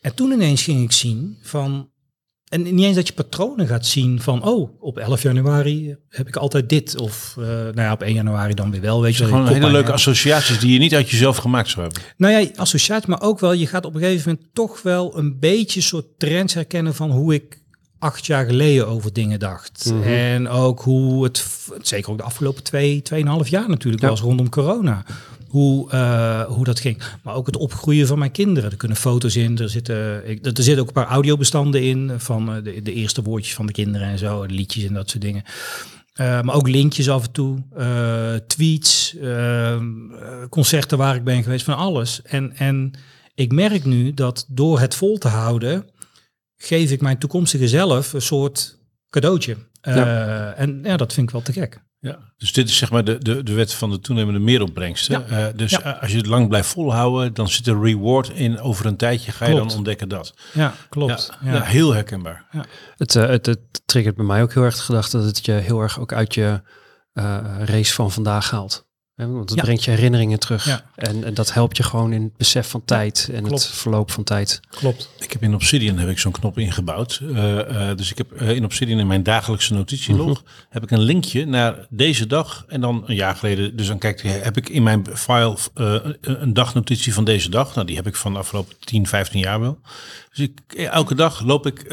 En 0.00 0.14
toen 0.14 0.32
ineens 0.32 0.62
ging 0.62 0.82
ik 0.82 0.92
zien 0.92 1.38
van 1.42 1.91
en 2.52 2.62
niet 2.62 2.84
eens 2.84 2.96
dat 2.96 3.06
je 3.06 3.12
patronen 3.12 3.66
gaat 3.66 3.86
zien 3.86 4.20
van, 4.20 4.44
oh, 4.44 4.70
op 4.80 4.98
11 4.98 5.22
januari 5.22 5.96
heb 6.08 6.28
ik 6.28 6.36
altijd 6.36 6.68
dit. 6.68 6.96
Of 6.96 7.36
uh, 7.38 7.46
nou 7.46 7.80
ja, 7.80 7.92
op 7.92 8.02
1 8.02 8.14
januari 8.14 8.54
dan 8.54 8.70
weer 8.70 8.80
wel. 8.80 9.02
Weet 9.02 9.16
je, 9.16 9.24
gewoon 9.24 9.48
hele 9.48 9.70
leuke 9.70 9.92
associaties 9.92 10.58
die 10.58 10.72
je 10.72 10.78
niet 10.78 10.94
uit 10.94 11.10
jezelf 11.10 11.36
gemaakt 11.36 11.68
zou 11.68 11.82
hebben. 11.82 12.02
Nou 12.16 12.32
ja, 12.32 12.50
associaties, 12.54 13.08
maar 13.08 13.22
ook 13.22 13.40
wel, 13.40 13.52
je 13.52 13.66
gaat 13.66 13.84
op 13.84 13.94
een 13.94 14.00
gegeven 14.00 14.30
moment 14.30 14.54
toch 14.54 14.82
wel 14.82 15.18
een 15.18 15.38
beetje 15.38 15.80
soort 15.80 16.06
trends 16.18 16.54
herkennen 16.54 16.94
van 16.94 17.10
hoe 17.10 17.34
ik 17.34 17.60
acht 17.98 18.26
jaar 18.26 18.46
geleden 18.46 18.88
over 18.88 19.12
dingen 19.12 19.38
dacht. 19.38 19.90
Mhm. 19.94 20.02
En 20.02 20.48
ook 20.48 20.80
hoe 20.80 21.24
het, 21.24 21.46
zeker 21.82 22.10
ook 22.10 22.18
de 22.18 22.24
afgelopen 22.24 22.62
twee, 22.62 23.02
tweeënhalf 23.02 23.48
jaar 23.48 23.68
natuurlijk 23.68 24.02
was 24.02 24.20
rondom 24.20 24.48
corona 24.48 25.04
hoe, 25.52 25.92
uh, 25.92 26.42
hoe 26.42 26.64
dat 26.64 26.80
ging. 26.80 27.02
Maar 27.22 27.34
ook 27.34 27.46
het 27.46 27.56
opgroeien 27.56 28.06
van 28.06 28.18
mijn 28.18 28.30
kinderen. 28.30 28.70
Er 28.70 28.76
kunnen 28.76 28.96
foto's 28.96 29.36
in, 29.36 29.58
er 29.58 29.68
zitten, 29.68 30.28
ik, 30.28 30.46
er 30.46 30.62
zitten 30.62 30.78
ook 30.78 30.86
een 30.86 30.92
paar 30.92 31.06
audiobestanden 31.06 31.82
in 31.82 32.12
van 32.16 32.56
uh, 32.56 32.64
de, 32.64 32.82
de 32.82 32.92
eerste 32.92 33.22
woordjes 33.22 33.54
van 33.54 33.66
de 33.66 33.72
kinderen 33.72 34.08
en 34.08 34.18
zo, 34.18 34.44
liedjes 34.44 34.84
en 34.84 34.94
dat 34.94 35.10
soort 35.10 35.22
dingen. 35.22 35.42
Uh, 36.20 36.42
maar 36.42 36.54
ook 36.54 36.68
linkjes 36.68 37.08
af 37.08 37.24
en 37.24 37.32
toe, 37.32 37.62
tweets, 38.46 39.16
ehm, 39.16 39.84
concerten 40.48 40.98
waar 40.98 41.14
ik 41.14 41.24
ben 41.24 41.42
geweest, 41.42 41.64
van 41.64 41.76
alles. 41.76 42.22
En, 42.22 42.56
en 42.56 42.92
ik 43.34 43.52
merk 43.52 43.84
nu 43.84 44.14
dat 44.14 44.46
door 44.48 44.80
het 44.80 44.94
vol 44.94 45.18
te 45.18 45.28
houden, 45.28 45.86
geef 46.56 46.90
ik 46.90 47.00
mijn 47.00 47.18
toekomstige 47.18 47.68
zelf 47.68 48.12
een 48.12 48.22
soort 48.22 48.78
cadeautje. 49.10 49.56
Ja. 49.82 50.52
En 50.52 50.80
ja, 50.82 50.96
dat 50.96 51.12
vind 51.12 51.26
ik 51.26 51.32
wel 51.32 51.42
te 51.42 51.52
gek. 51.52 51.80
Ja, 52.02 52.18
dus 52.36 52.52
dit 52.52 52.68
is 52.68 52.76
zeg 52.76 52.90
maar 52.90 53.04
de, 53.04 53.18
de, 53.18 53.42
de 53.42 53.52
wet 53.52 53.74
van 53.74 53.90
de 53.90 54.00
toenemende 54.00 54.40
meeropbrengsten. 54.40 55.24
Ja. 55.28 55.48
Uh, 55.48 55.56
dus 55.56 55.70
ja. 55.70 55.98
als 56.00 56.10
je 56.10 56.16
het 56.16 56.26
lang 56.26 56.48
blijft 56.48 56.68
volhouden, 56.68 57.34
dan 57.34 57.48
zit 57.48 57.66
er 57.66 57.80
reward 57.80 58.28
in. 58.28 58.60
Over 58.60 58.86
een 58.86 58.96
tijdje 58.96 59.32
ga 59.32 59.46
je 59.46 59.54
dan 59.54 59.74
ontdekken 59.74 60.08
dat. 60.08 60.34
Ja, 60.52 60.74
klopt. 60.88 61.30
Ja, 61.44 61.62
heel 61.62 61.92
herkenbaar. 61.92 62.46
Ja. 62.52 62.64
Het, 62.96 63.14
uh, 63.14 63.26
het, 63.26 63.46
het 63.46 63.82
triggert 63.84 64.16
bij 64.16 64.24
mij 64.24 64.42
ook 64.42 64.52
heel 64.54 64.62
erg 64.62 64.76
de 64.76 64.82
gedachte 64.82 65.16
dat 65.16 65.26
het 65.26 65.46
je 65.46 65.52
heel 65.52 65.80
erg 65.80 66.00
ook 66.00 66.12
uit 66.12 66.34
je 66.34 66.60
uh, 67.14 67.38
race 67.64 67.94
van 67.94 68.10
vandaag 68.12 68.50
haalt. 68.50 68.86
Want 69.14 69.50
het 69.50 69.60
brengt 69.60 69.84
je 69.84 69.90
herinneringen 69.90 70.38
terug. 70.38 70.84
En, 70.94 71.24
en, 71.24 71.34
dat 71.34 71.52
helpt 71.52 71.76
je 71.76 71.82
gewoon 71.82 72.12
in 72.12 72.22
het 72.22 72.36
besef 72.36 72.68
van 72.68 72.84
tijd 72.84 73.28
en 73.32 73.44
het 73.44 73.66
verloop 73.66 74.10
van 74.10 74.24
tijd. 74.24 74.60
Klopt. 74.70 75.08
Ik 75.18 75.32
heb 75.32 75.42
in 75.42 75.54
Obsidian 75.54 75.98
heb 75.98 76.08
ik 76.08 76.18
zo'n 76.18 76.32
knop 76.32 76.58
ingebouwd. 76.58 77.20
Uh, 77.22 77.54
uh, 77.54 77.96
dus 77.96 78.10
ik 78.10 78.18
heb 78.18 78.42
uh, 78.42 78.50
in 78.50 78.64
Obsidian 78.64 78.98
in 78.98 79.06
mijn 79.06 79.22
dagelijkse 79.22 79.74
notitielog 79.74 80.42
mhm. 80.42 80.52
heb 80.68 80.82
ik 80.82 80.90
een 80.90 81.00
linkje 81.00 81.46
naar 81.46 81.86
deze 81.88 82.26
dag. 82.26 82.64
En 82.68 82.80
dan 82.80 83.02
een 83.06 83.14
jaar 83.14 83.36
geleden, 83.36 83.76
dus 83.76 83.86
dan 83.86 83.98
kijk 83.98 84.22
heb 84.22 84.56
ik 84.56 84.68
in 84.68 84.82
mijn 84.82 85.06
file 85.14 85.56
een 86.20 86.52
dagnotitie 86.52 87.14
van 87.14 87.24
deze 87.24 87.50
dag. 87.50 87.74
Nou, 87.74 87.86
die 87.86 87.96
heb 87.96 88.06
ik 88.06 88.16
van 88.16 88.32
de 88.32 88.38
afgelopen 88.38 88.74
10, 88.80 89.06
15 89.06 89.40
jaar 89.40 89.60
wel. 89.60 89.78
Dus 90.32 90.48
ik, 90.48 90.72
elke 90.72 91.14
dag 91.14 91.42
loop 91.42 91.66
ik 91.66 91.88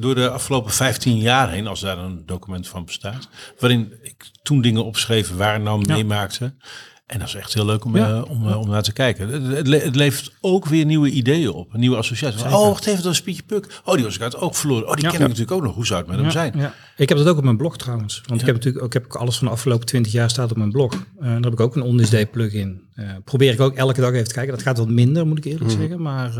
door 0.00 0.14
de 0.14 0.30
afgelopen 0.30 0.72
15 0.72 1.18
jaar 1.18 1.50
heen, 1.50 1.66
als 1.66 1.80
daar 1.80 1.98
een 1.98 2.22
document 2.26 2.68
van 2.68 2.84
bestaat. 2.84 3.28
Waarin 3.58 3.92
ik 4.02 4.30
toen 4.42 4.60
dingen 4.60 4.84
opschreef 4.84 5.36
waar 5.36 5.60
nou 5.60 5.84
meemaakte. 5.86 6.54
En 7.06 7.18
dat 7.18 7.28
is 7.28 7.34
echt 7.34 7.54
heel 7.54 7.64
leuk 7.64 7.84
om, 7.84 7.96
ja. 7.96 8.10
uh, 8.10 8.30
om, 8.30 8.48
uh, 8.48 8.60
om 8.60 8.68
naar 8.68 8.82
te 8.82 8.92
kijken. 8.92 9.28
Het, 9.28 9.66
het, 9.66 9.96
levert 9.96 10.32
ook 10.40 10.66
weer 10.66 10.84
nieuwe 10.84 11.10
ideeën 11.10 11.50
op, 11.50 11.76
nieuwe 11.76 11.96
associaties. 11.96 12.42
Oh, 12.42 12.50
wacht 12.50 12.86
even, 12.86 13.02
dat 13.02 13.12
is 13.12 13.22
Pietje 13.22 13.42
Puk. 13.42 13.80
Oh, 13.84 13.94
die 13.94 14.04
was 14.04 14.14
ik 14.14 14.20
uit 14.20 14.36
ook 14.36 14.54
verloren. 14.54 14.88
Oh, 14.88 14.94
die 14.94 15.04
ja. 15.04 15.10
ken 15.10 15.20
ik 15.20 15.26
natuurlijk 15.26 15.56
ook 15.56 15.62
nog. 15.62 15.74
Hoe 15.74 15.86
zou 15.86 16.00
het 16.00 16.08
met 16.10 16.18
hem 16.18 16.30
zijn? 16.30 16.72
Ik 16.96 17.08
heb 17.08 17.18
dat 17.18 17.26
ook 17.26 17.36
op 17.36 17.44
mijn 17.44 17.56
blog 17.56 17.76
trouwens. 17.76 18.22
Want 18.26 18.40
ik 18.40 18.46
heb 18.46 18.54
natuurlijk 18.54 18.84
ook, 18.84 18.92
heb 18.92 19.04
ik 19.04 19.14
alles 19.14 19.36
van 19.36 19.46
de 19.46 19.52
afgelopen 19.52 19.86
twintig 19.86 20.12
jaar 20.12 20.30
staat 20.30 20.50
op 20.50 20.56
mijn 20.56 20.70
blog. 20.70 20.94
Uh, 20.94 21.00
daar 21.20 21.40
heb 21.40 21.52
ik 21.52 21.60
ook 21.60 21.76
een 21.76 21.82
On 21.82 21.96
Day 21.96 22.26
plugin. 22.26 22.82
probeer 23.24 23.52
ik 23.52 23.60
ook 23.60 23.74
elke 23.74 24.00
dag 24.00 24.12
even 24.12 24.28
te 24.28 24.34
kijken. 24.34 24.52
Dat 24.52 24.62
gaat 24.62 24.78
wat 24.78 24.88
minder, 24.88 25.26
moet 25.26 25.38
ik 25.38 25.44
eerlijk 25.44 25.70
mhm. 25.70 25.80
zeggen. 25.80 26.02
Maar 26.02 26.32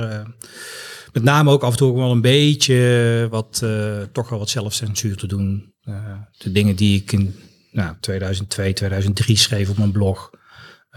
met 1.14 1.22
name 1.22 1.50
ook 1.50 1.62
af 1.62 1.70
en 1.70 1.76
toe 1.76 1.90
ook 1.90 1.96
wel 1.96 2.10
een 2.10 2.20
beetje 2.20 3.26
wat, 3.30 3.62
toch 4.12 4.28
wel 4.28 4.38
wat 4.38 4.50
zelfcensuur 4.50 5.16
te 5.16 5.26
doen. 5.26 5.74
de 6.38 6.52
dingen 6.52 6.76
die 6.76 7.00
ik 7.00 7.12
in 7.12 7.34
nou, 7.74 7.94
2002, 8.00 8.72
2003 8.72 9.36
schreef 9.36 9.70
op 9.70 9.78
mijn 9.78 9.92
blog. 9.92 10.30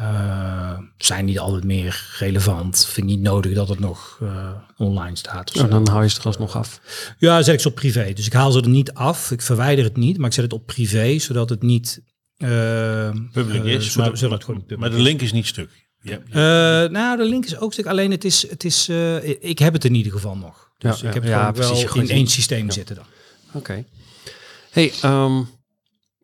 Uh, 0.01 0.79
zijn 0.97 1.25
niet 1.25 1.39
altijd 1.39 1.63
meer 1.63 2.15
relevant. 2.19 2.85
Vind 2.85 3.09
ik 3.09 3.15
niet 3.15 3.21
nodig 3.21 3.53
dat 3.53 3.69
het 3.69 3.79
nog 3.79 4.19
uh, 4.23 4.51
online 4.77 5.15
staat. 5.15 5.51
En 5.55 5.69
dan 5.69 5.87
hou 5.87 6.03
je 6.03 6.09
ze 6.09 6.19
er 6.19 6.25
alsnog 6.25 6.55
af. 6.55 6.81
Ja, 7.17 7.41
zet 7.41 7.53
ik 7.53 7.59
ze 7.59 7.67
op 7.67 7.75
privé. 7.75 8.13
Dus 8.13 8.25
ik 8.25 8.33
haal 8.33 8.51
ze 8.51 8.61
er 8.61 8.69
niet 8.69 8.93
af. 8.93 9.31
Ik 9.31 9.41
verwijder 9.41 9.83
het 9.83 9.97
niet, 9.97 10.17
maar 10.17 10.27
ik 10.27 10.33
zet 10.33 10.43
het 10.43 10.53
op 10.53 10.65
privé, 10.65 11.19
zodat 11.19 11.49
het 11.49 11.61
niet 11.61 12.01
uh, 12.37 13.09
publiek 13.31 13.63
is. 13.63 13.95
maar, 13.95 14.17
zodat 14.17 14.33
het 14.33 14.43
gewoon 14.43 14.79
maar 14.79 14.89
de 14.89 14.99
link 14.99 15.21
is 15.21 15.31
niet 15.31 15.47
stuk. 15.47 15.86
Ja, 16.01 16.19
nou, 16.87 17.17
de 17.17 17.23
link 17.23 17.45
is 17.45 17.57
ook 17.57 17.73
stuk. 17.73 17.85
Alleen 17.85 18.11
het 18.11 18.25
is, 18.25 18.49
het 18.49 18.63
is 18.63 18.89
ik 19.39 19.59
heb 19.59 19.73
het 19.73 19.85
in 19.85 19.95
ieder 19.95 20.11
geval 20.11 20.37
nog. 20.37 20.69
Dus 20.77 20.99
ja, 20.99 21.07
ik 21.07 21.13
heb 21.13 21.23
het 21.23 21.31
ja, 21.31 21.51
wel 21.51 21.95
in 21.95 22.09
één 22.09 22.27
systeem 22.27 22.71
zitten 22.71 22.95
dan. 22.95 23.05
Oké. 23.53 23.85
Hey, 24.71 24.93
um, 25.05 25.47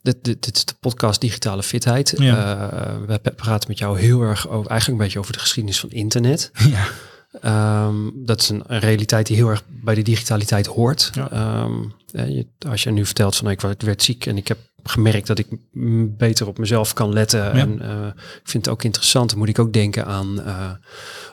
dit, 0.02 0.24
dit, 0.24 0.44
dit, 0.44 0.56
is 0.56 0.66
de 0.66 0.74
podcast 0.80 1.22
Digitale 1.22 1.64
Fitheid. 1.64 2.20
Uh, 2.20 2.96
we 3.08 3.20
praten 3.36 3.70
met 3.70 3.78
jou 3.78 4.00
heel 4.00 4.22
erg 4.22 4.48
over, 4.48 4.70
eigenlijk 4.70 5.00
een 5.00 5.06
beetje 5.06 5.20
over 5.20 5.34
de 5.34 5.40
geschiedenis 5.40 5.80
van 5.80 5.90
internet. 5.90 6.52
Ja. 7.42 7.86
Um, 7.86 8.26
dat 8.26 8.42
is 8.42 8.50
een, 8.50 8.64
realiteit 8.68 9.28
die 9.28 9.36
heel 9.36 9.50
erg 9.50 9.64
bij 9.68 9.96
de 9.96 10.02
digitaliteit 10.02 10.66
hoort. 10.66 11.12
Um, 11.34 11.94
je, 12.12 12.48
als 12.68 12.84
je 12.84 12.92
nu 12.92 13.06
vertelt 13.06 13.36
van 13.36 13.50
ik 13.50 13.62
werd 13.62 14.04
ziek 14.04 14.26
en 14.26 14.38
ik 14.38 14.48
heb 14.48 14.58
gemerkt 14.84 15.28
dat 15.28 15.40
ik 15.40 15.48
beter 16.18 16.48
op 16.48 16.58
mezelf 16.58 16.94
kan 16.94 17.14
letten. 17.14 17.52
En 17.52 17.80
uh, 17.82 18.08
ik 18.16 18.50
vind 18.50 18.66
het 18.66 18.74
ook 18.74 18.84
interessant. 18.84 19.30
Dan 19.30 19.40
moet 19.40 19.50
ik 19.50 19.60
ook 19.60 19.74
denken 19.74 20.06
aan 20.06 20.40
uh, 20.40 20.72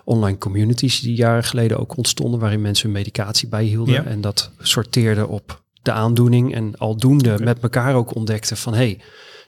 online 0.05 0.39
communities 0.39 1.01
die 1.01 1.15
jaren 1.15 1.45
geleden 1.45 1.79
ook 1.79 1.97
ontstonden, 1.97 2.41
waarin 2.41 2.61
mensen 2.61 2.85
hun 2.85 2.97
medicatie 2.97 3.49
bijhielden. 3.49 4.07
En 4.07 4.21
dat 4.21 4.51
sorteerde 4.59 5.27
op 5.27 5.63
de 5.83 5.93
aandoening. 5.93 6.55
En 6.55 6.77
aldoende 6.77 7.39
met 7.39 7.61
elkaar 7.61 7.95
ook 7.95 8.15
ontdekten 8.15 8.57
van 8.57 8.75
hey, 8.75 9.01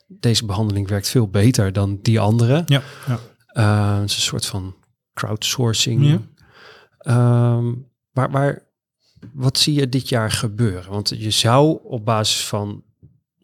deze 0.07 0.45
behandeling 0.45 0.89
werkt 0.89 1.09
veel 1.09 1.29
beter 1.29 1.73
dan 1.73 1.99
die 2.03 2.21
andere. 2.21 2.63
Ja. 2.67 2.83
ja. 3.07 3.19
Uh, 3.55 4.01
het 4.01 4.11
is 4.11 4.17
een 4.17 4.23
soort 4.23 4.47
van 4.47 4.75
crowdsourcing. 5.15 6.07
Ja. 6.07 6.21
Ehm, 6.99 7.73
waar, 8.13 8.31
waar, 8.31 8.63
wat 9.33 9.59
zie 9.59 9.75
je 9.75 9.89
dit 9.89 10.09
jaar 10.09 10.31
gebeuren? 10.31 10.91
Want 10.91 11.09
je 11.09 11.31
zou 11.31 11.79
op 11.83 12.05
basis 12.05 12.47
van 12.47 12.83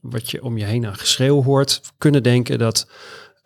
wat 0.01 0.31
je 0.31 0.43
om 0.43 0.59
je 0.59 0.65
heen 0.65 0.87
aan 0.87 0.97
geschreeuw 0.97 1.43
hoort, 1.43 1.81
kunnen 1.99 2.23
denken 2.23 2.59
dat, 2.59 2.89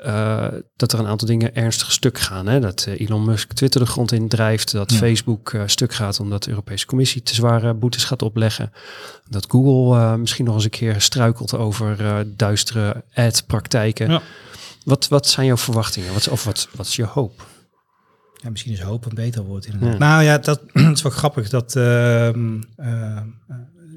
uh, 0.06 0.46
dat 0.76 0.92
er 0.92 0.98
een 0.98 1.06
aantal 1.06 1.28
dingen 1.28 1.54
ernstig 1.54 1.92
stuk 1.92 2.18
gaan. 2.18 2.46
Hè? 2.46 2.60
Dat 2.60 2.86
uh, 2.88 3.00
Elon 3.00 3.24
Musk 3.24 3.52
Twitter 3.52 3.80
de 3.80 3.86
grond 3.86 4.12
in 4.12 4.28
drijft, 4.28 4.72
dat 4.72 4.92
Facebook 4.92 5.52
uh, 5.52 5.62
stuk 5.66 5.94
gaat 5.94 6.20
omdat 6.20 6.42
de 6.42 6.50
Europese 6.50 6.86
Commissie 6.86 7.22
te 7.22 7.34
zware 7.34 7.74
boetes 7.74 8.04
gaat 8.04 8.22
opleggen. 8.22 8.72
Dat 9.28 9.46
Google 9.48 10.18
misschien 10.18 10.44
nog 10.44 10.54
eens 10.54 10.64
een 10.64 10.70
keer 10.70 11.00
struikelt 11.00 11.54
over 11.54 12.24
duistere 12.36 13.04
ad-praktijken. 13.14 14.10
Ja. 14.10 14.22
Wat, 14.84 15.08
wat 15.08 15.28
zijn 15.28 15.46
jouw 15.46 15.56
verwachtingen? 15.56 16.12
Wat, 16.12 16.28
of 16.28 16.44
wat, 16.44 16.68
wat 16.72 16.86
is 16.86 16.96
je 16.96 17.04
hoop? 17.04 17.46
Ja, 18.42 18.50
misschien 18.50 18.72
is 18.72 18.80
hoop 18.80 19.04
een 19.04 19.14
beter 19.14 19.44
woord 19.44 19.66
inderdaad. 19.66 19.98
Nou 19.98 20.22
ja, 20.22 20.38
dat 20.38 20.60
is 20.94 21.02
wel 21.02 21.12
grappig. 21.12 21.48
Dat, 21.48 21.76
uh, 21.76 22.28
uh, 22.28 23.18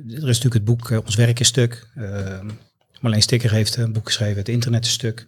er 0.08 0.16
is 0.16 0.22
natuurlijk 0.22 0.54
het 0.54 0.66
boek 0.66 0.90
uh, 0.90 0.98
Ons 1.06 1.16
Werk 1.16 1.40
is 1.40 1.48
Stuk. 1.48 1.88
Ehm, 1.96 2.50
Marleen 3.00 3.22
Sticker 3.22 3.52
heeft 3.52 3.76
een 3.76 3.94
boek 3.94 4.06
geschreven, 4.06 4.38
Het 4.38 4.50
Internet 4.50 4.86
is 4.86 4.92
Stuk. 4.92 5.28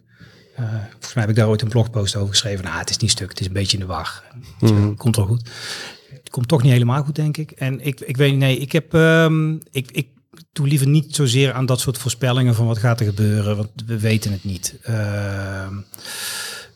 Eh, 0.58 0.64
volgens 0.90 1.14
mij 1.14 1.22
heb 1.22 1.28
ik 1.28 1.36
daar 1.36 1.48
ooit 1.48 1.62
een 1.62 1.68
blogpost 1.68 2.16
over 2.16 2.28
geschreven. 2.28 2.64
Nou, 2.64 2.78
het 2.78 2.90
is 2.90 2.96
niet 2.96 3.10
stuk, 3.10 3.28
het 3.28 3.40
is 3.40 3.46
een 3.46 3.52
beetje 3.52 3.78
in 3.78 3.82
de 3.82 3.88
wacht. 3.88 4.22
Mm. 4.60 4.96
Komt 4.96 5.16
wel 5.16 5.26
goed. 5.26 5.48
Het 6.10 6.30
komt 6.30 6.48
toch 6.48 6.62
niet 6.62 6.72
helemaal 6.72 7.04
goed, 7.04 7.14
denk 7.14 7.36
ik. 7.36 7.50
En 7.50 7.80
ik, 7.80 8.00
ik 8.00 8.16
weet 8.16 8.30
niet, 8.30 8.38
nee, 8.38 8.58
ik 8.58 8.72
heb, 8.72 8.92
um, 8.92 9.58
ik, 9.70 9.90
ik 9.90 10.08
doe 10.52 10.66
liever 10.66 10.88
niet 10.88 11.14
zozeer 11.14 11.52
aan 11.52 11.66
dat 11.66 11.80
soort 11.80 11.98
voorspellingen 11.98 12.54
van 12.54 12.66
wat 12.66 12.78
gaat 12.78 13.00
er 13.00 13.06
gebeuren, 13.06 13.56
want 13.56 13.70
we 13.86 13.98
weten 13.98 14.32
het 14.32 14.44
niet. 14.44 14.78
Uh, 14.88 15.66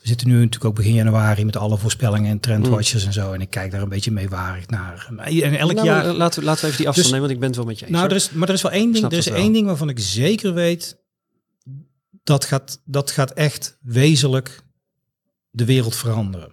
we 0.03 0.09
zitten 0.09 0.29
nu 0.29 0.35
natuurlijk 0.35 0.65
ook 0.65 0.75
begin 0.75 0.95
januari 0.95 1.45
met 1.45 1.57
alle 1.57 1.79
voorspellingen 1.79 2.31
en 2.31 2.41
trendwatchers 2.41 3.03
mm. 3.03 3.09
en 3.09 3.13
zo. 3.13 3.33
En 3.33 3.41
ik 3.41 3.51
kijk 3.51 3.71
daar 3.71 3.83
een 3.83 3.89
beetje 3.89 4.11
meewarig 4.11 4.69
naar. 4.69 5.09
En 5.17 5.59
elk 5.59 5.73
nou, 5.73 5.87
jaar. 5.87 6.05
Laten 6.05 6.41
we, 6.41 6.47
laten 6.47 6.65
we 6.65 6.67
even 6.67 6.79
die 6.79 6.89
afstand 6.89 6.95
dus, 6.95 7.05
nemen, 7.05 7.21
want 7.21 7.31
ik 7.31 7.39
ben 7.39 7.49
het 7.49 7.57
wel 7.57 7.67
met 7.67 7.79
je 7.79 7.85
eens. 7.87 7.95
Nou, 7.95 8.09
er 8.09 8.17
is, 8.17 8.31
maar 8.31 8.49
er 8.49 8.55
is 8.55 8.63
wel 8.63 8.73
één 8.73 8.93
ding. 8.93 9.05
Er 9.05 9.13
is 9.13 9.29
één 9.29 9.53
ding 9.53 9.67
waarvan 9.67 9.89
ik 9.89 9.99
zeker 9.99 10.55
weet. 10.55 11.01
Dat 12.23 12.45
gaat, 12.45 12.81
dat 12.85 13.11
gaat 13.11 13.33
echt 13.33 13.79
wezenlijk 13.81 14.63
de 15.51 15.65
wereld 15.65 15.97
veranderen. 15.97 16.51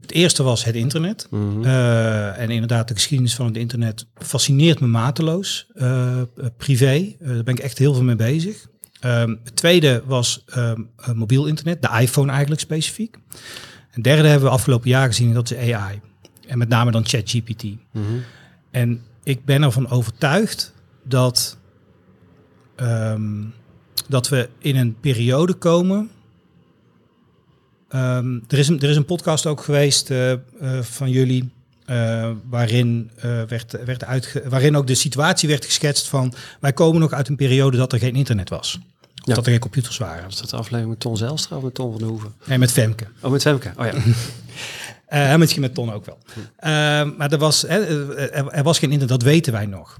Het 0.00 0.12
eerste 0.12 0.42
was 0.42 0.64
het 0.64 0.74
internet. 0.74 1.26
Mm 1.30 1.64
en 1.64 2.50
inderdaad, 2.50 2.88
de 2.88 2.94
geschiedenis 2.94 3.34
van 3.34 3.46
het 3.46 3.56
internet 3.56 4.06
fascineert 4.14 4.80
me 4.80 4.86
mateloos. 4.86 5.66
Uh, 5.74 6.22
privé, 6.56 6.94
uh, 6.94 7.28
daar 7.28 7.42
ben 7.42 7.54
ik 7.54 7.60
echt 7.60 7.78
heel 7.78 7.94
veel 7.94 8.02
mee 8.02 8.16
bezig. 8.16 8.66
Um, 9.04 9.40
het 9.44 9.56
tweede 9.56 10.02
was 10.06 10.44
um, 10.56 10.90
mobiel 11.14 11.46
internet, 11.46 11.82
de 11.82 11.98
iPhone 12.00 12.32
eigenlijk 12.32 12.60
specifiek. 12.60 13.16
En 13.90 14.02
derde 14.02 14.28
hebben 14.28 14.48
we 14.48 14.54
afgelopen 14.54 14.88
jaar 14.88 15.06
gezien, 15.06 15.34
dat 15.34 15.50
is 15.50 15.72
AI. 15.72 16.00
En 16.46 16.58
met 16.58 16.68
name 16.68 16.90
dan 16.90 17.06
ChatGPT. 17.06 17.64
Mm 17.92 18.22
En 18.70 19.02
ik 19.22 19.44
ben 19.44 19.62
ervan 19.62 19.90
overtuigd 19.90 20.72
dat, 21.02 21.58
um, 22.76 23.54
dat 24.08 24.28
we 24.28 24.48
in 24.58 24.76
een 24.76 24.96
periode 25.00 25.54
komen. 25.54 26.10
er, 27.88 28.58
is 28.58 28.68
een, 28.68 28.80
er 28.80 28.90
is 28.90 28.96
een 28.96 29.04
podcast 29.04 29.46
ook 29.46 29.60
geweest 29.60 30.10
uh, 30.10 30.30
uh, 30.30 30.38
van 30.80 31.10
jullie. 31.10 31.50
Uh, 31.90 32.30
waarin, 32.44 33.10
werd, 33.48 33.84
werd 33.84 34.04
uitge 34.04 34.42
waarin 34.48 34.76
ook 34.76 34.86
de 34.86 34.94
situatie 34.94 35.48
werd 35.48 35.64
geschetst 35.64 36.08
van 36.08 36.34
wij 36.60 36.72
komen 36.72 37.00
nog 37.00 37.12
uit 37.12 37.28
een 37.28 37.36
periode 37.36 37.76
dat 37.76 37.92
er 37.92 37.98
geen 37.98 38.14
internet 38.14 38.48
was. 38.48 38.78
Ja. 39.14 39.34
Dat 39.34 39.44
er 39.44 39.50
geen 39.50 39.60
computers 39.60 39.98
waren. 39.98 40.24
Was 40.24 40.40
dat 40.40 40.50
de 40.50 40.56
aflevering 40.56 40.88
met 40.88 41.00
Ton 41.00 41.16
Zelstra 41.16 41.56
of 41.56 41.62
met 41.62 41.74
Ton 41.74 41.90
van 41.90 42.00
de 42.00 42.06
Hoeven? 42.06 42.34
Nee, 42.44 42.58
met 42.58 42.72
Femke. 42.72 43.06
Oh, 43.20 43.30
met 43.30 43.42
Femke. 43.42 43.72
Oh 43.76 43.86
ja. 43.86 43.94
uh, 45.32 45.38
misschien 45.38 45.60
met 45.60 45.74
Ton 45.74 45.92
ook 45.92 46.04
wel. 46.06 46.18
Maar 47.16 47.32
er 47.32 47.38
was, 47.38 47.66
er, 47.66 48.16
er, 48.32 48.62
was 48.62 48.78
geen 48.78 48.90
internet, 48.90 49.20
dat 49.20 49.28
weten 49.28 49.52
wij 49.52 49.66
nog. 49.66 49.98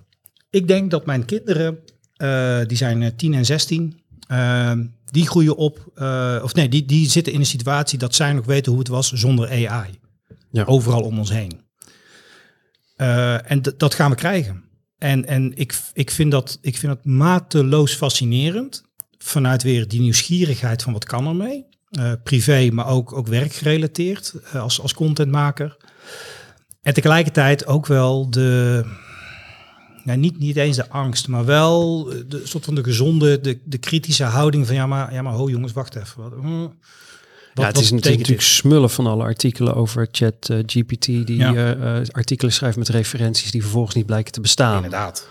Ik 0.50 0.68
denk 0.68 0.90
dat 0.90 1.06
mijn 1.06 1.24
kinderen, 1.24 1.78
die 2.68 2.76
zijn 2.76 3.16
10 3.16 3.34
en 3.34 3.44
16, 3.44 4.00
die 5.04 5.26
groeien 5.26 5.56
op, 5.56 5.78
of 6.42 6.54
nee, 6.54 6.68
die, 6.68 6.84
die 6.84 7.10
zitten 7.10 7.32
in 7.32 7.40
een 7.40 7.46
situatie 7.46 7.98
dat 7.98 8.14
zij 8.14 8.32
nog 8.32 8.46
weten 8.46 8.72
hoe 8.72 8.80
het 8.80 8.90
was 8.90 9.12
zonder 9.12 9.48
AI. 9.48 9.98
Ja. 10.50 10.64
Overal 10.64 11.02
om 11.02 11.18
ons 11.18 11.30
heen. 11.30 11.60
En 12.96 13.62
dat 13.76 13.94
gaan 13.94 14.10
we 14.10 14.16
krijgen. 14.16 14.64
En, 14.98 15.26
en 15.26 15.52
ik, 15.56 15.78
ik, 15.92 16.10
vind 16.10 16.30
dat, 16.30 16.58
ik 16.60 16.76
vind 16.76 16.92
dat 16.92 17.04
mateloos 17.04 17.94
fascinerend 17.94 18.82
vanuit 19.18 19.62
weer 19.62 19.88
die 19.88 20.00
nieuwsgierigheid 20.00 20.82
van 20.82 20.92
wat 20.92 21.04
kan 21.04 21.26
er 21.26 21.36
mee. 21.36 21.66
Uh, 21.90 22.12
privé, 22.22 22.70
maar 22.72 22.86
ook, 22.86 23.12
ook 23.12 23.26
werkgerelateerd 23.26 24.34
uh, 24.44 24.62
als, 24.62 24.80
als 24.80 24.94
contentmaker. 24.94 25.76
En 26.82 26.94
tegelijkertijd 26.94 27.66
ook 27.66 27.86
wel 27.86 28.30
de, 28.30 28.84
nou, 30.04 30.18
niet, 30.18 30.38
niet 30.38 30.56
eens 30.56 30.76
de 30.76 30.88
angst, 30.88 31.28
maar 31.28 31.44
wel 31.44 32.04
de 32.04 32.40
soort 32.44 32.64
van 32.64 32.74
de 32.74 32.84
gezonde, 32.84 33.40
de, 33.40 33.60
de 33.64 33.78
kritische 33.78 34.24
houding 34.24 34.66
van 34.66 34.74
ja, 34.74 34.86
maar, 34.86 35.12
ja, 35.12 35.22
maar 35.22 35.32
ho 35.32 35.48
jongens, 35.48 35.72
wacht 35.72 35.96
even. 35.96 36.22
Wat, 36.22 36.32
hm, 36.40 36.66
wat, 37.56 37.64
ja, 37.64 37.70
het 37.72 37.80
is 37.80 37.90
natuurlijk 37.90 38.40
smullen 38.42 38.90
van 38.90 39.06
alle 39.06 39.22
artikelen 39.22 39.74
over 39.74 40.08
chat 40.10 40.48
uh, 40.50 40.58
GPT, 40.66 41.04
die 41.04 41.36
ja. 41.36 42.02
artikelen 42.10 42.52
schrijft 42.52 42.76
met 42.76 42.88
referenties 42.88 43.50
die 43.50 43.62
vervolgens 43.62 43.94
niet 43.94 44.06
blijken 44.06 44.32
te 44.32 44.40
bestaan. 44.40 44.76
Inderdaad. 44.76 45.28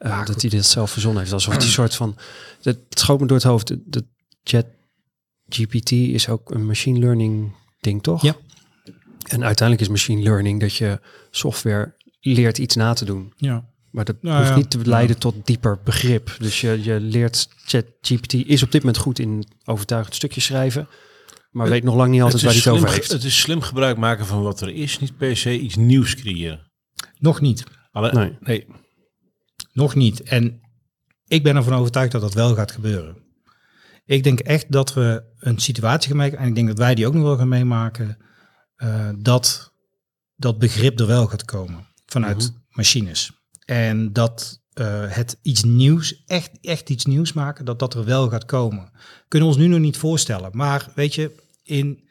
Uh, 0.00 0.26
dat 0.26 0.40
hij 0.40 0.50
dit 0.50 0.66
zelf 0.66 0.90
verzonnen 0.90 1.20
heeft. 1.20 1.32
Alsof 1.32 1.56
die 1.56 1.68
soort 1.68 1.94
van. 1.94 2.16
Het 2.62 2.78
schoot 2.88 3.20
me 3.20 3.26
door 3.26 3.36
het 3.36 3.46
hoofd. 3.46 3.66
De, 3.84 4.04
chat 4.42 4.66
GPT 5.48 5.90
is 5.90 6.28
ook 6.28 6.50
een 6.50 6.66
machine 6.66 6.98
learning 6.98 7.52
ding, 7.80 8.02
toch? 8.02 8.22
Ja. 8.22 8.36
En 9.24 9.44
uiteindelijk 9.44 9.80
is 9.80 9.88
machine 9.88 10.22
learning 10.22 10.60
dat 10.60 10.76
je 10.76 11.00
software 11.30 11.94
leert 12.20 12.58
iets 12.58 12.74
na 12.74 12.92
te 12.92 13.04
doen. 13.04 13.32
Ja. 13.36 13.64
Maar 13.90 14.04
dat 14.04 14.16
nou, 14.20 14.44
hoeft 14.44 14.56
niet 14.56 14.70
te 14.70 14.78
leiden 14.78 15.18
tot 15.18 15.34
dieper 15.44 15.78
begrip. 15.84 16.36
Dus 16.38 16.60
je, 16.60 16.82
je 16.82 17.00
leert 17.00 17.48
chat 17.64 17.84
GPT 18.00 18.32
is 18.32 18.62
op 18.62 18.72
dit 18.72 18.82
moment 18.82 19.02
goed 19.02 19.18
in 19.18 19.46
overtuigend 19.64 20.14
stukje 20.14 20.40
schrijven. 20.40 20.88
Maar 21.54 21.68
weet 21.68 21.84
nog 21.84 21.94
lang 21.94 22.10
niet 22.10 22.22
altijd 22.22 22.42
waar 22.42 22.52
hij 22.52 22.60
het 22.60 22.72
over 22.72 22.90
heeft. 22.90 23.12
Het 23.12 23.24
is 23.24 23.40
slim 23.40 23.60
gebruik 23.60 23.96
maken 23.96 24.26
van 24.26 24.42
wat 24.42 24.60
er 24.60 24.68
is, 24.68 24.98
niet 24.98 25.16
per 25.16 25.36
se 25.36 25.58
iets 25.58 25.76
nieuws 25.76 26.14
creëren. 26.14 26.70
Nog 27.18 27.40
niet. 27.40 27.64
Alle, 27.90 28.12
nee. 28.12 28.36
nee. 28.40 28.66
Nog 29.72 29.94
niet. 29.94 30.22
En 30.22 30.60
ik 31.26 31.42
ben 31.42 31.56
ervan 31.56 31.74
overtuigd 31.74 32.12
dat 32.12 32.20
dat 32.20 32.34
wel 32.34 32.54
gaat 32.54 32.72
gebeuren. 32.72 33.16
Ik 34.04 34.22
denk 34.22 34.40
echt 34.40 34.72
dat 34.72 34.94
we 34.94 35.24
een 35.38 35.58
situatie 35.58 36.08
gaan 36.08 36.16
maken, 36.16 36.38
en 36.38 36.48
ik 36.48 36.54
denk 36.54 36.66
dat 36.66 36.78
wij 36.78 36.94
die 36.94 37.06
ook 37.06 37.14
nog 37.14 37.22
wel 37.22 37.36
gaan 37.36 37.48
meemaken, 37.48 38.18
uh, 38.76 39.08
dat 39.18 39.72
dat 40.36 40.58
begrip 40.58 41.00
er 41.00 41.06
wel 41.06 41.26
gaat 41.26 41.44
komen 41.44 41.86
vanuit 42.06 42.36
mhm. 42.36 42.58
machines. 42.68 43.32
En 43.64 44.12
dat 44.12 44.62
uh, 44.74 45.04
het 45.08 45.38
iets 45.42 45.62
nieuws, 45.62 46.24
echt, 46.26 46.50
echt 46.60 46.90
iets 46.90 47.04
nieuws 47.04 47.32
maken, 47.32 47.64
dat 47.64 47.78
dat 47.78 47.94
er 47.94 48.04
wel 48.04 48.28
gaat 48.28 48.44
komen. 48.44 48.90
Kunnen 49.28 49.48
we 49.48 49.54
ons 49.54 49.64
nu 49.64 49.70
nog 49.70 49.80
niet 49.80 49.96
voorstellen. 49.96 50.50
Maar 50.52 50.88
weet 50.94 51.14
je, 51.14 51.42
in 51.64 52.02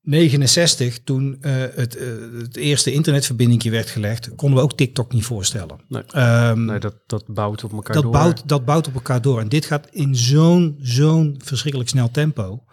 69, 0.00 0.98
toen 1.04 1.38
uh, 1.40 1.52
het, 1.74 1.96
uh, 1.96 2.40
het 2.40 2.56
eerste 2.56 2.92
internetverbinding 2.92 3.62
werd 3.62 3.90
gelegd, 3.90 4.34
konden 4.34 4.58
we 4.58 4.64
ook 4.64 4.76
TikTok 4.76 5.12
niet 5.12 5.24
voorstellen. 5.24 5.80
Nee, 5.88 6.02
um, 6.16 6.64
nee 6.64 6.78
dat, 6.78 6.94
dat 7.06 7.24
bouwt 7.26 7.64
op 7.64 7.72
elkaar 7.72 7.94
dat 7.94 8.02
door. 8.02 8.12
Bouwt, 8.12 8.48
dat 8.48 8.64
bouwt 8.64 8.86
op 8.86 8.94
elkaar 8.94 9.22
door. 9.22 9.40
En 9.40 9.48
dit 9.48 9.64
gaat 9.64 9.88
in 9.90 10.16
zo'n 10.16 10.78
zo'n 10.80 11.40
verschrikkelijk 11.44 11.90
snel 11.90 12.10
tempo. 12.10 12.64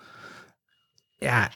Ja, 1.20 1.52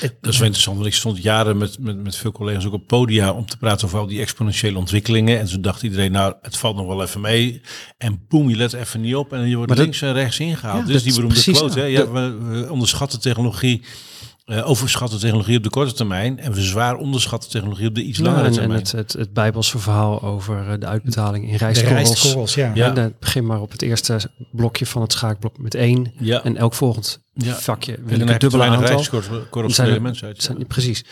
het, 0.00 0.16
dat 0.20 0.32
is 0.32 0.38
wel 0.38 0.46
interessant, 0.46 0.76
want 0.76 0.88
ik 0.88 0.94
stond 0.94 1.22
jaren 1.22 1.56
met, 1.56 1.78
met, 1.78 2.02
met 2.02 2.16
veel 2.16 2.32
collega's 2.32 2.64
ook 2.64 2.72
op 2.72 2.86
podia 2.86 3.32
om 3.32 3.46
te 3.46 3.56
praten 3.56 3.86
over 3.86 3.98
al 3.98 4.06
die 4.06 4.20
exponentiële 4.20 4.78
ontwikkelingen. 4.78 5.38
En 5.38 5.46
toen 5.46 5.62
dacht 5.62 5.82
iedereen, 5.82 6.12
nou, 6.12 6.34
het 6.42 6.56
valt 6.56 6.76
nog 6.76 6.86
wel 6.86 7.02
even 7.02 7.20
mee. 7.20 7.60
En 7.98 8.24
boem, 8.28 8.48
je 8.48 8.56
let 8.56 8.72
even 8.72 9.00
niet 9.00 9.14
op 9.14 9.32
en 9.32 9.48
je 9.48 9.56
wordt 9.56 9.78
links 9.78 10.02
en 10.02 10.12
rechts 10.12 10.38
ingehaald. 10.38 10.86
Ja, 10.86 10.92
dus 10.92 11.02
die 11.02 11.14
beroemde 11.14 11.42
quote, 11.42 11.80
hè? 11.80 11.86
Ja, 11.86 12.10
we, 12.10 12.38
we 12.38 12.70
onderschatten 12.70 13.20
technologie 13.20 13.82
uh, 14.48 14.68
overschatten 14.68 15.18
technologie 15.18 15.56
op 15.56 15.62
de 15.62 15.70
korte 15.70 15.92
termijn 15.92 16.38
en 16.38 16.52
we 16.52 16.62
zwaar 16.62 16.96
onderschatten 16.96 17.50
technologie 17.50 17.88
op 17.88 17.94
de 17.94 18.02
iets 18.02 18.18
langere 18.18 18.50
termijn. 18.50 18.70
En 18.70 18.76
het, 18.76 18.92
het, 18.92 19.12
het 19.12 19.32
Bijbelse 19.32 19.78
verhaal 19.78 20.22
over 20.22 20.68
eh, 20.68 20.80
de 20.80 20.86
uitbetaling 20.86 21.48
in 21.48 21.56
rijstkorrels. 21.56 22.54
ja. 22.54 22.70
ja. 22.74 22.94
En, 22.94 23.14
begin 23.20 23.46
maar 23.46 23.60
op 23.60 23.72
het 23.72 23.82
eerste 23.82 24.20
blokje 24.52 24.86
van 24.86 25.02
het 25.02 25.12
schaakblok 25.12 25.58
met 25.58 25.74
één. 25.74 26.12
Ja. 26.18 26.44
En 26.44 26.56
elk 26.56 26.74
volgend 26.74 27.20
ja. 27.32 27.54
vakje 27.54 27.98
wil 28.04 28.20
ik 28.20 28.28
een 28.28 28.38
dubbele 28.38 28.64
aantal. 28.64 29.02
Zijn 29.66 30.02
mensen 30.02 30.26
uit. 30.26 30.68
precies. 30.68 31.04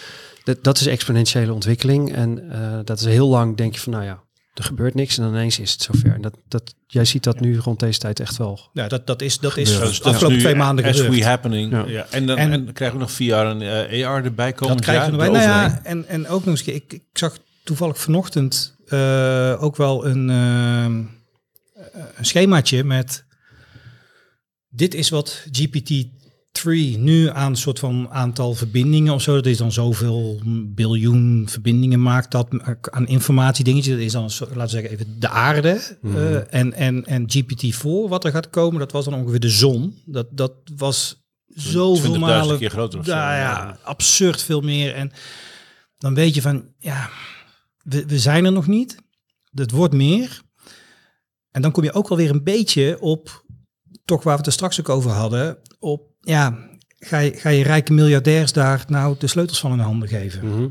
Dat, 0.44 0.64
dat 0.64 0.80
is 0.80 0.86
exponentiële 0.86 1.52
ontwikkeling. 1.52 2.14
En 2.14 2.42
uh, 2.52 2.78
dat 2.84 2.98
is 3.00 3.04
heel 3.04 3.28
lang 3.28 3.56
denk 3.56 3.74
je 3.74 3.80
van, 3.80 3.92
nou 3.92 4.04
ja, 4.04 4.22
er 4.58 4.64
gebeurt 4.64 4.94
niks 4.94 5.16
en 5.16 5.22
dan 5.22 5.32
ineens 5.32 5.58
is 5.58 5.72
het 5.72 5.82
zover. 5.82 6.14
En 6.14 6.20
dat, 6.20 6.36
dat, 6.48 6.74
jij 6.86 7.04
ziet 7.04 7.24
dat 7.24 7.40
nu 7.40 7.58
rond 7.58 7.80
deze 7.80 7.98
tijd 7.98 8.20
echt 8.20 8.36
wel. 8.36 8.70
Ja, 8.72 8.88
dat, 8.88 9.06
dat 9.06 9.22
is, 9.22 9.38
dat 9.38 9.56
is 9.56 9.78
de 9.78 10.02
afgelopen 10.02 10.38
twee 10.38 10.54
maanden 10.54 10.84
as 10.84 11.00
we 11.00 11.24
happening. 11.24 11.72
Ja. 11.72 11.84
ja. 11.86 12.06
En, 12.10 12.26
dan, 12.26 12.38
en, 12.38 12.72
krijgen 12.72 12.98
we 12.98 13.02
nog 13.02 13.12
VR 13.12 13.22
en 13.22 13.60
uh, 13.60 14.08
AR 14.08 14.24
erbij 14.24 14.52
komen. 14.52 14.76
Dat 14.76 14.84
krijgen 14.84 15.10
we. 15.10 15.16
Nou 15.16 15.38
ja, 15.38 15.80
en, 15.82 16.08
en 16.08 16.28
ook 16.28 16.44
nog 16.44 16.58
eens, 16.58 16.62
ik, 16.62 16.92
ik 16.92 17.02
zag 17.12 17.38
toevallig 17.64 17.98
vanochtend 17.98 18.76
uh, 18.88 19.62
ook 19.62 19.76
wel 19.76 20.06
een, 20.06 20.28
uh, 20.28 20.84
een 22.16 22.24
schemaatje 22.24 22.84
met 22.84 23.24
dit 24.68 24.94
is 24.94 25.08
wat 25.08 25.46
GPT 25.50 26.06
Tree 26.56 26.98
nu 26.98 27.28
aan 27.28 27.50
een 27.50 27.56
soort 27.56 27.78
van 27.78 28.08
aantal 28.10 28.54
verbindingen 28.54 29.14
of 29.14 29.22
zo. 29.22 29.34
Dat 29.34 29.46
is 29.46 29.56
dan 29.56 29.72
zoveel 29.72 30.40
biljoen 30.66 31.46
verbindingen 31.48 32.02
maakt 32.02 32.30
dat 32.30 32.48
aan 32.90 33.06
informatie 33.06 33.64
dingetje. 33.64 33.90
Dat 33.90 34.00
is 34.00 34.12
dan, 34.12 34.22
laten 34.38 34.60
we 34.60 34.68
zeggen, 34.68 34.90
even 34.90 35.20
de 35.20 35.28
aarde. 35.28 35.98
Mm. 36.00 36.16
Uh, 36.16 36.54
en, 36.54 36.72
en, 36.72 37.06
en 37.06 37.26
GPT-4, 37.30 38.08
wat 38.08 38.24
er 38.24 38.30
gaat 38.30 38.50
komen, 38.50 38.78
dat 38.78 38.92
was 38.92 39.04
dan 39.04 39.14
ongeveer 39.14 39.40
de 39.40 39.48
zon. 39.48 40.02
Dat, 40.04 40.26
dat 40.30 40.52
was 40.76 41.24
zoveel 41.46 42.18
malen... 42.18 42.58
keer 42.58 42.70
groter 42.70 42.98
of 42.98 43.06
ja, 43.06 43.36
ja, 43.36 43.78
absurd 43.82 44.42
veel 44.42 44.60
meer. 44.60 44.94
En 44.94 45.12
dan 45.98 46.14
weet 46.14 46.34
je 46.34 46.42
van, 46.42 46.68
ja, 46.78 47.10
we, 47.82 48.06
we 48.06 48.18
zijn 48.18 48.44
er 48.44 48.52
nog 48.52 48.66
niet. 48.66 48.96
Het 49.54 49.70
wordt 49.70 49.94
meer. 49.94 50.40
En 51.50 51.62
dan 51.62 51.70
kom 51.70 51.84
je 51.84 51.92
ook 51.92 52.08
wel 52.08 52.18
weer 52.18 52.30
een 52.30 52.44
beetje 52.44 53.00
op, 53.00 53.44
toch 54.04 54.22
waar 54.22 54.32
we 54.32 54.38
het 54.38 54.46
er 54.46 54.52
straks 54.52 54.80
ook 54.80 54.88
over 54.88 55.10
hadden, 55.10 55.58
op 55.78 56.15
ja, 56.26 56.58
ga 56.98 57.18
je, 57.18 57.32
ga 57.32 57.48
je 57.48 57.62
rijke 57.62 57.92
miljardairs 57.92 58.52
daar 58.52 58.84
nou 58.88 59.16
de 59.18 59.26
sleutels 59.26 59.60
van 59.60 59.72
in 59.72 59.78
handen 59.78 60.08
geven? 60.08 60.48
Mhm. 60.48 60.68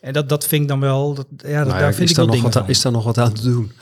En 0.00 0.12
dat, 0.12 0.28
dat 0.28 0.46
vind 0.46 0.62
ik 0.62 0.68
dan 0.68 0.80
wel, 0.80 1.14
dat, 1.14 1.26
ja, 1.36 1.64
dat, 1.64 1.78
daar 1.78 1.94
vind 1.94 2.10
ik 2.10 2.16
wel 2.16 2.26
nog 2.26 2.40
wat, 2.40 2.68
Is 2.68 2.80
daar 2.80 2.92
nog 2.92 3.04
wat 3.04 3.18
aan 3.18 3.32
te 3.32 3.42
doen? 3.42 3.72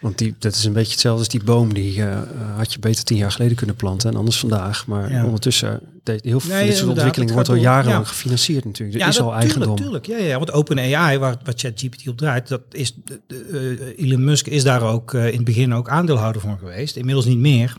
Want 0.00 0.18
die, 0.18 0.34
dat 0.38 0.54
is 0.54 0.64
een 0.64 0.72
beetje 0.72 0.90
hetzelfde 0.90 1.18
als 1.18 1.28
die 1.28 1.44
boom. 1.44 1.74
Die 1.74 1.98
uh, 1.98 2.18
had 2.56 2.72
je 2.72 2.78
beter 2.78 3.04
tien 3.04 3.16
jaar 3.16 3.32
geleden 3.32 3.56
kunnen 3.56 3.76
planten 3.76 4.10
en 4.10 4.16
anders 4.16 4.38
vandaag. 4.38 4.86
Maar 4.86 5.24
ondertussen, 5.24 5.80
de, 6.02 6.18
heel 6.22 6.40
veel 6.40 6.54
nee, 6.54 6.76
van 6.76 6.88
ontwikkeling 6.88 7.30
wordt 7.30 7.48
al 7.48 7.54
jarenlang 7.54 8.08
gefinancierd 8.08 8.64
natuurlijk. 8.64 8.98
Er 8.98 9.04
ja, 9.04 9.08
is 9.08 9.20
al 9.20 9.34
eigendom. 9.34 9.76
Tuurlijk, 9.76 10.06
ja, 10.06 10.16
ja, 10.16 10.36
want 10.36 10.52
OpenAI, 10.52 11.18
waar, 11.18 11.36
waar 11.44 11.54
ChatGPT 11.56 12.08
op 12.08 12.16
draait, 12.16 12.48
dat 12.48 12.62
is, 12.70 12.94
uh, 13.28 13.98
Elon 13.98 14.24
Musk 14.24 14.46
is 14.46 14.62
daar 14.62 14.82
ook 14.82 15.12
uh, 15.12 15.26
in 15.26 15.36
het 15.36 15.44
begin 15.44 15.74
ook 15.74 15.88
aandeelhouder 15.88 16.42
van 16.42 16.58
geweest. 16.58 16.96
Inmiddels 16.96 17.26
niet 17.26 17.38
meer. 17.38 17.76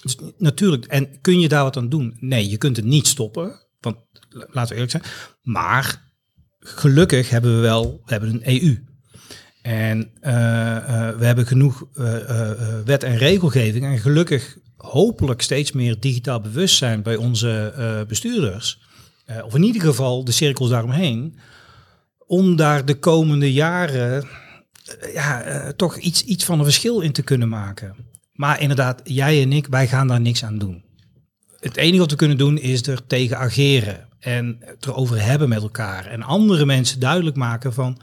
Dus 0.00 0.16
natuurlijk, 0.38 0.84
en 0.84 1.20
kun 1.20 1.40
je 1.40 1.48
daar 1.48 1.62
wat 1.62 1.76
aan 1.76 1.88
doen? 1.88 2.16
Nee, 2.20 2.48
je 2.48 2.56
kunt 2.56 2.76
het 2.76 2.84
niet 2.84 3.06
stoppen. 3.06 3.60
Want 3.80 3.96
laten 4.28 4.68
we 4.68 4.74
eerlijk 4.74 4.90
zijn. 4.90 5.02
Maar 5.42 6.02
gelukkig 6.58 7.30
hebben 7.30 7.54
we 7.54 7.60
wel 7.60 8.02
we 8.04 8.12
hebben 8.12 8.28
een 8.34 8.62
EU. 8.62 8.84
En 9.62 10.10
uh, 10.22 10.32
uh, 10.32 11.18
we 11.18 11.24
hebben 11.24 11.46
genoeg 11.46 11.88
uh, 11.94 12.50
wet 12.84 13.02
en 13.02 13.16
regelgeving. 13.16 13.84
En 13.84 13.98
gelukkig 13.98 14.58
hopelijk 14.76 15.42
steeds 15.42 15.72
meer 15.72 16.00
digitaal 16.00 16.40
bewustzijn 16.40 17.02
bij 17.02 17.16
onze 17.16 18.04
bestuurders. 18.08 18.80
of 19.44 19.54
in 19.54 19.62
ieder 19.62 19.82
geval 19.82 20.24
de 20.24 20.32
cirkels 20.32 20.70
daaromheen. 20.70 21.38
Om 22.18 22.56
daar 22.56 22.84
de 22.84 22.98
komende 22.98 23.52
jaren 23.52 24.28
ja, 25.12 25.72
toch 25.76 25.96
iets, 25.96 26.24
iets 26.24 26.44
van 26.44 26.58
een 26.58 26.64
verschil 26.64 27.00
in 27.00 27.12
te 27.12 27.22
kunnen 27.22 27.48
maken. 27.48 28.09
Maar 28.40 28.60
inderdaad, 28.60 29.00
jij 29.04 29.42
en 29.42 29.52
ik, 29.52 29.66
wij 29.66 29.88
gaan 29.88 30.06
daar 30.06 30.20
niks 30.20 30.44
aan 30.44 30.58
doen. 30.58 30.84
Het 31.58 31.76
enige 31.76 31.98
wat 31.98 32.10
we 32.10 32.16
kunnen 32.16 32.38
doen 32.38 32.58
is 32.58 32.86
er 32.86 33.06
tegen 33.06 33.38
ageren 33.38 34.08
en 34.18 34.56
het 34.60 34.86
erover 34.86 35.22
hebben 35.22 35.48
met 35.48 35.62
elkaar. 35.62 36.06
En 36.06 36.22
andere 36.22 36.66
mensen 36.66 37.00
duidelijk 37.00 37.36
maken 37.36 37.72
van, 37.72 38.00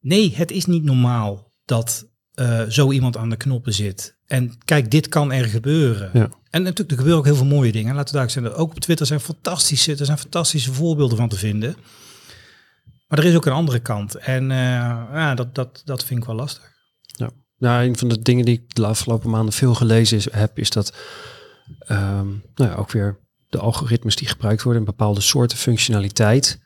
nee, 0.00 0.32
het 0.34 0.50
is 0.50 0.64
niet 0.64 0.82
normaal 0.82 1.52
dat 1.64 2.06
uh, 2.34 2.62
zo 2.68 2.92
iemand 2.92 3.16
aan 3.16 3.30
de 3.30 3.36
knoppen 3.36 3.74
zit. 3.74 4.18
En 4.26 4.58
kijk, 4.64 4.90
dit 4.90 5.08
kan 5.08 5.32
er 5.32 5.44
gebeuren. 5.44 6.10
Ja. 6.12 6.30
En 6.50 6.62
natuurlijk, 6.62 6.90
er 6.90 6.96
gebeuren 6.96 7.18
ook 7.18 7.26
heel 7.26 7.36
veel 7.36 7.56
mooie 7.56 7.72
dingen. 7.72 7.94
Laten 7.94 8.14
we 8.14 8.20
daar 8.20 8.30
zijn. 8.30 8.52
Ook 8.52 8.70
op 8.70 8.80
Twitter 8.80 9.06
zijn 9.06 9.20
fantastische, 9.20 9.96
er 9.96 10.06
zijn 10.06 10.18
fantastische 10.18 10.72
voorbeelden 10.72 11.16
van 11.16 11.28
te 11.28 11.38
vinden. 11.38 11.76
Maar 13.06 13.18
er 13.18 13.24
is 13.24 13.36
ook 13.36 13.46
een 13.46 13.52
andere 13.52 13.80
kant. 13.80 14.14
En 14.14 14.42
uh, 14.42 14.56
ja, 15.12 15.34
dat, 15.34 15.54
dat, 15.54 15.82
dat 15.84 16.04
vind 16.04 16.20
ik 16.20 16.26
wel 16.26 16.36
lastig. 16.36 16.76
Nou, 17.58 17.84
een 17.84 17.98
van 17.98 18.08
de 18.08 18.22
dingen 18.22 18.44
die 18.44 18.54
ik 18.54 18.74
de 18.74 18.86
afgelopen 18.86 19.30
maanden 19.30 19.54
veel 19.54 19.74
gelezen 19.74 20.16
is, 20.16 20.32
heb, 20.32 20.58
is 20.58 20.70
dat 20.70 20.94
um, 21.88 22.42
nou 22.54 22.70
ja, 22.70 22.74
ook 22.74 22.90
weer 22.90 23.18
de 23.48 23.58
algoritmes 23.58 24.16
die 24.16 24.28
gebruikt 24.28 24.62
worden, 24.62 24.82
een 24.82 24.88
bepaalde 24.88 25.20
soorten 25.20 25.58
functionaliteit, 25.58 26.58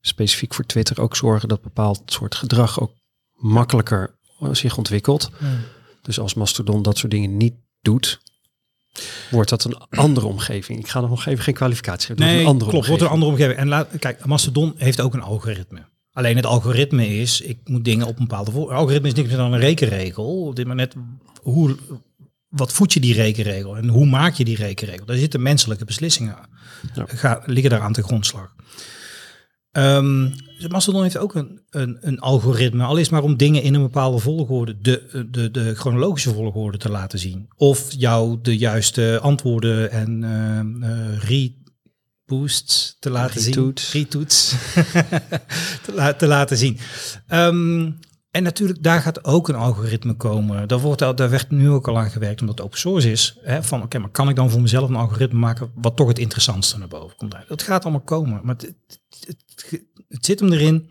specifiek 0.00 0.54
voor 0.54 0.66
Twitter 0.66 1.00
ook 1.00 1.16
zorgen 1.16 1.48
dat 1.48 1.62
bepaald 1.62 2.02
soort 2.06 2.34
gedrag 2.34 2.80
ook 2.80 2.92
makkelijker 3.32 4.18
zich 4.52 4.76
ontwikkelt. 4.76 5.30
Dus 6.02 6.20
als 6.20 6.34
Mastodon 6.34 6.82
dat 6.82 6.98
soort 6.98 7.12
dingen 7.12 7.36
niet 7.36 7.54
doet, 7.80 8.20
wordt 9.30 9.50
dat 9.50 9.64
een 9.64 9.78
andere 9.78 10.26
omgeving. 10.26 10.78
Ik 10.78 10.88
ga 10.88 11.00
nog 11.00 11.26
even 11.26 11.44
geen 11.44 11.54
kwalificatie 11.54 12.06
geven. 12.06 12.24
Nee, 12.24 12.40
een 12.40 12.46
andere 12.46 12.70
klopt, 12.70 12.86
wordt 12.86 13.02
een 13.02 13.08
andere 13.08 13.30
omgeving. 13.30 13.58
En 13.58 13.68
laat, 13.68 13.88
kijk, 13.98 14.24
Mastodon 14.24 14.74
heeft 14.76 15.00
ook 15.00 15.14
een 15.14 15.22
algoritme. 15.22 15.88
Alleen 16.12 16.36
het 16.36 16.46
algoritme 16.46 17.06
is, 17.06 17.40
ik 17.40 17.58
moet 17.64 17.84
dingen 17.84 18.06
op 18.06 18.18
een 18.18 18.26
bepaalde 18.26 18.50
voor. 18.50 18.72
Algoritme 18.72 19.08
is 19.08 19.14
niks 19.14 19.28
meer 19.28 19.36
dan 19.36 19.52
een 19.52 19.60
rekenregel. 19.60 20.54
Dit 20.54 20.66
maar 20.66 20.76
net 20.76 20.94
hoe, 21.42 21.76
wat 22.48 22.72
voed 22.72 22.92
je 22.92 23.00
die 23.00 23.14
rekenregel 23.14 23.76
en 23.76 23.88
hoe 23.88 24.06
maak 24.06 24.34
je 24.34 24.44
die 24.44 24.56
rekenregel? 24.56 25.06
Daar 25.06 25.16
zitten 25.16 25.42
menselijke 25.42 25.84
beslissingen 25.84 26.36
ja. 26.94 27.04
Ga, 27.06 27.42
liggen 27.46 27.70
daar 27.70 27.80
aan 27.80 27.92
de 27.92 28.02
grondslag. 28.02 28.54
Um, 29.72 30.34
Mastodon 30.68 31.02
heeft 31.02 31.18
ook 31.18 31.34
een, 31.34 31.60
een, 31.70 31.98
een, 32.00 32.18
algoritme, 32.18 32.84
al 32.84 32.96
is 32.96 33.08
maar 33.08 33.22
om 33.22 33.36
dingen 33.36 33.62
in 33.62 33.74
een 33.74 33.82
bepaalde 33.82 34.18
volgorde, 34.18 34.78
de, 34.80 35.26
de, 35.30 35.50
de 35.50 35.74
chronologische 35.74 36.32
volgorde 36.32 36.78
te 36.78 36.90
laten 36.90 37.18
zien. 37.18 37.48
Of 37.56 37.92
jou 37.92 38.38
de 38.42 38.58
juiste 38.58 39.18
antwoorden 39.22 39.90
en 39.90 40.22
uh, 40.22 40.88
uh, 40.88 41.20
boosts 42.30 42.96
te 42.98 43.10
laten 43.10 43.40
zien. 43.40 43.74
Retoets. 43.92 44.54
te, 45.84 46.14
te 46.18 46.26
laten 46.26 46.56
zien. 46.56 46.78
Um, 47.28 47.98
en 48.30 48.42
natuurlijk, 48.42 48.82
daar 48.82 49.00
gaat 49.00 49.24
ook 49.24 49.48
een 49.48 49.54
algoritme 49.54 50.14
komen. 50.14 50.68
Daar, 50.68 50.78
wordt 50.78 51.02
al, 51.02 51.14
daar 51.14 51.30
werd 51.30 51.50
nu 51.50 51.70
ook 51.70 51.88
al 51.88 51.98
aan 51.98 52.10
gewerkt, 52.10 52.40
omdat 52.40 52.58
het 52.58 52.66
open 52.66 52.78
source 52.78 53.10
is. 53.10 53.38
Hè, 53.42 53.62
van, 53.62 53.82
oké, 53.82 53.98
maar 53.98 54.10
kan 54.10 54.28
ik 54.28 54.36
dan 54.36 54.50
voor 54.50 54.60
mezelf 54.60 54.88
een 54.88 54.96
algoritme 54.96 55.38
maken 55.38 55.70
wat 55.74 55.96
toch 55.96 56.08
het 56.08 56.18
interessantste 56.18 56.78
naar 56.78 56.88
boven 56.88 57.16
komt? 57.16 57.34
Dat 57.48 57.62
gaat 57.62 57.82
allemaal 57.82 58.00
komen. 58.00 58.40
Maar 58.42 58.54
het, 58.54 58.74
het, 59.26 59.82
het 60.08 60.24
zit 60.24 60.40
hem 60.40 60.52
erin. 60.52 60.90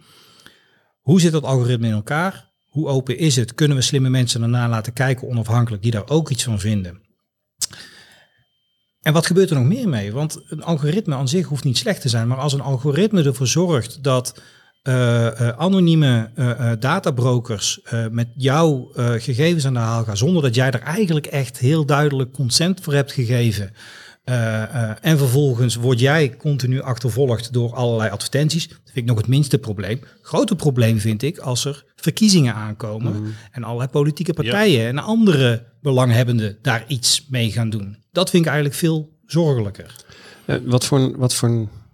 Hoe 1.01 1.21
zit 1.21 1.31
dat 1.31 1.43
algoritme 1.43 1.87
in 1.87 1.93
elkaar? 1.93 2.49
Hoe 2.69 2.87
open 2.87 3.17
is 3.17 3.35
het? 3.35 3.53
Kunnen 3.53 3.77
we 3.77 3.83
slimme 3.83 4.09
mensen 4.09 4.41
ernaar 4.41 4.69
laten 4.69 4.93
kijken, 4.93 5.27
onafhankelijk, 5.27 5.83
die 5.83 5.91
daar 5.91 6.09
ook 6.09 6.29
iets 6.29 6.43
van 6.43 6.59
vinden? 6.59 7.01
En 9.09 9.15
wat 9.15 9.25
gebeurt 9.25 9.49
er 9.49 9.55
nog 9.55 9.65
meer 9.65 9.89
mee? 9.89 10.11
Want 10.11 10.39
een 10.47 10.63
algoritme 10.63 11.15
aan 11.15 11.27
zich 11.27 11.47
hoeft 11.47 11.63
niet 11.63 11.77
slecht 11.77 12.01
te 12.01 12.09
zijn, 12.09 12.27
maar 12.27 12.37
als 12.37 12.53
een 12.53 12.61
algoritme 12.61 13.23
ervoor 13.23 13.47
zorgt 13.47 14.03
dat 14.03 14.41
uh, 14.83 14.93
uh, 14.93 15.49
anonieme 15.49 16.29
uh, 16.35 16.71
databrokers 16.79 17.79
met 18.11 18.27
jouw 18.35 18.91
gegevens 18.95 19.65
aan 19.65 19.73
de 19.73 19.79
haal 19.79 20.03
gaan, 20.03 20.17
zonder 20.17 20.41
dat 20.41 20.55
jij 20.55 20.71
er 20.71 20.81
eigenlijk 20.81 21.25
echt 21.25 21.57
heel 21.57 21.85
duidelijk 21.85 22.31
consent 22.31 22.81
voor 22.81 22.93
hebt 22.93 23.11
gegeven. 23.11 23.71
en 25.01 25.17
vervolgens 25.17 25.75
word 25.75 25.99
jij 25.99 26.35
continu 26.37 26.81
achtervolgd 26.81 27.53
door 27.53 27.73
allerlei 27.73 28.09
advertenties. 28.09 28.67
Dat 28.67 28.77
vind 28.83 28.97
ik 28.97 29.05
nog 29.05 29.17
het 29.17 29.27
minste 29.27 29.57
probleem. 29.57 29.99
Grote 30.21 30.55
probleem 30.55 30.99
vind 30.99 31.21
ik 31.21 31.37
als 31.37 31.65
er 31.65 31.85
verkiezingen 31.95 32.53
aankomen 32.53 33.13
mhm. 33.13 33.29
en 33.51 33.63
allerlei 33.63 33.89
politieke 33.89 34.33
partijen 34.33 34.87
en 34.87 34.97
andere 34.97 35.65
belanghebbenden 35.81 36.57
daar 36.61 36.83
iets 36.87 37.25
mee 37.29 37.51
gaan 37.51 37.69
doen. 37.69 37.98
Dat 38.11 38.29
vind 38.29 38.43
ik 38.43 38.51
eigenlijk 38.51 38.79
veel 38.79 39.17
zorgelijker. 39.25 39.95
wat 40.63 40.85
voor, 40.85 41.17
wat 41.17 41.33
voor, 41.33 41.49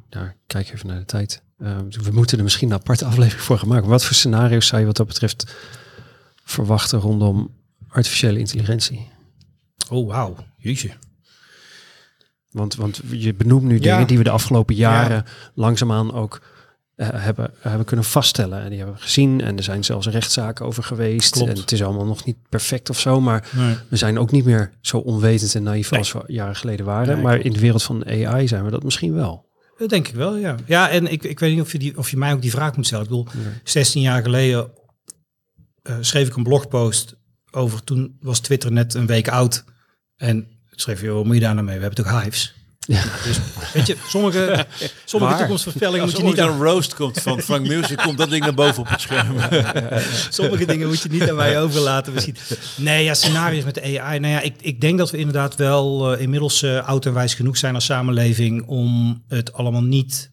nou, 0.09 0.32
kijk 0.47 0.72
even 0.74 0.88
naar 0.88 0.99
de 0.99 1.05
tijd. 1.05 1.41
Uh, 1.57 1.78
we 1.89 2.11
moeten 2.11 2.38
er 2.38 2.43
misschien 2.43 2.70
een 2.70 2.78
aparte 2.78 3.05
aflevering 3.11 3.43
voor 3.43 3.57
gaan 3.57 3.68
maken. 3.68 3.89
Wat 3.89 4.05
voor 4.05 4.16
scenario's 4.16 4.68
zou 4.68 4.82
je 4.82 4.88
wat 4.88 4.97
dat 4.97 5.07
betreft 5.07 5.55
verwachten 6.43 6.99
rondom 6.99 7.53
artificiële 7.88 8.39
intelligentie? 8.39 9.09
Oh, 9.89 10.07
wauw. 10.07 10.36
Jeetje. 10.57 10.91
Want, 12.51 12.76
want 12.76 13.01
je 13.11 13.34
benoemt 13.34 13.63
nu 13.63 13.80
dingen 13.80 14.07
die 14.07 14.18
we 14.18 14.24
de 14.24 14.30
afgelopen 14.30 14.76
jaren 14.76 15.16
ja. 15.16 15.26
langzaamaan 15.53 16.13
ook 16.13 16.41
uh, 16.96 17.08
hebben, 17.12 17.52
hebben 17.60 17.86
kunnen 17.86 18.06
vaststellen. 18.06 18.62
En 18.62 18.70
die 18.70 18.78
hebben 18.78 18.96
we 18.96 19.02
gezien. 19.02 19.41
En 19.41 19.58
er 19.58 19.64
zijn 19.64 19.84
zelfs 19.84 20.08
rechtszaken 20.08 20.66
over 20.66 20.84
geweest. 20.84 21.32
Klopt. 21.32 21.50
En 21.50 21.58
het 21.58 21.72
is 21.72 21.84
allemaal 21.84 22.06
nog 22.06 22.26
niet 22.26 22.38
perfect 22.50 22.89
of 22.89 23.00
zo. 23.00 23.22
Maar 23.22 23.50
nee. 23.56 23.76
we 23.89 23.96
zijn 23.96 24.20
ook 24.20 24.32
niet 24.32 24.46
meer 24.46 24.72
zo 24.82 24.98
onwetend 24.98 25.56
en 25.56 25.64
naïef 25.64 25.91
nee. 25.91 26.00
als 26.00 26.12
we 26.12 26.24
jaren 26.28 26.56
geleden 26.56 26.86
waren. 26.86 27.14
Nee, 27.14 27.24
maar 27.24 27.34
klopt. 27.34 27.48
in 27.48 27.54
de 27.54 27.60
wereld 27.60 27.84
van 27.84 28.06
AI 28.06 28.48
zijn 28.48 28.64
we 28.64 28.72
dat 28.72 28.84
misschien 28.84 29.14
wel. 29.14 29.46
Dat 29.78 29.89
denk 29.89 30.08
ik 30.08 30.16
wel, 30.16 30.38
ja. 30.38 30.56
Ja, 30.66 30.89
en 30.89 31.12
ik, 31.12 31.24
ik 31.24 31.39
weet 31.39 31.52
niet 31.54 31.62
of 31.62 31.72
je, 31.72 31.80
die, 31.80 31.98
of 31.98 32.10
je 32.10 32.18
mij 32.18 32.34
ook 32.34 32.41
die 32.41 32.52
vraag 32.52 32.76
moet 32.76 32.86
stellen. 32.86 33.04
Ik 33.04 33.10
bedoel, 33.10 33.28
16 33.64 34.02
jaar 34.02 34.22
geleden 34.22 34.72
uh, 35.84 35.96
schreef 36.00 36.28
ik 36.28 36.36
een 36.36 36.43
blogpost 36.43 37.16
over, 37.52 37.84
toen 37.84 38.18
was 38.20 38.39
Twitter 38.39 38.72
net 38.72 38.93
een 38.93 39.06
week 39.06 39.28
oud. 39.28 39.64
En 40.16 40.48
schreef 40.72 41.02
je, 41.02 41.10
wat 41.10 41.26
moet 41.26 41.36
je 41.36 41.41
daar 41.41 41.54
nou 41.54 41.66
mee? 41.66 41.76
We 41.76 41.84
hebben 41.84 42.04
toch 42.04 42.22
hives? 42.22 42.56
Ja. 42.88 43.04
Dus, 43.24 43.38
weet 43.74 43.88
je, 43.88 43.96
sommige, 44.08 44.66
sommige 45.06 45.38
toekomstvoorspellingen 45.38 46.06
moet 46.06 46.18
je 46.18 46.24
niet 46.24 46.40
aan... 46.40 46.50
een 46.50 46.64
roast 46.64 46.94
komt 46.94 47.22
van 47.22 47.42
Frank 47.42 47.68
Music, 47.68 47.98
komt 47.98 48.18
dat 48.18 48.30
ding 48.30 48.44
naar 48.44 48.54
boven 48.54 48.82
op 48.82 48.90
het 48.90 49.02
scherm. 49.02 49.36
sommige 50.30 50.66
dingen 50.66 50.88
moet 50.88 51.02
je 51.02 51.10
niet 51.10 51.30
aan 51.30 51.36
mij 51.36 51.60
overlaten. 51.64 52.14
Misschien. 52.14 52.36
Nee, 52.76 53.04
ja, 53.04 53.14
scenario's 53.14 53.64
met 53.64 53.74
de 53.74 54.00
AI. 54.00 54.20
Nou 54.20 54.34
ja, 54.34 54.42
ik, 54.42 54.54
ik 54.62 54.82
denk 54.82 54.98
dat 54.98 55.12
we 55.12 55.18
inderdaad 55.18 55.56
wel 55.56 56.14
uh, 56.14 56.22
inmiddels 56.22 56.64
uh, 56.64 56.88
oud 56.88 57.06
en 57.06 57.14
wijs 57.14 57.34
genoeg 57.34 57.58
zijn 57.58 57.76
als 57.76 57.86
samenleving 57.86 58.68
om 58.68 59.24
het 59.28 59.54
allemaal 59.54 59.84
niet 59.84 60.30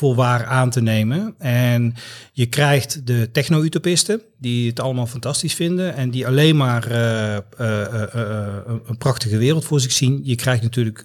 voor 0.00 0.14
waar 0.14 0.44
aan 0.44 0.70
te 0.70 0.80
nemen. 0.80 1.34
En 1.38 1.94
je 2.32 2.46
krijgt 2.46 3.06
de 3.06 3.28
techno-utopisten, 3.32 4.20
die 4.38 4.68
het 4.68 4.80
allemaal 4.80 5.06
fantastisch 5.06 5.54
vinden 5.54 5.94
en 5.94 6.10
die 6.10 6.26
alleen 6.26 6.56
maar 6.56 6.90
uh, 6.90 7.36
uh, 7.60 8.04
uh, 8.14 8.46
een 8.86 8.98
prachtige 8.98 9.36
wereld 9.36 9.64
voor 9.64 9.80
zich 9.80 9.92
zien. 9.92 10.20
Je 10.22 10.34
krijgt 10.34 10.62
natuurlijk 10.62 11.04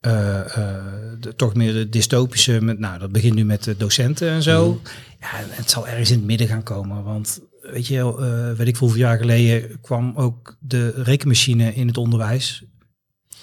de, 0.00 1.34
toch 1.36 1.54
meer 1.54 1.72
de 1.72 1.88
dystopische, 1.88 2.60
met, 2.60 2.78
nou 2.78 2.98
dat 2.98 3.12
begint 3.12 3.34
nu 3.34 3.44
met 3.44 3.64
de 3.64 3.76
docenten 3.76 4.30
en 4.30 4.42
zo. 4.42 4.70
Mm. 4.70 4.80
Ja, 5.20 5.28
het 5.32 5.70
zal 5.70 5.88
ergens 5.88 6.10
in 6.10 6.16
het 6.16 6.26
midden 6.26 6.48
gaan 6.48 6.62
komen, 6.62 7.04
want 7.04 7.40
weet 7.62 7.86
je, 7.86 8.54
weet 8.56 8.68
ik 8.68 8.76
hoeveel 8.76 8.98
jaar 8.98 9.18
geleden 9.18 9.80
kwam 9.80 10.12
ook 10.16 10.56
de 10.60 10.92
rekenmachine 11.02 11.74
in 11.74 11.86
het 11.86 11.96
onderwijs. 11.96 12.64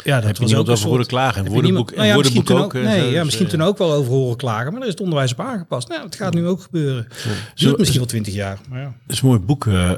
Ja, 0.03 0.21
dat 0.21 0.37
was 0.37 0.55
ook 0.55 0.69
over 0.69 0.87
horen 0.87 1.05
klagen. 1.05 1.45
En 1.45 1.51
woordenboek, 1.51 1.95
nou 1.95 2.07
ja, 2.07 2.13
woordenboek 2.13 2.49
ook. 2.49 2.73
nee, 2.73 3.11
ja, 3.11 3.23
misschien 3.23 3.47
toen 3.47 3.61
ook 3.61 3.77
wel 3.77 3.93
over 3.93 4.11
horen 4.11 4.37
klagen, 4.37 4.71
maar 4.71 4.79
daar 4.79 4.87
is 4.87 4.93
het 4.93 5.01
onderwijs 5.01 5.31
op 5.31 5.39
aangepast. 5.39 5.87
Nou, 5.87 6.03
het 6.03 6.15
gaat 6.15 6.33
nu 6.33 6.47
ook 6.47 6.61
gebeuren. 6.61 7.07
Ja. 7.09 7.31
Duurt 7.55 7.77
misschien 7.77 7.99
wel 7.99 8.09
twintig 8.09 8.33
jaar. 8.33 8.59
Maar 8.69 8.79
ja. 8.79 8.85
Het 8.85 9.15
is 9.15 9.21
een 9.21 9.27
mooi 9.27 9.39
boek 9.39 9.65
uh, 9.65 9.91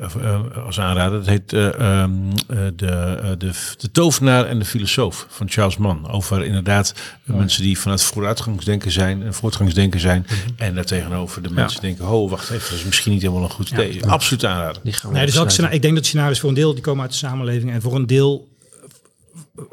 als 0.65 0.79
aanrader. 0.79 1.17
Het 1.17 1.27
heet 1.27 1.53
uh, 1.53 2.01
um, 2.01 2.29
de, 2.47 3.35
de, 3.37 3.51
de 3.77 3.91
tovenaar 3.91 4.45
en 4.45 4.59
de 4.59 4.65
filosoof 4.65 5.27
van 5.29 5.49
Charles 5.49 5.77
Mann. 5.77 6.09
Over 6.09 6.43
inderdaad 6.43 6.93
mensen 7.23 7.63
die 7.63 7.79
vanuit 7.79 8.03
vooruitgangsdenken 8.03 8.91
zijn 8.91 9.23
en 9.23 9.33
voortgangsdenken 9.33 9.99
zijn. 9.99 10.25
Mm 10.29 10.37
-hmm. 10.37 10.53
En 10.57 10.75
daartegenover 10.75 11.41
de 11.41 11.51
mensen 11.51 11.81
denken, 11.81 12.07
oh 12.07 12.29
wacht 12.29 12.49
even, 12.49 12.69
dat 12.69 12.79
is 12.79 12.85
misschien 12.85 13.11
niet 13.11 13.21
helemaal 13.21 13.43
een 13.43 13.49
goed 13.49 13.69
idee. 13.69 14.05
Absoluut 14.05 14.45
aanraden. 14.45 14.81
Nee, 15.11 15.25
dus 15.25 15.59
ik 15.59 15.81
denk 15.81 15.95
dat 15.95 16.05
scenario's 16.05 16.39
voor 16.39 16.49
een 16.49 16.55
deel 16.55 16.73
die 16.73 16.83
komen 16.83 17.01
uit 17.01 17.11
de 17.11 17.17
samenleving 17.17 17.71
en 17.71 17.81
voor 17.81 17.95
een 17.95 18.07
deel 18.07 18.47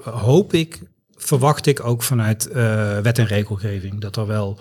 hoop 0.02 0.52
ik, 0.52 0.82
verwacht 1.16 1.66
ik 1.66 1.84
ook 1.84 2.02
vanuit 2.02 2.48
uh, 2.48 2.54
wet 2.98 3.18
en 3.18 3.26
regelgeving 3.26 4.00
dat 4.00 4.16
er 4.16 4.26
wel 4.26 4.56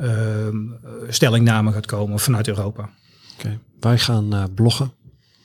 uh, 0.00 0.46
stellingname 1.08 1.72
gaat 1.72 1.86
komen 1.86 2.18
vanuit 2.18 2.48
Europa. 2.48 2.90
Okay. 3.38 3.58
Wij 3.80 3.98
gaan 3.98 4.34
uh, 4.34 4.44
bloggen. 4.54 4.92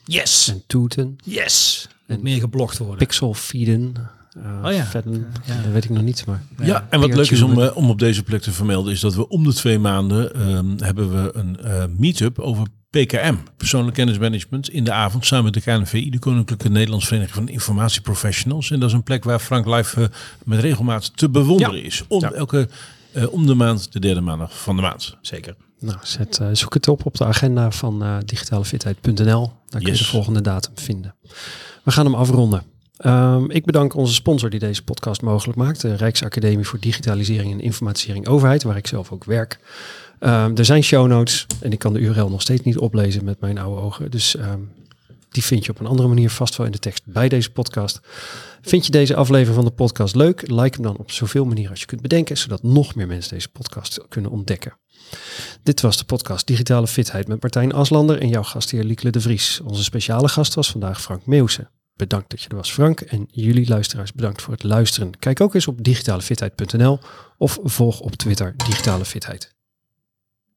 Yes. 0.06 0.48
En 0.48 0.64
toeten. 0.68 1.16
Yes. 1.24 1.88
En 2.08 2.20
meer 2.22 2.40
geblogd 2.40 2.78
worden. 2.78 2.98
Pixel 2.98 3.34
feeden. 3.34 3.94
Uh, 4.38 4.66
oh 4.66 4.72
ja. 4.72 4.86
Vetten, 4.86 5.28
ja. 5.46 5.62
Dat 5.62 5.72
weet 5.72 5.84
ik 5.84 5.90
nog 5.90 6.04
niet, 6.04 6.26
maar... 6.26 6.44
Ja, 6.58 6.66
ja 6.66 6.88
en 6.90 7.00
wat 7.00 7.14
leuk 7.14 7.32
is 7.32 7.42
om, 7.42 7.60
uh, 7.60 7.78
om 7.78 7.90
op 7.90 8.00
deze 8.00 8.24
plek 8.24 8.42
te 8.42 8.52
vermelden... 8.52 8.94
is 8.94 9.00
dat 9.00 9.16
we 9.16 9.28
om 9.28 9.44
de 9.44 9.54
twee 9.54 9.80
maanden 9.80 10.50
um, 10.50 10.76
hebben 10.80 11.24
we 11.24 11.36
een 11.36 11.58
uh, 11.64 11.84
meet-up 11.98 12.40
over 12.40 12.68
PKM, 12.96 13.36
persoonlijk 13.58 13.96
kennismanagement, 13.96 14.70
in 14.70 14.84
de 14.84 14.92
avond 14.92 15.26
samen 15.26 15.44
met 15.44 15.54
de 15.54 15.62
KNVI, 15.62 16.10
de 16.10 16.20
Koninklijke 16.20 16.70
Nederlandse 16.70 17.08
Vereniging 17.08 17.36
van 17.36 17.48
Informatieprofessionals. 17.48 18.72
En 18.72 18.80
dat 18.80 18.90
is 18.90 18.96
een 18.96 19.04
plek 19.04 19.24
waar 19.24 19.40
Frank 19.40 19.66
Live 19.66 20.02
uh, 20.02 20.08
met 20.46 20.60
regelmaat 20.60 21.18
te 21.18 21.30
bewonderen 21.30 21.78
ja. 21.78 21.84
is. 21.84 22.04
Om, 22.08 22.22
ja. 22.22 22.32
elke, 22.32 22.70
uh, 23.14 23.34
om 23.34 23.46
de 23.46 23.54
maand, 23.54 23.94
de 23.94 24.00
derde 24.00 24.22
maandag 24.22 24.62
van 24.62 24.76
de 24.76 24.82
maand. 24.82 25.18
Zeker. 25.22 25.56
Nou, 25.80 25.98
zet, 26.02 26.40
uh, 26.42 26.48
zoek 26.52 26.74
het 26.74 26.88
op 26.88 27.06
op 27.06 27.18
de 27.18 27.26
agenda 27.26 27.72
van 27.72 28.04
uh, 28.04 28.18
digitalefitheid.nl. 28.26 29.52
Daar 29.70 29.82
kun 29.82 29.92
je 29.92 29.98
de 29.98 30.06
volgende 30.06 30.42
datum 30.42 30.74
vinden. 30.76 31.16
We 31.84 31.92
gaan 31.92 32.06
hem 32.06 32.16
afronden. 32.16 32.64
Um, 33.06 33.52
ik 33.52 33.66
bedank 33.66 33.96
onze 33.96 34.14
sponsor 34.14 34.50
die 34.50 34.60
deze 34.60 34.84
podcast 34.84 35.22
mogelijk 35.22 35.58
maakt, 35.58 35.82
de 35.82 35.96
Rijksacademie 35.96 36.66
voor 36.66 36.80
Digitalisering 36.80 37.52
en 37.52 37.60
Informatisering 37.60 38.28
Overheid, 38.28 38.64
waar 38.64 38.78
ik 38.78 38.88
zelf 38.88 39.12
ook 39.12 39.24
werk. 39.24 39.60
Um, 40.20 40.58
er 40.58 40.66
zijn 40.66 40.84
show 40.84 41.08
notes 41.08 41.46
en 41.62 41.72
ik 41.72 41.80
kan 41.80 41.94
de 41.94 42.00
URL 42.00 42.30
nog 42.30 42.42
steeds 42.42 42.62
niet 42.62 42.78
oplezen 42.78 43.26
met 43.26 43.40
mijn 43.40 43.58
oude 43.58 43.82
ogen. 43.82 44.12
Dus 44.12 44.38
um, 44.38 44.72
die 45.30 45.44
vind 45.44 45.66
je 45.66 45.72
op 45.72 45.80
een 45.80 45.86
andere 45.86 46.08
manier 46.08 46.30
vast 46.30 46.56
wel 46.56 46.66
in 46.66 46.72
de 46.72 46.80
tekst 46.80 47.04
bij 47.06 47.30
deze 47.30 47.52
podcast. 47.52 48.00
Vind 48.62 48.86
je 48.86 48.92
deze 48.92 49.16
aflevering 49.16 49.56
van 49.56 49.66
de 49.66 49.72
podcast 49.72 50.16
leuk? 50.16 50.42
Like 50.42 50.76
hem 50.76 50.82
dan 50.82 50.98
op 50.98 51.12
zoveel 51.12 51.46
manieren 51.46 51.72
als 51.72 51.80
je 51.80 51.86
kunt 51.86 52.02
bedenken, 52.02 52.38
zodat 52.38 52.64
nog 52.64 52.96
meer 52.96 53.08
mensen 53.08 53.34
deze 53.34 53.50
podcast 53.50 54.06
kunnen 54.10 54.32
ontdekken. 54.32 54.78
Dit 55.64 55.82
was 55.82 55.98
de 55.98 56.06
podcast 56.06 56.48
Digitale 56.48 56.88
Fitheid 56.88 57.28
met 57.28 57.42
Martijn 57.42 57.74
Aslander 57.74 58.22
en 58.22 58.30
jouw 58.30 58.44
gastheer 58.44 58.84
Liekle 58.84 59.10
de 59.10 59.22
Vries. 59.22 59.62
Onze 59.64 59.84
speciale 59.84 60.28
gast 60.28 60.54
was 60.54 60.72
vandaag 60.72 61.02
Frank 61.02 61.26
Meeuwse. 61.26 61.70
Bedankt 61.96 62.30
dat 62.30 62.42
je 62.42 62.50
er 62.50 62.56
was, 62.56 62.72
Frank. 62.72 63.02
En 63.02 63.28
jullie 63.32 63.68
luisteraars 63.68 64.14
bedankt 64.14 64.42
voor 64.42 64.54
het 64.54 64.64
luisteren. 64.64 65.20
Kijk 65.20 65.42
ook 65.42 65.54
eens 65.54 65.68
op 65.68 65.84
digitalefitheid.nl 65.84 67.00
of 67.38 67.60
volg 67.64 68.00
op 68.00 68.16
Twitter 68.16 68.54
Digitale 68.58 69.06
Fitheid. 69.06 69.55